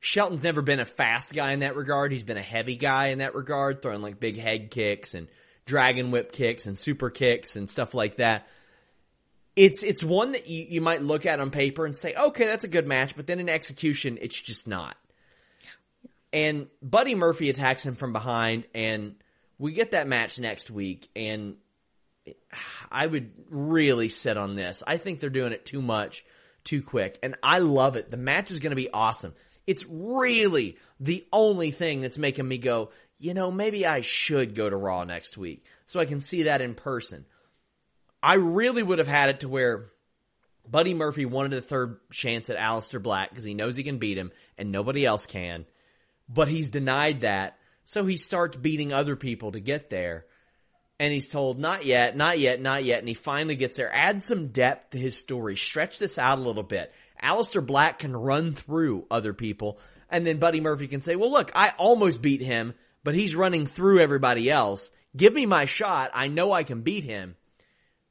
Shelton's 0.00 0.42
never 0.42 0.62
been 0.62 0.80
a 0.80 0.86
fast 0.86 1.32
guy 1.32 1.52
in 1.52 1.60
that 1.60 1.76
regard. 1.76 2.12
He's 2.12 2.22
been 2.22 2.38
a 2.38 2.42
heavy 2.42 2.76
guy 2.76 3.08
in 3.08 3.18
that 3.18 3.34
regard, 3.34 3.82
throwing 3.82 4.02
like 4.02 4.18
big 4.18 4.38
head 4.38 4.70
kicks 4.70 5.14
and 5.14 5.28
dragon 5.66 6.10
whip 6.10 6.32
kicks 6.32 6.66
and 6.66 6.78
super 6.78 7.10
kicks 7.10 7.56
and 7.56 7.68
stuff 7.68 7.94
like 7.94 8.16
that. 8.16 8.46
It's 9.56 9.82
it's 9.82 10.02
one 10.02 10.32
that 10.32 10.48
you, 10.48 10.64
you 10.68 10.80
might 10.80 11.02
look 11.02 11.26
at 11.26 11.40
on 11.40 11.50
paper 11.50 11.84
and 11.84 11.94
say, 11.94 12.14
okay, 12.14 12.46
that's 12.46 12.64
a 12.64 12.68
good 12.68 12.86
match, 12.86 13.14
but 13.14 13.26
then 13.26 13.40
in 13.40 13.48
execution, 13.48 14.18
it's 14.20 14.40
just 14.40 14.66
not. 14.66 14.96
And 16.32 16.68
Buddy 16.80 17.14
Murphy 17.14 17.50
attacks 17.50 17.84
him 17.84 17.96
from 17.96 18.12
behind, 18.12 18.64
and 18.74 19.16
we 19.58 19.72
get 19.72 19.90
that 19.90 20.06
match 20.06 20.38
next 20.38 20.70
week, 20.70 21.10
and 21.14 21.56
I 22.90 23.06
would 23.06 23.32
really 23.48 24.08
sit 24.08 24.36
on 24.36 24.54
this. 24.54 24.82
I 24.86 24.96
think 24.96 25.20
they're 25.20 25.30
doing 25.30 25.52
it 25.52 25.64
too 25.64 25.82
much, 25.82 26.24
too 26.64 26.82
quick, 26.82 27.18
and 27.22 27.36
I 27.42 27.58
love 27.58 27.96
it. 27.96 28.10
The 28.10 28.16
match 28.16 28.50
is 28.50 28.58
going 28.58 28.70
to 28.70 28.76
be 28.76 28.90
awesome. 28.90 29.34
It's 29.66 29.86
really 29.88 30.78
the 30.98 31.24
only 31.32 31.70
thing 31.70 32.00
that's 32.00 32.18
making 32.18 32.48
me 32.48 32.58
go, 32.58 32.90
you 33.18 33.34
know, 33.34 33.50
maybe 33.50 33.86
I 33.86 34.00
should 34.00 34.54
go 34.54 34.68
to 34.68 34.76
Raw 34.76 35.04
next 35.04 35.36
week 35.36 35.64
so 35.86 36.00
I 36.00 36.06
can 36.06 36.20
see 36.20 36.44
that 36.44 36.60
in 36.60 36.74
person. 36.74 37.24
I 38.22 38.34
really 38.34 38.82
would 38.82 38.98
have 38.98 39.08
had 39.08 39.30
it 39.30 39.40
to 39.40 39.48
where 39.48 39.90
Buddy 40.68 40.94
Murphy 40.94 41.24
wanted 41.24 41.54
a 41.54 41.60
third 41.60 41.98
chance 42.10 42.50
at 42.50 42.58
Aleister 42.58 43.02
Black 43.02 43.30
because 43.30 43.44
he 43.44 43.54
knows 43.54 43.76
he 43.76 43.82
can 43.82 43.98
beat 43.98 44.18
him 44.18 44.30
and 44.58 44.70
nobody 44.70 45.06
else 45.06 45.26
can, 45.26 45.66
but 46.28 46.48
he's 46.48 46.70
denied 46.70 47.22
that. 47.22 47.56
So 47.84 48.04
he 48.04 48.16
starts 48.16 48.56
beating 48.56 48.92
other 48.92 49.16
people 49.16 49.52
to 49.52 49.60
get 49.60 49.90
there 49.90 50.26
and 51.00 51.14
he's 51.14 51.30
told, 51.30 51.58
not 51.58 51.86
yet, 51.86 52.14
not 52.14 52.38
yet, 52.38 52.60
not 52.60 52.84
yet. 52.84 52.98
And 52.98 53.08
he 53.08 53.14
finally 53.14 53.56
gets 53.56 53.78
there. 53.78 53.90
Add 53.90 54.22
some 54.22 54.48
depth 54.48 54.90
to 54.90 54.98
his 54.98 55.16
story. 55.16 55.56
Stretch 55.56 55.98
this 55.98 56.18
out 56.18 56.38
a 56.38 56.42
little 56.42 56.62
bit. 56.62 56.92
Aleister 57.22 57.64
Black 57.64 58.00
can 58.00 58.14
run 58.14 58.52
through 58.52 59.06
other 59.10 59.32
people. 59.32 59.78
And 60.10 60.26
then 60.26 60.36
Buddy 60.36 60.60
Murphy 60.60 60.88
can 60.88 61.00
say, 61.00 61.16
well, 61.16 61.32
look, 61.32 61.52
I 61.54 61.72
almost 61.78 62.20
beat 62.20 62.42
him, 62.42 62.74
but 63.02 63.14
he's 63.14 63.34
running 63.34 63.64
through 63.64 64.00
everybody 64.00 64.50
else. 64.50 64.90
Give 65.16 65.32
me 65.32 65.46
my 65.46 65.64
shot. 65.64 66.10
I 66.12 66.28
know 66.28 66.52
I 66.52 66.64
can 66.64 66.82
beat 66.82 67.04
him. 67.04 67.34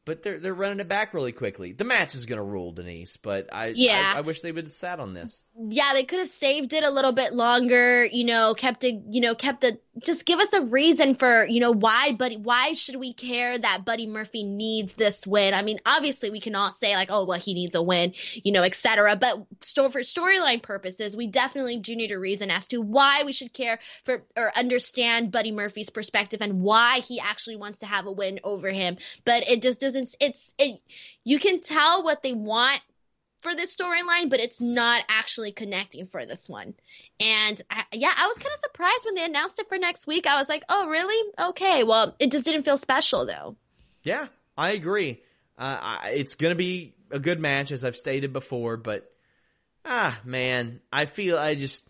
But 0.10 0.24
they're, 0.24 0.39
they're 0.39 0.55
running 0.55 0.80
it 0.80 0.88
back 0.88 1.14
really 1.14 1.32
quickly. 1.34 1.72
The 1.72 1.84
match 1.84 2.16
is 2.16 2.26
going 2.26 2.38
to 2.38 2.43
rule, 2.43 2.72
Denise, 2.72 3.16
but 3.18 3.49
I, 3.53 3.68
Yeah. 3.68 4.14
I, 4.16 4.18
I 4.18 4.22
wish 4.22 4.39
they 4.39 4.51
would 4.51 4.64
have 4.64 4.74
sat 4.74 4.99
on 4.99 5.14
this. 5.14 5.43
yeah, 5.55 5.93
they 5.93 6.03
could 6.03 6.18
have 6.18 6.30
saved 6.30 6.74
it 6.74 6.84
a 6.84 6.89
little 6.89 7.12
bit 7.12 7.32
longer, 7.32 8.03
you 8.05 8.24
know, 8.24 8.55
kept 8.55 8.84
it, 8.84 9.03
you 9.12 9.22
know, 9.22 9.36
kept 9.36 9.62
the, 9.62 9.78
just 10.03 10.26
give 10.26 10.39
us 10.39 10.53
a 10.53 10.62
reason 10.62 11.14
for, 11.14 11.45
you 11.45 11.60
know, 11.60 11.72
why, 11.72 12.14
Buddy, 12.18 12.38
why 12.38 12.74
should 12.74 12.95
we 12.95 13.14
care 13.14 13.55
that 13.60 13.86
Buddy 13.86 14.07
Murphy 14.07 14.43
needs 14.43 14.93
this 14.93 15.28
win? 15.28 15.53
I 15.53 15.62
mean, 15.62 15.78
obviously 15.86 16.32
we 16.32 16.39
can 16.39 16.55
all 16.55 16.72
say 16.72 16.95
like, 16.95 17.10
oh, 17.12 17.26
well, 17.26 17.38
he 17.38 17.53
needs 17.53 17.76
a 17.76 17.82
win, 17.84 18.14
you 18.34 18.51
know, 18.51 18.64
etc. 18.64 19.16
But 19.16 19.45
sto- 19.62 19.89
for 19.89 19.99
storyline 19.99 20.64
purposes, 20.64 21.16
we 21.16 21.28
definitely 21.28 21.78
do 21.78 21.95
need 21.95 22.12
a 22.12 22.18
reason 22.18 22.49
as 22.49 22.66
to 22.68 22.80
why 22.82 23.24
we 23.26 23.32
should 23.34 23.53
care 23.53 23.78
for 24.05 24.24
or 24.36 24.57
understand 24.57 25.32
Buddy 25.32 25.51
Murphy's 25.51 25.91
perspective 25.91 26.41
and 26.41 26.62
why 26.62 26.99
he 26.99 27.20
actually 27.20 27.57
wants 27.57 27.80
to 27.80 27.86
have 27.86 28.07
a 28.07 28.12
win 28.12 28.39
over 28.43 28.72
him. 28.72 28.97
But 29.26 29.49
it 29.49 29.62
just 29.62 29.80
doesn't, 29.82 29.99
it's, 30.20 30.54
it, 30.58 30.80
you 31.24 31.39
can 31.39 31.62
tell 31.62 32.04
what 32.04 32.24
they 32.24 32.34
want 32.34 32.82
for 33.41 33.56
this 33.56 33.76
storyline, 33.76 34.30
but 34.30 34.39
it's 34.39 34.62
not 34.62 35.04
actually 35.10 35.52
connecting 35.52 36.08
for 36.08 36.26
this 36.26 36.50
one. 36.50 36.74
And 37.20 37.62
I, 37.70 37.84
yeah, 37.93 38.12
I 38.16 38.28
was 38.28 38.38
kind 38.38 38.54
of 38.54 38.60
surprised 38.60 39.06
when 39.06 39.16
they 39.16 39.26
announced 39.26 39.60
it 39.60 39.70
for 39.70 39.78
next 39.78 40.08
week. 40.08 40.28
I 40.28 40.39
was 40.39 40.50
like, 40.50 40.64
oh, 40.68 40.88
really? 40.88 41.32
Okay. 41.39 41.84
Well, 41.84 42.16
it 42.20 42.32
just 42.32 42.45
didn't 42.45 42.64
feel 42.64 42.78
special 42.78 43.26
though. 43.26 43.56
Yeah, 44.04 44.28
I 44.58 44.72
agree. 44.72 45.22
Uh, 45.58 46.00
it's 46.06 46.36
going 46.36 46.52
to 46.52 46.58
be 46.58 46.95
a 47.12 47.20
good 47.20 47.39
match, 47.39 47.72
as 47.72 47.84
I've 47.84 47.95
stated 47.95 48.34
before, 48.34 48.78
but 48.78 49.12
ah, 49.86 50.18
man, 50.24 50.80
I 50.91 51.06
feel 51.06 51.38
I 51.38 51.56
just 51.56 51.86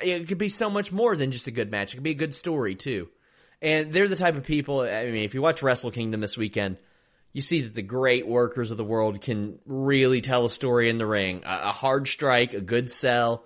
it 0.00 0.28
could 0.28 0.38
be 0.38 0.48
so 0.48 0.70
much 0.70 0.92
more 0.92 1.16
than 1.16 1.32
just 1.32 1.46
a 1.46 1.50
good 1.50 1.70
match. 1.70 1.92
It 1.92 1.96
could 1.96 2.04
be 2.04 2.10
a 2.10 2.14
good 2.14 2.34
story 2.34 2.74
too. 2.74 3.08
And 3.60 3.92
they're 3.92 4.08
the 4.08 4.16
type 4.16 4.36
of 4.36 4.44
people. 4.44 4.80
I 4.80 5.04
mean, 5.04 5.24
if 5.24 5.34
you 5.34 5.42
watch 5.42 5.62
Wrestle 5.62 5.90
Kingdom 5.90 6.20
this 6.20 6.36
weekend, 6.36 6.78
you 7.32 7.40
see 7.40 7.62
that 7.62 7.74
the 7.74 7.82
great 7.82 8.26
workers 8.26 8.70
of 8.70 8.76
the 8.76 8.84
world 8.84 9.20
can 9.20 9.58
really 9.64 10.20
tell 10.20 10.44
a 10.44 10.50
story 10.50 10.90
in 10.90 10.98
the 10.98 11.06
ring. 11.06 11.42
A, 11.44 11.72
hard 11.72 12.06
strike, 12.08 12.54
a 12.54 12.60
good 12.60 12.90
sell. 12.90 13.44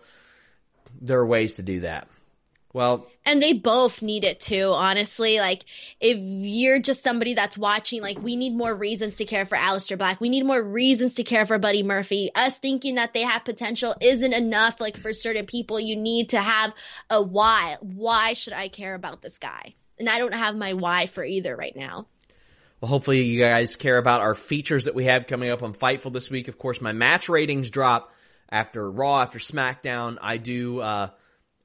There 1.01 1.21
are 1.21 1.27
ways 1.27 1.55
to 1.55 1.63
do 1.63 1.81
that. 1.81 2.09
Well, 2.73 3.07
And 3.25 3.43
they 3.43 3.55
both 3.55 4.03
need 4.03 4.25
it 4.25 4.39
too, 4.39 4.71
honestly. 4.71 5.39
Like, 5.39 5.65
if 5.99 6.19
you're 6.19 6.79
just 6.79 7.03
somebody 7.03 7.33
that's 7.33 7.57
watching, 7.57 8.03
like, 8.03 8.21
we 8.21 8.37
need 8.37 8.55
more 8.55 8.75
reasons 8.75 9.17
to 9.17 9.25
care 9.25 9.47
for 9.47 9.57
Aleister 9.57 9.97
Black. 9.97 10.21
We 10.21 10.29
need 10.29 10.45
more 10.45 10.63
reasons 10.63 11.15
to 11.15 11.25
care 11.25 11.47
for 11.47 11.59
Buddy 11.59 11.83
Murphy. 11.83 12.31
Us 12.35 12.59
thinking 12.59 12.97
that 12.97 13.15
they 13.15 13.23
have 13.23 13.47
potential 13.47 13.95
isn't 14.03 14.33
enough, 14.33 14.79
like, 14.79 14.99
for 14.99 15.15
certain 15.15 15.47
people. 15.47 15.81
You 15.81 15.97
need 15.97 16.31
to 16.31 16.41
have 16.41 16.75
a 17.09 17.23
why. 17.23 17.79
Why 17.81 18.35
should 18.35 18.53
I 18.53 18.69
care 18.69 18.95
about 18.95 19.23
this 19.23 19.39
guy? 19.39 19.75
And 19.99 20.09
I 20.09 20.19
don't 20.19 20.35
have 20.35 20.55
my 20.55 20.75
why 20.75 21.07
for 21.07 21.25
either 21.25 21.57
right 21.57 21.75
now. 21.75 22.09
Hopefully 22.87 23.23
you 23.23 23.41
guys 23.41 23.77
care 23.77 23.99
about 23.99 24.21
our 24.21 24.35
features 24.35 24.85
that 24.85 24.95
we 24.95 25.07
have 25.07 25.27
coming 25.27 25.51
up 25.51 25.63
on 25.63 25.75
Fightful 25.75 26.13
this 26.13 26.31
week. 26.31 26.49
Of 26.49 26.57
course, 26.57 26.81
my 26.81 26.93
match 26.93 27.29
ratings 27.29 27.71
drop 27.71 28.13
after 28.51 28.89
Raw, 28.89 29.23
after 29.23 29.39
SmackDown. 29.39 30.19
I 30.21 30.37
do 30.37 30.81
uh, 30.81 31.09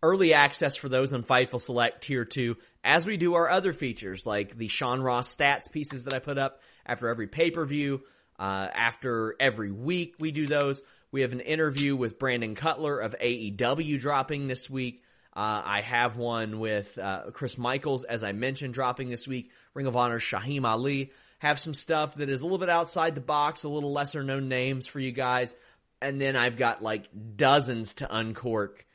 early 0.01 0.34
access 0.34 0.76
for 0.76 0.89
those 0.89 1.13
on 1.13 1.24
Fightful 1.24 1.59
Select 1.59 2.03
Tier 2.03 2.26
2, 2.26 2.57
as 2.84 3.05
we 3.05 3.17
do 3.17 3.36
our 3.36 3.49
other 3.49 3.72
features, 3.72 4.26
like 4.26 4.57
the 4.57 4.67
Sean 4.67 5.01
Ross 5.01 5.36
stats 5.36 5.72
pieces 5.72 6.05
that 6.05 6.13
I 6.13 6.19
put 6.19 6.38
up 6.38 6.61
after 6.86 7.07
every 7.09 7.28
pay-per-view, 7.28 8.01
uh, 8.39 8.67
after 8.74 9.36
every 9.39 9.72
week 9.72 10.15
we 10.19 10.32
do 10.32 10.47
those. 10.47 10.82
We 11.11 11.22
have 11.22 11.34
an 11.34 11.41
interview 11.41 11.95
with 11.95 12.17
Brandon 12.17 12.55
Cutler 12.55 12.99
of 12.99 13.15
AEW 13.22 13.99
dropping 13.99 14.47
this 14.47 14.69
week. 14.69 15.03
Uh, 15.34 15.61
I 15.63 15.82
have 15.82 16.17
one 16.17 16.59
with 16.59 16.97
uh, 16.97 17.32
Chris 17.32 17.57
Michaels, 17.57 18.03
as 18.03 18.23
I 18.23 18.34
mentioned, 18.34 18.73
dropping 18.73 19.09
this 19.09 19.27
week. 19.27 19.51
Ring 19.73 19.88
of 19.88 19.95
Honor 19.95 20.19
Shaheem 20.19 20.65
Ali. 20.65 21.11
Have 21.39 21.59
some 21.59 21.73
stuff 21.73 22.15
that 22.15 22.29
is 22.29 22.41
a 22.41 22.43
little 22.43 22.57
bit 22.57 22.69
outside 22.69 23.15
the 23.15 23.21
box, 23.21 23.63
a 23.63 23.69
little 23.69 23.93
lesser 23.93 24.23
known 24.23 24.49
names 24.49 24.88
for 24.88 24.99
you 24.99 25.11
guys. 25.11 25.55
And 26.01 26.19
then 26.19 26.36
I've 26.36 26.57
got 26.57 26.84
like 26.84 27.07
dozens 27.36 27.95
to 27.95 28.13
uncork 28.15 28.86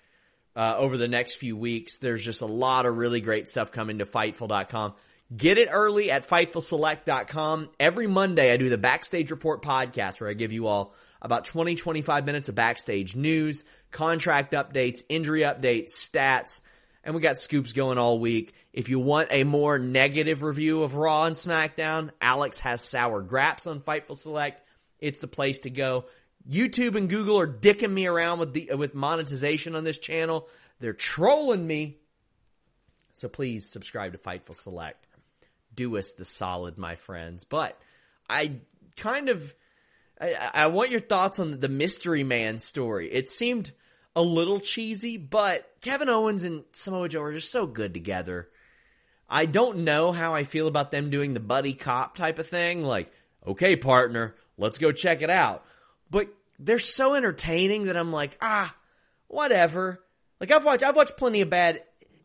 uh, 0.55 0.74
over 0.76 0.97
the 0.97 1.09
next 1.09 1.37
few 1.37 1.57
weeks. 1.57 1.99
There's 1.99 2.24
just 2.24 2.43
a 2.43 2.47
lot 2.47 2.87
of 2.87 2.97
really 2.97 3.20
great 3.20 3.49
stuff 3.49 3.72
coming 3.72 3.99
to 3.99 4.05
Fightful.com. 4.05 4.95
Get 5.34 5.59
it 5.59 5.68
early 5.70 6.11
at 6.11 6.28
FightfulSelect.com. 6.28 7.70
Every 7.80 8.07
Monday 8.07 8.53
I 8.53 8.57
do 8.57 8.68
the 8.68 8.78
Backstage 8.78 9.30
Report 9.30 9.62
podcast 9.62 10.20
where 10.20 10.30
I 10.30 10.34
give 10.34 10.53
you 10.53 10.66
all 10.66 10.95
about 11.23 11.45
20, 11.45 11.75
25 11.75 12.27
minutes 12.27 12.49
of 12.49 12.55
backstage 12.55 13.17
news, 13.17 13.64
contract 13.91 14.53
updates, 14.53 15.03
injury 15.09 15.41
updates, 15.41 15.93
stats, 15.93 16.61
and 17.07 17.14
we 17.14 17.21
got 17.21 17.39
scoops 17.39 17.73
going 17.73 17.99
all 17.99 18.19
week. 18.19 18.53
If 18.73 18.89
you 18.89 18.99
want 18.99 19.29
a 19.31 19.45
more 19.45 19.79
negative 19.79 20.43
review 20.43 20.83
of 20.83 20.97
Raw 20.97 21.25
and 21.25 21.37
SmackDown, 21.37 22.11
Alex 22.21 22.59
has 22.61 22.83
Sour 22.83 23.23
Graps 23.23 23.67
on 23.67 23.81
Fightful 23.81 24.17
Select. 24.17 24.61
It's 24.99 25.21
the 25.21 25.29
place 25.29 25.61
to 25.61 25.71
go. 25.71 26.07
YouTube 26.51 26.97
and 26.97 27.09
Google 27.09 27.39
are 27.39 27.47
dicking 27.47 27.91
me 27.91 28.07
around 28.07 28.41
with 28.41 28.53
the 28.53 28.71
with 28.75 28.95
monetization 28.95 29.77
on 29.77 29.85
this 29.85 29.99
channel. 29.99 30.49
They're 30.81 30.93
trolling 30.93 31.67
me. 31.67 31.99
So 33.14 33.29
please 33.29 33.69
subscribe 33.69 34.12
to 34.12 34.19
Fightful 34.19 34.55
Select. 34.55 35.07
Do 35.75 35.97
us 35.97 36.12
the 36.12 36.25
solid, 36.25 36.77
my 36.77 36.97
friends. 36.97 37.45
But 37.45 37.79
I 38.29 38.57
kind 38.97 39.29
of 39.29 39.55
I, 40.21 40.51
I 40.55 40.67
want 40.69 40.91
your 40.91 41.01
thoughts 41.01 41.39
on 41.39 41.61
the 41.61 41.69
Mystery 41.69 42.25
Man 42.25 42.59
story. 42.59 43.12
It 43.12 43.29
seemed 43.29 43.71
a 44.14 44.23
little 44.23 44.61
cheesy, 44.61 45.19
but 45.19 45.71
Kevin 45.83 46.09
Owens 46.09 46.43
and 46.43 46.64
Samoa 46.73 47.09
Joe 47.09 47.23
are 47.23 47.33
just 47.33 47.53
so 47.53 47.67
good 47.67 47.93
together. 47.93 48.49
I 49.29 49.47
don't 49.47 49.79
know 49.79 50.12
how 50.12 50.35
I 50.35 50.45
feel 50.45 50.69
about 50.69 50.91
them 50.91 51.11
doing 51.11 51.35
the 51.35 51.41
buddy 51.41 51.75
cop 51.75 52.17
type 52.17 52.39
of 52.39 52.47
thing. 52.47 52.83
Like, 52.83 53.12
okay, 53.47 53.77
partner, 53.77 54.37
let's 54.57 54.79
go 54.79 54.93
check 54.93 55.21
it 55.23 55.31
out. 55.31 55.64
But 56.11 56.29
they're 56.59 56.79
so 56.79 57.14
entertaining 57.14 57.87
that 57.87 57.97
I'm 57.97 58.12
like, 58.12 58.39
ah, 58.41 58.75
whatever. 59.29 60.03
Like 60.41 60.51
I've 60.51 60.64
watched, 60.64 60.83
I've 60.83 60.97
watched 60.97 61.17
plenty 61.17 61.43
of 61.43 61.51
bad 61.51 61.83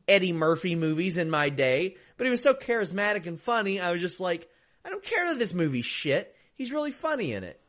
Eddie 0.08 0.34
Murphy 0.34 0.76
movies 0.76 1.18
in 1.18 1.30
my 1.30 1.50
day, 1.50 1.98
but 2.18 2.26
he 2.26 2.32
was 2.32 2.42
so 2.42 2.54
charismatic 2.54 3.26
and 3.26 3.39
funny. 3.39 3.80
I 3.80 3.92
was 3.92 4.02
just 4.02 4.20
like, 4.20 4.48
I 4.86 4.89
don't 4.89 5.04
care 5.04 5.28
that 5.30 5.39
this 5.39 5.54
movie's 5.54 5.86
shit. 5.86 6.34
He's 6.56 6.72
really 6.72 6.92
funny 6.92 7.34
in 7.34 7.44
it. 7.44 7.60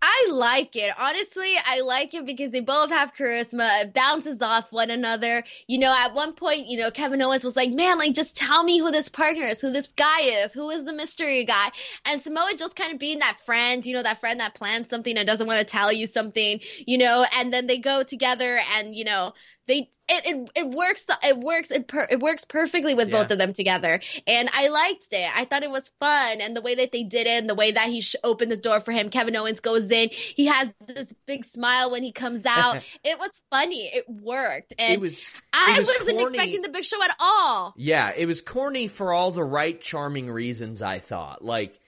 I 0.00 0.28
like 0.30 0.76
it. 0.76 0.92
Honestly, 0.96 1.54
I 1.64 1.80
like 1.80 2.14
it 2.14 2.24
because 2.24 2.52
they 2.52 2.60
both 2.60 2.90
have 2.90 3.14
charisma. 3.14 3.82
It 3.82 3.94
bounces 3.94 4.40
off 4.40 4.70
one 4.70 4.90
another. 4.90 5.42
You 5.66 5.78
know, 5.78 5.92
at 5.92 6.14
one 6.14 6.34
point, 6.34 6.66
you 6.66 6.78
know, 6.78 6.90
Kevin 6.90 7.20
Owens 7.20 7.42
was 7.42 7.56
like, 7.56 7.70
man, 7.70 7.98
like, 7.98 8.14
just 8.14 8.36
tell 8.36 8.62
me 8.62 8.78
who 8.78 8.90
this 8.90 9.08
partner 9.08 9.46
is, 9.46 9.60
who 9.60 9.72
this 9.72 9.88
guy 9.88 10.42
is, 10.44 10.52
who 10.52 10.70
is 10.70 10.84
the 10.84 10.92
mystery 10.92 11.44
guy. 11.44 11.70
And 12.04 12.22
Samoa 12.22 12.54
just 12.56 12.76
kind 12.76 12.92
of 12.92 12.98
being 12.98 13.18
that 13.20 13.38
friend, 13.44 13.84
you 13.84 13.94
know, 13.94 14.02
that 14.02 14.20
friend 14.20 14.40
that 14.40 14.54
plans 14.54 14.88
something 14.88 15.16
and 15.16 15.26
doesn't 15.26 15.46
want 15.46 15.58
to 15.58 15.66
tell 15.66 15.92
you 15.92 16.06
something, 16.06 16.60
you 16.86 16.98
know, 16.98 17.26
and 17.34 17.52
then 17.52 17.66
they 17.66 17.78
go 17.78 18.04
together 18.04 18.60
and, 18.76 18.94
you 18.94 19.04
know, 19.04 19.32
they 19.66 19.90
it 20.08 20.26
it, 20.26 20.50
it 20.54 20.68
works 20.68 21.06
it 21.22 21.38
works 21.38 21.70
it, 21.70 21.86
per, 21.86 22.06
it 22.10 22.20
works 22.20 22.44
perfectly 22.44 22.94
with 22.94 23.08
yeah. 23.08 23.22
both 23.22 23.30
of 23.30 23.38
them 23.38 23.52
together. 23.52 24.00
And 24.26 24.50
i 24.52 24.68
liked 24.68 25.08
it. 25.12 25.30
I 25.36 25.44
thought 25.44 25.62
it 25.62 25.70
was 25.70 25.90
fun. 26.00 26.40
And 26.40 26.56
the 26.56 26.62
way 26.62 26.76
that 26.76 26.92
they 26.92 27.02
did 27.02 27.26
it 27.26 27.40
and 27.40 27.48
the 27.48 27.54
way 27.54 27.72
that 27.72 27.88
he 27.88 28.00
sh- 28.00 28.16
opened 28.24 28.50
the 28.50 28.56
door 28.56 28.80
for 28.80 28.92
him 28.92 29.10
kevin 29.10 29.36
owens 29.36 29.60
goes 29.60 29.90
in 29.90 30.08
he 30.10 30.46
has 30.46 30.68
this 30.86 31.12
big 31.26 31.44
smile 31.44 31.90
when 31.90 32.02
he 32.02 32.12
comes 32.12 32.44
out. 32.46 32.82
It 33.04 33.18
was 33.18 33.30
funny. 33.50 33.90
It 33.92 34.08
worked. 34.08 34.74
And 34.78 34.94
it 34.94 35.00
was, 35.00 35.24
i 35.52 35.76
was 35.78 35.86
wasn't 35.86 36.18
corny. 36.18 36.36
expecting 36.36 36.62
the 36.62 36.70
big 36.70 36.84
show 36.84 37.02
at 37.02 37.14
all. 37.20 37.74
Yeah 37.76 38.12
it 38.16 38.26
was 38.26 38.40
corny 38.40 38.86
for 38.86 39.12
all 39.12 39.30
the 39.30 39.44
right 39.44 39.80
charming 39.80 40.30
reasons 40.30 40.82
i 40.82 40.98
thought. 40.98 41.44
Like 41.44 41.78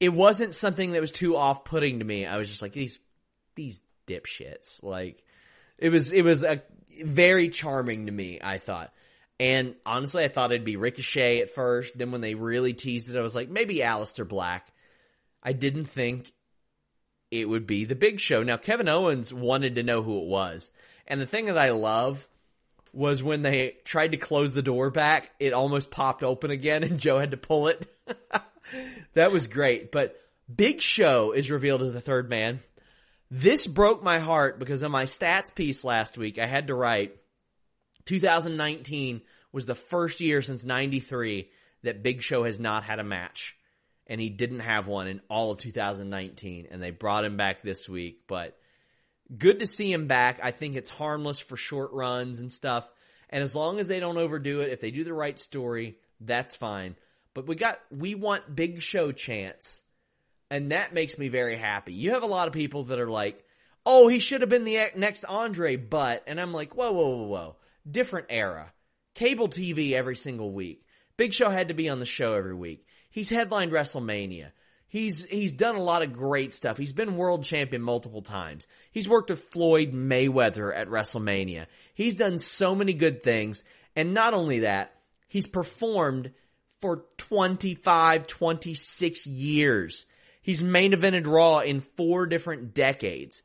it 0.00 0.12
wasn't 0.12 0.54
something 0.54 0.92
that 0.92 1.00
was 1.00 1.12
too 1.12 1.36
off-putting 1.36 1.98
to 1.98 2.04
me. 2.04 2.24
I 2.24 2.38
was 2.38 2.48
just 2.48 2.62
like 2.62 2.72
these 2.72 2.98
these 3.54 3.80
dipshits. 4.06 4.82
Like 4.82 5.22
it 5.78 5.90
was 5.90 6.10
it 6.12 6.22
was 6.22 6.42
a 6.42 6.62
very 7.04 7.48
charming 7.48 8.06
to 8.06 8.12
me, 8.12 8.40
I 8.42 8.58
thought. 8.58 8.92
And 9.38 9.74
honestly, 9.86 10.24
I 10.24 10.28
thought 10.28 10.52
it'd 10.52 10.64
be 10.64 10.76
Ricochet 10.76 11.40
at 11.40 11.48
first. 11.48 11.96
Then 11.96 12.10
when 12.10 12.20
they 12.20 12.34
really 12.34 12.74
teased 12.74 13.08
it, 13.08 13.16
I 13.16 13.22
was 13.22 13.34
like, 13.34 13.48
maybe 13.48 13.76
Aleister 13.76 14.28
Black. 14.28 14.70
I 15.42 15.52
didn't 15.54 15.86
think 15.86 16.30
it 17.30 17.48
would 17.48 17.66
be 17.66 17.84
the 17.84 17.94
big 17.94 18.20
show. 18.20 18.42
Now, 18.42 18.58
Kevin 18.58 18.88
Owens 18.88 19.32
wanted 19.32 19.76
to 19.76 19.82
know 19.82 20.02
who 20.02 20.18
it 20.18 20.26
was. 20.26 20.70
And 21.06 21.20
the 21.20 21.26
thing 21.26 21.46
that 21.46 21.56
I 21.56 21.70
love 21.70 22.28
was 22.92 23.22
when 23.22 23.42
they 23.42 23.76
tried 23.84 24.12
to 24.12 24.16
close 24.16 24.52
the 24.52 24.62
door 24.62 24.90
back, 24.90 25.30
it 25.38 25.52
almost 25.52 25.90
popped 25.90 26.22
open 26.22 26.50
again 26.50 26.82
and 26.84 26.98
Joe 26.98 27.18
had 27.18 27.30
to 27.30 27.36
pull 27.36 27.68
it. 27.68 27.86
that 29.14 29.32
was 29.32 29.46
great. 29.46 29.92
But 29.92 30.20
Big 30.54 30.80
Show 30.80 31.32
is 31.32 31.50
revealed 31.50 31.82
as 31.82 31.92
the 31.92 32.00
third 32.00 32.28
man. 32.28 32.60
This 33.30 33.66
broke 33.66 34.02
my 34.02 34.18
heart 34.18 34.58
because 34.58 34.82
on 34.82 34.90
my 34.90 35.04
stats 35.04 35.54
piece 35.54 35.84
last 35.84 36.18
week, 36.18 36.38
I 36.38 36.46
had 36.46 36.66
to 36.66 36.74
write 36.74 37.16
2019 38.06 39.22
was 39.52 39.66
the 39.66 39.74
first 39.74 40.20
year 40.20 40.42
since 40.42 40.64
93 40.64 41.48
that 41.82 42.02
Big 42.02 42.22
Show 42.22 42.44
has 42.44 42.58
not 42.58 42.84
had 42.84 42.98
a 42.98 43.04
match. 43.04 43.56
And 44.06 44.20
he 44.20 44.28
didn't 44.28 44.60
have 44.60 44.88
one 44.88 45.06
in 45.06 45.20
all 45.30 45.52
of 45.52 45.58
2019. 45.58 46.66
And 46.70 46.82
they 46.82 46.90
brought 46.90 47.24
him 47.24 47.36
back 47.36 47.62
this 47.62 47.88
week. 47.88 48.22
But 48.26 48.58
good 49.36 49.60
to 49.60 49.66
see 49.66 49.92
him 49.92 50.08
back. 50.08 50.40
I 50.42 50.50
think 50.50 50.74
it's 50.74 50.90
harmless 50.90 51.38
for 51.38 51.56
short 51.56 51.92
runs 51.92 52.40
and 52.40 52.52
stuff. 52.52 52.90
And 53.28 53.42
as 53.42 53.54
long 53.54 53.78
as 53.78 53.86
they 53.86 54.00
don't 54.00 54.18
overdo 54.18 54.62
it, 54.62 54.70
if 54.70 54.80
they 54.80 54.90
do 54.90 55.04
the 55.04 55.14
right 55.14 55.38
story, 55.38 55.96
that's 56.20 56.56
fine. 56.56 56.96
But 57.32 57.46
we 57.46 57.54
got, 57.54 57.78
we 57.92 58.16
want 58.16 58.56
Big 58.56 58.82
Show 58.82 59.12
chance 59.12 59.79
and 60.50 60.72
that 60.72 60.92
makes 60.92 61.16
me 61.16 61.28
very 61.28 61.56
happy. 61.56 61.92
You 61.92 62.14
have 62.14 62.22
a 62.22 62.26
lot 62.26 62.48
of 62.48 62.52
people 62.54 62.84
that 62.84 62.98
are 62.98 63.10
like, 63.10 63.44
oh, 63.86 64.08
he 64.08 64.18
should 64.18 64.40
have 64.40 64.50
been 64.50 64.64
the 64.64 64.90
next 64.96 65.24
Andre, 65.24 65.76
but, 65.76 66.24
and 66.26 66.40
I'm 66.40 66.52
like, 66.52 66.74
whoa, 66.74 66.92
whoa, 66.92 67.08
whoa, 67.08 67.26
whoa. 67.26 67.56
Different 67.88 68.26
era. 68.30 68.72
Cable 69.14 69.48
TV 69.48 69.92
every 69.92 70.16
single 70.16 70.52
week. 70.52 70.82
Big 71.16 71.32
Show 71.32 71.50
had 71.50 71.68
to 71.68 71.74
be 71.74 71.88
on 71.88 72.00
the 72.00 72.06
show 72.06 72.34
every 72.34 72.54
week. 72.54 72.84
He's 73.10 73.30
headlined 73.30 73.72
WrestleMania. 73.72 74.50
He's, 74.88 75.24
he's 75.24 75.52
done 75.52 75.76
a 75.76 75.82
lot 75.82 76.02
of 76.02 76.12
great 76.12 76.52
stuff. 76.52 76.76
He's 76.76 76.92
been 76.92 77.16
world 77.16 77.44
champion 77.44 77.80
multiple 77.80 78.22
times. 78.22 78.66
He's 78.90 79.08
worked 79.08 79.30
with 79.30 79.44
Floyd 79.52 79.92
Mayweather 79.92 80.76
at 80.76 80.88
WrestleMania. 80.88 81.66
He's 81.94 82.16
done 82.16 82.40
so 82.40 82.74
many 82.74 82.92
good 82.92 83.22
things. 83.22 83.62
And 83.94 84.14
not 84.14 84.34
only 84.34 84.60
that, 84.60 84.94
he's 85.28 85.46
performed 85.46 86.32
for 86.80 87.04
25, 87.18 88.26
26 88.26 89.26
years. 89.26 90.06
He's 90.42 90.62
main 90.62 90.92
evented 90.92 91.26
Raw 91.26 91.58
in 91.58 91.80
four 91.80 92.26
different 92.26 92.74
decades. 92.74 93.42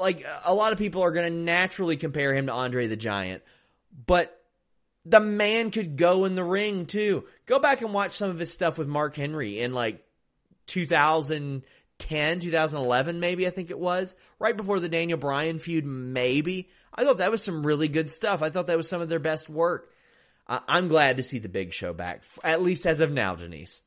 Like, 0.00 0.24
a 0.44 0.52
lot 0.52 0.72
of 0.72 0.78
people 0.78 1.02
are 1.02 1.12
going 1.12 1.32
to 1.32 1.38
naturally 1.38 1.96
compare 1.96 2.34
him 2.34 2.46
to 2.46 2.52
Andre 2.52 2.88
the 2.88 2.96
Giant, 2.96 3.42
but 4.06 4.36
the 5.04 5.20
man 5.20 5.70
could 5.70 5.96
go 5.96 6.24
in 6.24 6.34
the 6.34 6.44
ring 6.44 6.86
too. 6.86 7.24
Go 7.46 7.58
back 7.58 7.80
and 7.80 7.94
watch 7.94 8.12
some 8.12 8.30
of 8.30 8.38
his 8.38 8.52
stuff 8.52 8.78
with 8.78 8.88
Mark 8.88 9.14
Henry 9.14 9.60
in 9.60 9.72
like 9.72 10.04
2010, 10.66 12.40
2011, 12.40 13.20
maybe 13.20 13.46
I 13.46 13.50
think 13.50 13.70
it 13.70 13.78
was, 13.78 14.14
right 14.38 14.56
before 14.56 14.80
the 14.80 14.88
Daniel 14.88 15.18
Bryan 15.18 15.58
feud, 15.58 15.86
maybe. 15.86 16.68
I 16.92 17.04
thought 17.04 17.18
that 17.18 17.30
was 17.30 17.42
some 17.42 17.64
really 17.64 17.88
good 17.88 18.10
stuff. 18.10 18.42
I 18.42 18.50
thought 18.50 18.66
that 18.66 18.76
was 18.76 18.88
some 18.88 19.00
of 19.00 19.08
their 19.08 19.20
best 19.20 19.48
work. 19.48 19.90
I'm 20.46 20.88
glad 20.88 21.16
to 21.16 21.22
see 21.22 21.38
the 21.38 21.48
big 21.48 21.72
show 21.72 21.92
back, 21.92 22.24
at 22.42 22.62
least 22.62 22.84
as 22.84 23.00
of 23.00 23.12
now, 23.12 23.36
Denise. 23.36 23.82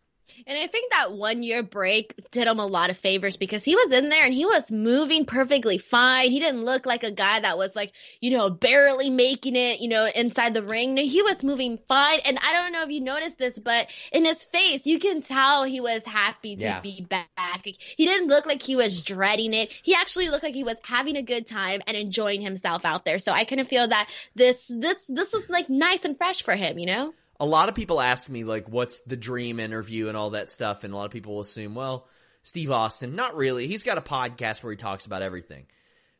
And 0.47 0.57
I 0.57 0.67
think 0.67 0.91
that 0.91 1.13
one 1.13 1.43
year 1.43 1.63
break 1.63 2.15
did 2.31 2.47
him 2.47 2.59
a 2.59 2.65
lot 2.65 2.89
of 2.89 2.97
favors 2.97 3.37
because 3.37 3.63
he 3.63 3.75
was 3.75 3.91
in 3.91 4.09
there 4.09 4.25
and 4.25 4.33
he 4.33 4.45
was 4.45 4.71
moving 4.71 5.25
perfectly 5.25 5.77
fine. 5.77 6.31
He 6.31 6.39
didn't 6.39 6.63
look 6.63 6.85
like 6.85 7.03
a 7.03 7.11
guy 7.11 7.39
that 7.39 7.57
was 7.57 7.75
like, 7.75 7.91
you 8.19 8.31
know, 8.31 8.49
barely 8.49 9.09
making 9.09 9.55
it, 9.55 9.79
you 9.79 9.89
know, 9.89 10.07
inside 10.13 10.53
the 10.53 10.63
ring. 10.63 10.95
No, 10.95 11.01
he 11.01 11.21
was 11.21 11.43
moving 11.43 11.79
fine. 11.87 12.19
And 12.25 12.37
I 12.41 12.53
don't 12.53 12.71
know 12.71 12.83
if 12.83 12.89
you 12.89 13.01
noticed 13.01 13.37
this, 13.37 13.57
but 13.57 13.89
in 14.11 14.25
his 14.25 14.43
face, 14.43 14.85
you 14.85 14.99
can 14.99 15.21
tell 15.21 15.63
he 15.63 15.81
was 15.81 16.03
happy 16.03 16.55
to 16.57 16.63
yeah. 16.63 16.79
be 16.79 17.05
back. 17.07 17.27
He 17.63 18.05
didn't 18.05 18.27
look 18.27 18.45
like 18.45 18.61
he 18.61 18.75
was 18.75 19.03
dreading 19.03 19.53
it. 19.53 19.71
He 19.83 19.95
actually 19.95 20.29
looked 20.29 20.43
like 20.43 20.55
he 20.55 20.63
was 20.63 20.77
having 20.83 21.15
a 21.15 21.23
good 21.23 21.47
time 21.47 21.81
and 21.87 21.95
enjoying 21.95 22.41
himself 22.41 22.85
out 22.85 23.05
there. 23.05 23.19
So 23.19 23.31
I 23.31 23.45
kind 23.45 23.61
of 23.61 23.67
feel 23.67 23.87
that 23.87 24.09
this, 24.35 24.67
this, 24.67 25.05
this 25.07 25.33
was 25.33 25.49
like 25.49 25.69
nice 25.69 26.05
and 26.05 26.17
fresh 26.17 26.41
for 26.43 26.55
him, 26.55 26.79
you 26.79 26.85
know? 26.85 27.13
A 27.39 27.45
lot 27.45 27.69
of 27.69 27.75
people 27.75 28.01
ask 28.01 28.29
me 28.29 28.43
like 28.43 28.67
what's 28.67 28.99
the 28.99 29.17
dream 29.17 29.59
interview 29.59 30.07
and 30.07 30.17
all 30.17 30.31
that 30.31 30.49
stuff 30.49 30.83
and 30.83 30.93
a 30.93 30.97
lot 30.97 31.05
of 31.05 31.11
people 31.11 31.39
assume 31.39 31.75
well 31.75 32.07
steve 32.43 32.71
austin 32.71 33.15
not 33.15 33.35
really. 33.35 33.67
He's 33.67 33.83
got 33.83 33.97
a 33.97 34.01
podcast 34.01 34.63
where 34.63 34.71
he 34.71 34.77
talks 34.77 35.05
about 35.05 35.21
everything. 35.21 35.65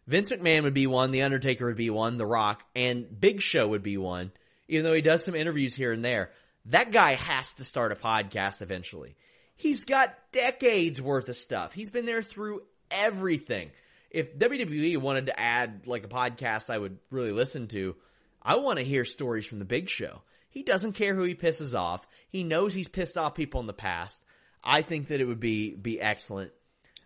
Vince 0.08 0.30
mcmahon 0.30 0.64
would 0.64 0.74
be 0.74 0.88
one 0.88 1.12
the 1.12 1.24
undertaker 1.24 1.66
would 1.66 1.78
be 1.78 1.90
one 1.90 2.18
the 2.18 2.26
rock 2.26 2.64
and 2.76 3.08
big 3.20 3.42
show 3.42 3.68
would 3.68 3.84
be 3.84 3.98
one 3.98 4.32
even 4.68 4.84
though 4.84 4.94
he 4.94 5.02
does 5.02 5.24
some 5.24 5.36
interviews 5.36 5.76
here 5.76 5.92
and 5.92 6.04
there. 6.04 6.32
That 6.68 6.92
guy 6.92 7.16
has 7.16 7.52
to 7.54 7.66
start 7.66 7.92
a 7.92 7.96
podcast 7.96 8.62
eventually. 8.62 9.16
He's 9.56 9.84
got 9.84 10.16
decades 10.32 11.02
worth 11.02 11.28
of 11.30 11.36
stuff. 11.36 11.74
He's 11.74 11.90
been 11.90 12.06
there 12.06 12.24
through 12.24 12.62
everything. 12.90 13.72
If 14.10 14.38
wwe 14.38 14.98
wanted 14.98 15.26
to 15.26 15.40
add 15.40 15.88
like 15.88 16.06
a 16.06 16.08
podcast 16.08 16.70
i 16.70 16.78
would 16.78 17.00
really 17.10 17.32
listen 17.32 17.68
to 17.70 17.96
i 18.44 18.56
want 18.58 18.78
to 18.78 18.86
hear 18.86 19.06
stories 19.06 19.46
from 19.46 19.58
the 19.58 19.66
big 19.66 19.90
show 19.90 20.22
he 20.54 20.62
doesn't 20.62 20.94
care 20.94 21.16
who 21.16 21.24
he 21.24 21.34
pisses 21.34 21.74
off. 21.74 22.06
He 22.30 22.44
knows 22.44 22.74
he's 22.74 22.88
pissed 22.88 23.18
off 23.18 23.34
people 23.34 23.60
in 23.60 23.66
the 23.66 23.74
past. 23.74 24.24
I 24.64 24.84
think 24.84 25.08
that 25.08 25.20
it 25.20 25.26
would 25.26 25.40
be 25.40 25.74
be 25.74 26.00
excellent. 26.00 26.52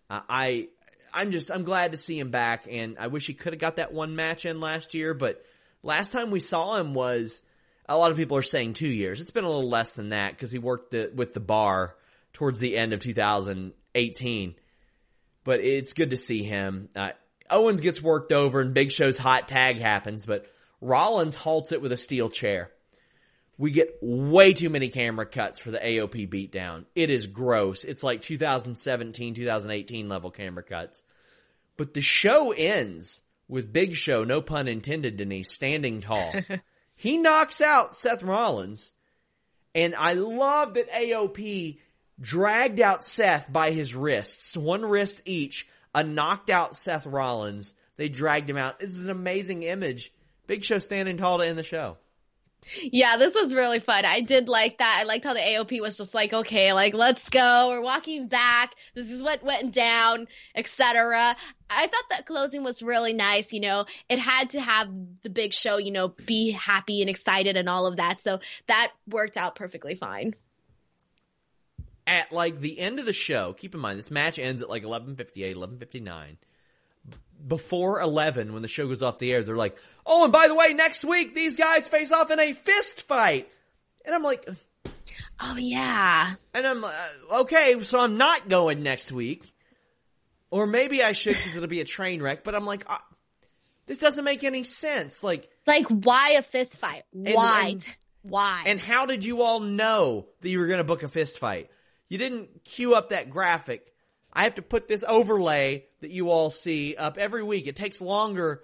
Uh, 0.10 0.20
I 0.28 0.68
I'm 1.14 1.32
just 1.32 1.50
I'm 1.50 1.64
glad 1.64 1.94
to 1.94 1.98
see 1.98 2.20
him 2.20 2.30
back, 2.30 2.68
and 2.70 2.98
I 3.00 3.08
wish 3.08 3.26
he 3.26 3.34
could 3.34 3.54
have 3.54 3.60
got 3.60 3.78
that 3.78 3.94
one 3.94 4.18
match 4.18 4.46
in 4.46 4.60
last 4.60 4.94
year. 4.94 5.14
But 5.14 5.42
last 5.82 6.12
time 6.12 6.30
we 6.30 6.42
saw 6.42 6.76
him 6.76 6.94
was 6.94 7.42
a 7.88 7.98
lot 7.98 8.12
of 8.12 8.18
people 8.18 8.36
are 8.36 8.42
saying 8.42 8.74
two 8.74 8.90
years. 8.90 9.22
It's 9.22 9.32
been 9.32 9.46
a 9.46 9.50
little 9.50 9.70
less 9.70 9.94
than 9.94 10.10
that 10.10 10.32
because 10.32 10.52
he 10.52 10.60
worked 10.60 10.92
the, 10.92 11.10
with 11.16 11.34
the 11.34 11.40
bar 11.40 11.96
towards 12.34 12.60
the 12.60 12.76
end 12.78 12.92
of 12.92 13.00
2018. 13.00 14.56
But 15.46 15.62
it's 15.62 15.94
good 15.94 16.10
to 16.10 16.18
see 16.18 16.44
him. 16.44 16.90
Uh, 16.94 17.12
Owens 17.50 17.80
gets 17.80 18.02
worked 18.02 18.34
over, 18.34 18.60
and 18.60 18.74
Big 18.74 18.92
Show's 18.92 19.18
hot 19.18 19.48
tag 19.48 19.80
happens, 19.80 20.26
but 20.26 20.46
Rollins 20.82 21.34
halts 21.34 21.72
it 21.72 21.82
with 21.82 21.94
a 21.94 21.98
steel 21.98 22.30
chair. 22.30 22.72
We 23.58 23.72
get 23.72 23.98
way 24.02 24.54
too 24.54 24.70
many 24.70 24.90
camera 24.90 25.26
cuts 25.26 25.58
for 25.58 25.72
the 25.72 25.80
AOP 25.80 26.30
beatdown. 26.30 26.86
It 26.94 27.10
is 27.10 27.26
gross. 27.26 27.84
It's 27.84 28.04
like 28.04 28.22
2017, 28.22 29.34
2018 29.34 30.08
level 30.08 30.30
camera 30.30 30.64
cuts. 30.64 31.02
But 31.76 31.94
the 31.94 32.02
show 32.02 32.52
ends 32.52 33.22
with 33.48 33.74
Big 33.74 33.96
Show, 33.96 34.24
no 34.24 34.42
pun 34.42 34.68
intended, 34.68 35.18
Denise, 35.18 35.52
standing 35.52 36.02
tall. 36.02 36.34
he 36.98 37.18
knocks 37.18 37.62
out 37.62 37.96
Seth 37.96 38.24
Rollins. 38.24 38.92
And 39.74 39.96
I 39.96 40.14
love 40.14 40.74
that 40.74 40.92
AOP 40.92 41.80
dragged 42.20 42.80
out 42.80 43.06
Seth 43.06 43.52
by 43.52 43.72
his 43.72 43.96
wrists, 43.96 44.58
one 44.58 44.84
wrist 44.84 45.22
each, 45.26 45.68
a 45.94 46.04
knocked 46.04 46.50
out 46.50 46.76
Seth 46.76 47.06
Rollins 47.06 47.74
They 47.96 48.10
dragged 48.10 48.50
him 48.50 48.58
out. 48.58 48.80
This 48.80 48.92
is 48.92 49.06
an 49.06 49.12
amazing 49.12 49.64
image. 49.64 50.12
Big 50.46 50.64
Show 50.64 50.78
standing 50.78 51.18
tall 51.18 51.40
to 51.40 51.46
end 51.46 51.58
the 51.58 51.64
show. 51.64 51.98
Yeah, 52.82 53.18
this 53.18 53.34
was 53.34 53.54
really 53.54 53.80
fun. 53.80 54.06
I 54.06 54.22
did 54.22 54.50
like 54.50 54.80
that. 54.80 54.98
I 55.00 55.04
liked 55.04 55.26
how 55.26 55.34
the 55.34 55.40
AOP 55.40 55.82
was 55.82 55.98
just 55.98 56.14
like, 56.14 56.34
okay, 56.34 56.74
like 56.74 56.94
let's 56.94 57.30
go. 57.30 57.70
We're 57.70 57.82
walking 57.82 58.28
back. 58.28 58.74
This 58.94 59.12
is 59.12 59.24
what 59.24 59.44
went 59.44 59.74
down, 59.74 60.28
etc. 60.56 61.36
I 61.70 61.88
thought 61.88 62.10
that 62.10 62.26
closing 62.26 62.64
was 62.64 62.82
really 62.82 63.14
nice. 63.14 63.54
You 63.54 63.62
know, 63.62 63.86
it 64.10 64.20
had 64.20 64.52
to 64.52 64.62
have 64.62 64.90
the 65.24 65.30
big 65.30 65.54
show, 65.54 65.78
you 65.78 65.92
know, 65.92 66.10
be 66.10 66.52
happy 66.52 67.02
and 67.02 67.10
excited 67.10 67.58
and 67.58 67.70
all 67.70 67.88
of 67.88 67.98
that. 67.98 68.22
So 68.22 68.40
that 68.68 68.92
worked 69.08 69.38
out 69.38 69.56
perfectly 69.56 69.96
fine. 69.96 70.34
At 72.06 72.32
like 72.32 72.62
the 72.62 72.80
end 72.80 73.00
of 73.00 73.06
the 73.06 73.14
show, 73.14 73.54
keep 73.54 73.76
in 73.76 73.82
mind 73.82 74.00
this 74.00 74.12
match 74.12 74.40
ends 74.40 74.62
at 74.62 74.70
like 74.70 74.84
11:58, 74.84 75.56
11:59 75.56 76.38
before 77.46 78.00
11 78.02 78.54
when 78.54 78.62
the 78.62 78.68
show 78.68 78.88
goes 78.88 79.04
off 79.04 79.18
the 79.18 79.32
air 79.32 79.44
they're 79.44 79.56
like 79.56 79.78
oh 80.06 80.24
and 80.24 80.34
by 80.34 80.48
the 80.48 80.56
way 80.56 80.74
next 80.74 81.04
week 81.04 81.36
these 81.36 81.56
guys 81.56 81.88
face 81.88 82.12
off 82.12 82.32
in 82.32 82.40
a 82.40 82.54
fist 82.54 83.04
fight. 83.04 83.50
And 84.06 84.16
i'm 84.16 84.24
like 84.24 84.48
oh 85.40 85.56
yeah. 85.58 86.36
and 86.54 86.68
i'm 86.68 86.84
uh, 86.84 86.92
okay 87.42 87.82
so 87.84 88.00
i'm 88.00 88.18
not 88.18 88.50
going 88.50 88.84
next 88.84 89.12
week. 89.12 89.52
Or 90.50 90.66
maybe 90.66 91.04
i 91.04 91.12
should 91.12 91.36
because 91.36 91.56
it'll 91.56 91.68
be 91.68 91.82
a 91.82 91.86
train 91.86 92.22
wreck 92.22 92.44
but 92.44 92.56
i'm 92.56 92.66
like 92.66 92.86
uh, 92.90 92.98
this 93.88 93.98
doesn't 93.98 94.24
make 94.24 94.44
any 94.44 94.64
sense. 94.64 95.24
Like 95.24 95.50
like 95.66 95.88
why 95.88 96.36
a 96.38 96.44
fist 96.44 96.78
fight? 96.78 97.04
why? 97.12 97.70
And, 97.72 97.88
why? 98.22 98.64
and 98.68 98.80
how 98.80 99.06
did 99.06 99.26
you 99.26 99.42
all 99.42 99.62
know 99.62 100.28
that 100.42 100.50
you 100.50 100.60
were 100.60 100.68
going 100.68 100.80
to 100.80 100.84
book 100.84 101.04
a 101.04 101.08
fist 101.08 101.40
fight? 101.40 101.72
You 102.10 102.18
didn't 102.18 102.64
queue 102.64 102.94
up 102.94 103.10
that 103.10 103.30
graphic 103.30 103.94
I 104.38 104.44
have 104.44 104.56
to 104.56 104.62
put 104.62 104.88
this 104.88 105.04
overlay 105.06 105.86
that 106.02 106.12
you 106.12 106.30
all 106.30 106.52
see 106.52 106.96
up 106.96 107.18
every 107.18 107.42
week. 107.42 107.66
It 107.66 107.76
takes 107.76 108.00
longer 108.00 108.62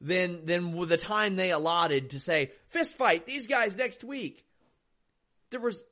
than 0.00 0.46
than 0.46 0.86
the 0.86 0.96
time 0.96 1.34
they 1.34 1.50
allotted 1.50 2.10
to 2.10 2.20
say 2.20 2.52
fist 2.68 2.96
fight 2.96 3.26
these 3.26 3.48
guys 3.48 3.76
next 3.76 4.04
week. 4.04 4.46
There 5.50 5.58
was 5.58 5.82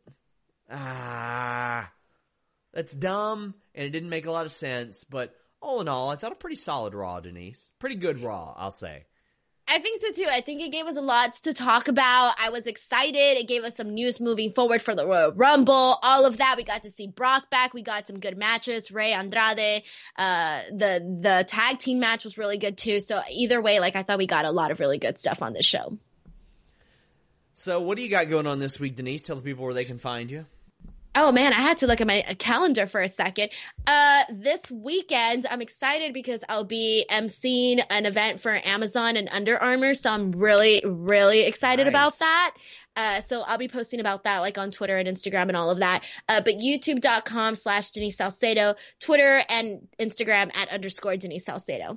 ah, 0.70 1.90
that's 2.72 2.92
dumb 2.92 3.54
and 3.74 3.84
it 3.84 3.90
didn't 3.90 4.08
make 4.08 4.26
a 4.26 4.30
lot 4.30 4.46
of 4.46 4.52
sense. 4.52 5.02
But 5.02 5.34
all 5.60 5.80
in 5.80 5.88
all, 5.88 6.10
I 6.10 6.16
thought 6.16 6.30
a 6.30 6.36
pretty 6.36 6.54
solid 6.54 6.94
Raw, 6.94 7.18
Denise. 7.18 7.72
Pretty 7.80 7.96
good 7.96 8.22
Raw, 8.22 8.54
I'll 8.56 8.70
say. 8.70 9.04
I 9.66 9.78
think 9.78 10.00
so 10.02 10.12
too. 10.12 10.26
I 10.28 10.42
think 10.42 10.60
it 10.60 10.70
gave 10.72 10.86
us 10.86 10.96
a 10.96 11.00
lot 11.00 11.32
to 11.44 11.54
talk 11.54 11.88
about. 11.88 12.34
I 12.38 12.50
was 12.50 12.66
excited. 12.66 13.38
It 13.38 13.48
gave 13.48 13.64
us 13.64 13.76
some 13.76 13.94
news 13.94 14.20
moving 14.20 14.52
forward 14.52 14.82
for 14.82 14.94
the 14.94 15.06
Royal 15.06 15.32
Rumble. 15.32 15.98
All 16.02 16.26
of 16.26 16.36
that. 16.36 16.56
We 16.58 16.64
got 16.64 16.82
to 16.82 16.90
see 16.90 17.06
Brock 17.06 17.48
back. 17.48 17.72
We 17.72 17.82
got 17.82 18.06
some 18.06 18.20
good 18.20 18.36
matches. 18.36 18.90
Rey 18.90 19.12
Andrade. 19.12 19.82
Uh, 20.16 20.60
the 20.70 21.18
the 21.22 21.44
tag 21.48 21.78
team 21.78 21.98
match 21.98 22.24
was 22.24 22.36
really 22.36 22.58
good 22.58 22.76
too. 22.76 23.00
So 23.00 23.22
either 23.32 23.60
way, 23.62 23.80
like 23.80 23.96
I 23.96 24.02
thought 24.02 24.18
we 24.18 24.26
got 24.26 24.44
a 24.44 24.50
lot 24.50 24.70
of 24.70 24.80
really 24.80 24.98
good 24.98 25.18
stuff 25.18 25.40
on 25.40 25.54
this 25.54 25.64
show. 25.64 25.98
So 27.54 27.80
what 27.80 27.96
do 27.96 28.02
you 28.02 28.10
got 28.10 28.28
going 28.28 28.46
on 28.46 28.58
this 28.58 28.78
week, 28.78 28.96
Denise? 28.96 29.22
Tell 29.22 29.36
the 29.36 29.42
people 29.42 29.64
where 29.64 29.74
they 29.74 29.84
can 29.84 29.98
find 29.98 30.30
you. 30.30 30.44
Oh 31.16 31.30
man, 31.30 31.52
I 31.52 31.60
had 31.60 31.78
to 31.78 31.86
look 31.86 32.00
at 32.00 32.08
my 32.08 32.22
calendar 32.38 32.88
for 32.88 33.00
a 33.00 33.08
second. 33.08 33.50
Uh, 33.86 34.24
this 34.30 34.68
weekend, 34.70 35.46
I'm 35.48 35.62
excited 35.62 36.12
because 36.12 36.42
I'll 36.48 36.64
be 36.64 37.06
emceeing 37.08 37.84
an 37.88 38.04
event 38.04 38.40
for 38.40 38.50
Amazon 38.64 39.16
and 39.16 39.28
Under 39.30 39.56
Armour, 39.56 39.94
so 39.94 40.10
I'm 40.10 40.32
really, 40.32 40.82
really 40.84 41.42
excited 41.42 41.84
nice. 41.84 41.92
about 41.92 42.18
that. 42.18 42.54
Uh, 42.96 43.20
so 43.22 43.42
I'll 43.42 43.58
be 43.58 43.68
posting 43.68 44.00
about 44.00 44.24
that 44.24 44.38
like 44.38 44.58
on 44.58 44.72
Twitter 44.72 44.96
and 44.96 45.08
Instagram 45.08 45.48
and 45.48 45.56
all 45.56 45.70
of 45.70 45.78
that. 45.78 46.02
Uh, 46.28 46.40
but 46.40 46.54
youtube.com 46.54 47.54
slash 47.54 47.90
Denise 47.90 48.16
Salcedo, 48.16 48.74
Twitter 48.98 49.42
and 49.48 49.86
Instagram 50.00 50.50
at 50.56 50.68
underscore 50.70 51.16
Denise 51.16 51.44
Salcedo. 51.44 51.96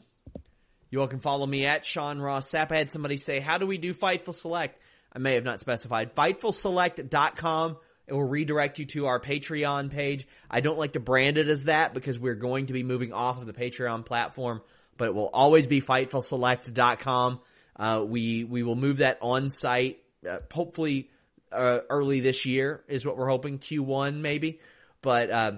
You 0.91 1.01
all 1.01 1.07
can 1.07 1.20
follow 1.20 1.45
me 1.45 1.65
at 1.65 1.86
Sean 1.86 2.20
Ross 2.20 2.51
Sapp. 2.51 2.72
I 2.72 2.78
had 2.78 2.91
somebody 2.91 3.18
say, 3.18 3.39
how 3.39 3.57
do 3.57 3.65
we 3.65 3.80
do 3.80 3.95
Fightful 3.95 4.36
Select? 4.36 4.80
I 5.11 5.20
may 5.20 5.34
have 5.34 5.43
not 5.43 5.59
specified. 5.59 6.15
FightfulSelect.com 6.15 7.78
it 8.08 8.14
will 8.14 8.24
redirect 8.24 8.80
you 8.80 8.86
to 8.86 9.08
our 9.08 9.20
Patreon 9.20 9.91
page. 9.91 10.28
I 10.49 10.62
don't 10.62 10.78
like 10.78 10.93
to 10.93 10.99
brand 10.99 11.38
it 11.38 11.49
as 11.49 11.66
that 11.66 11.93
because 11.93 12.18
we're 12.20 12.36
going 12.36 12.68
to 12.68 12.74
be 12.74 12.84
moving 12.84 13.12
off 13.12 13.39
of 13.39 13.45
the 13.45 13.53
Patreon 13.53 14.05
platform, 14.05 14.62
but 14.95 15.10
it 15.10 15.16
will 15.16 15.30
always 15.32 15.68
be 15.68 15.82
FightfulSelect.com. 15.82 17.41
Uh, 17.76 18.03
we, 18.08 18.45
we 18.45 18.64
will 18.64 18.76
move 18.76 18.97
that 18.97 19.20
on 19.22 19.49
site, 19.49 19.99
uh, 20.28 20.39
hopefully, 20.51 21.10
uh, 21.51 21.80
early 21.89 22.20
this 22.20 22.45
year 22.45 22.84
is 22.88 23.05
what 23.05 23.18
we're 23.18 23.30
hoping, 23.30 23.60
Q1 23.60 24.20
maybe. 24.20 24.60
But, 25.01 25.30
uh, 25.30 25.51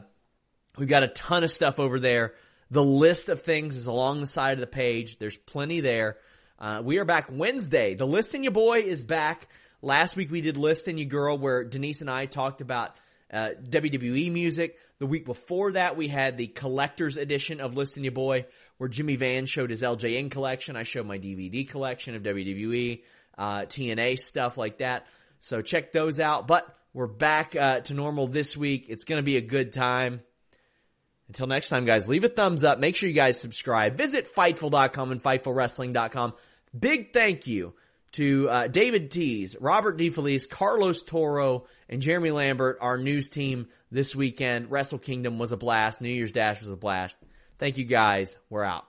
we've 0.78 0.90
got 0.90 1.04
a 1.04 1.08
ton 1.08 1.44
of 1.44 1.52
stuff 1.52 1.80
over 1.80 2.00
there. 2.00 2.34
The 2.72 2.84
list 2.84 3.30
of 3.30 3.42
things 3.42 3.76
is 3.76 3.88
along 3.88 4.22
the 4.22 4.28
side 4.28 4.54
of 4.54 4.60
the 4.60 4.68
page. 4.68 5.18
There's 5.18 5.38
plenty 5.38 5.82
there. 5.82 6.18
Uh, 6.60 6.82
we 6.84 6.98
are 7.00 7.06
back 7.06 7.30
Wednesday. 7.32 7.96
The 7.96 8.06
listing 8.06 8.44
your 8.44 8.52
boy 8.52 8.80
is 8.80 9.04
back. 9.04 9.48
Last 9.82 10.16
week 10.16 10.30
we 10.30 10.42
did 10.42 10.58
List 10.58 10.88
and 10.88 11.00
You 11.00 11.06
Girl 11.06 11.38
where 11.38 11.64
Denise 11.64 12.02
and 12.02 12.10
I 12.10 12.26
talked 12.26 12.62
about 12.62 12.96
uh, 13.32 13.52
WWE 13.64 14.32
music. 14.32 14.78
The 14.98 15.06
week 15.06 15.26
before 15.26 15.72
that 15.74 15.96
we 15.96 16.10
had 16.10 16.38
the 16.38 16.48
collector's 16.48 17.16
edition 17.16 17.62
of 17.62 17.78
List 17.78 17.96
and 17.96 18.04
You 18.04 18.12
Boy 18.12 18.46
where 18.78 18.90
Jimmy 18.90 19.16
Van 19.16 19.46
showed 19.46 19.70
his 19.70 19.82
LJN 19.82 20.32
collection. 20.32 20.76
I 20.76 20.84
showed 20.84 21.06
my 21.06 21.18
DVD 21.18 21.68
collection 21.68 22.16
of 22.16 22.24
WWE, 22.24 23.04
uh, 23.38 23.62
TNA 23.62 24.20
stuff 24.20 24.58
like 24.58 24.80
that. 24.80 25.06
So 25.40 25.62
check 25.62 25.94
those 25.94 26.20
out. 26.20 26.48
But 26.48 26.66
we're 26.94 27.08
back 27.08 27.56
uh, 27.56 27.82
to 27.82 27.94
normal 27.94 28.28
this 28.28 28.58
week. 28.58 28.88
It's 28.90 29.06
going 29.06 29.20
to 29.20 29.24
be 29.24 29.38
a 29.38 29.42
good 29.42 29.72
time. 29.72 30.22
Until 31.28 31.48
next 31.48 31.70
time, 31.70 31.86
guys, 31.86 32.10
leave 32.10 32.24
a 32.24 32.30
thumbs 32.30 32.64
up. 32.64 32.80
Make 32.80 32.96
sure 32.96 33.08
you 33.08 33.16
guys 33.16 33.40
subscribe. 33.40 33.96
Visit 33.96 34.28
Fightful.com 34.28 35.12
and 35.12 35.22
FightfulWrestling.com. 35.22 36.34
Big 36.78 37.14
thank 37.14 37.48
you 37.48 37.76
to 38.14 38.50
uh, 38.50 38.68
David 38.68 39.12
Tees, 39.12 39.56
Robert 39.60 39.98
DeFelice, 39.98 40.50
Carlos 40.50 41.04
Toro, 41.04 41.66
and 41.88 42.02
Jeremy 42.02 42.32
Lambert, 42.32 42.80
our 42.82 42.98
news 42.98 43.30
team 43.30 43.68
this 43.92 44.16
weekend. 44.16 44.72
Wrestle 44.72 45.00
Kingdom 45.00 45.40
was 45.40 45.52
a 45.52 45.58
blast. 45.58 46.02
New 46.02 46.10
Year's 46.10 46.32
Dash 46.32 46.62
was 46.62 46.70
a 46.70 46.76
blast. 46.76 47.16
Thank 47.60 47.78
you 47.78 47.86
guys. 47.86 48.36
We're 48.50 48.64
out. 48.64 48.89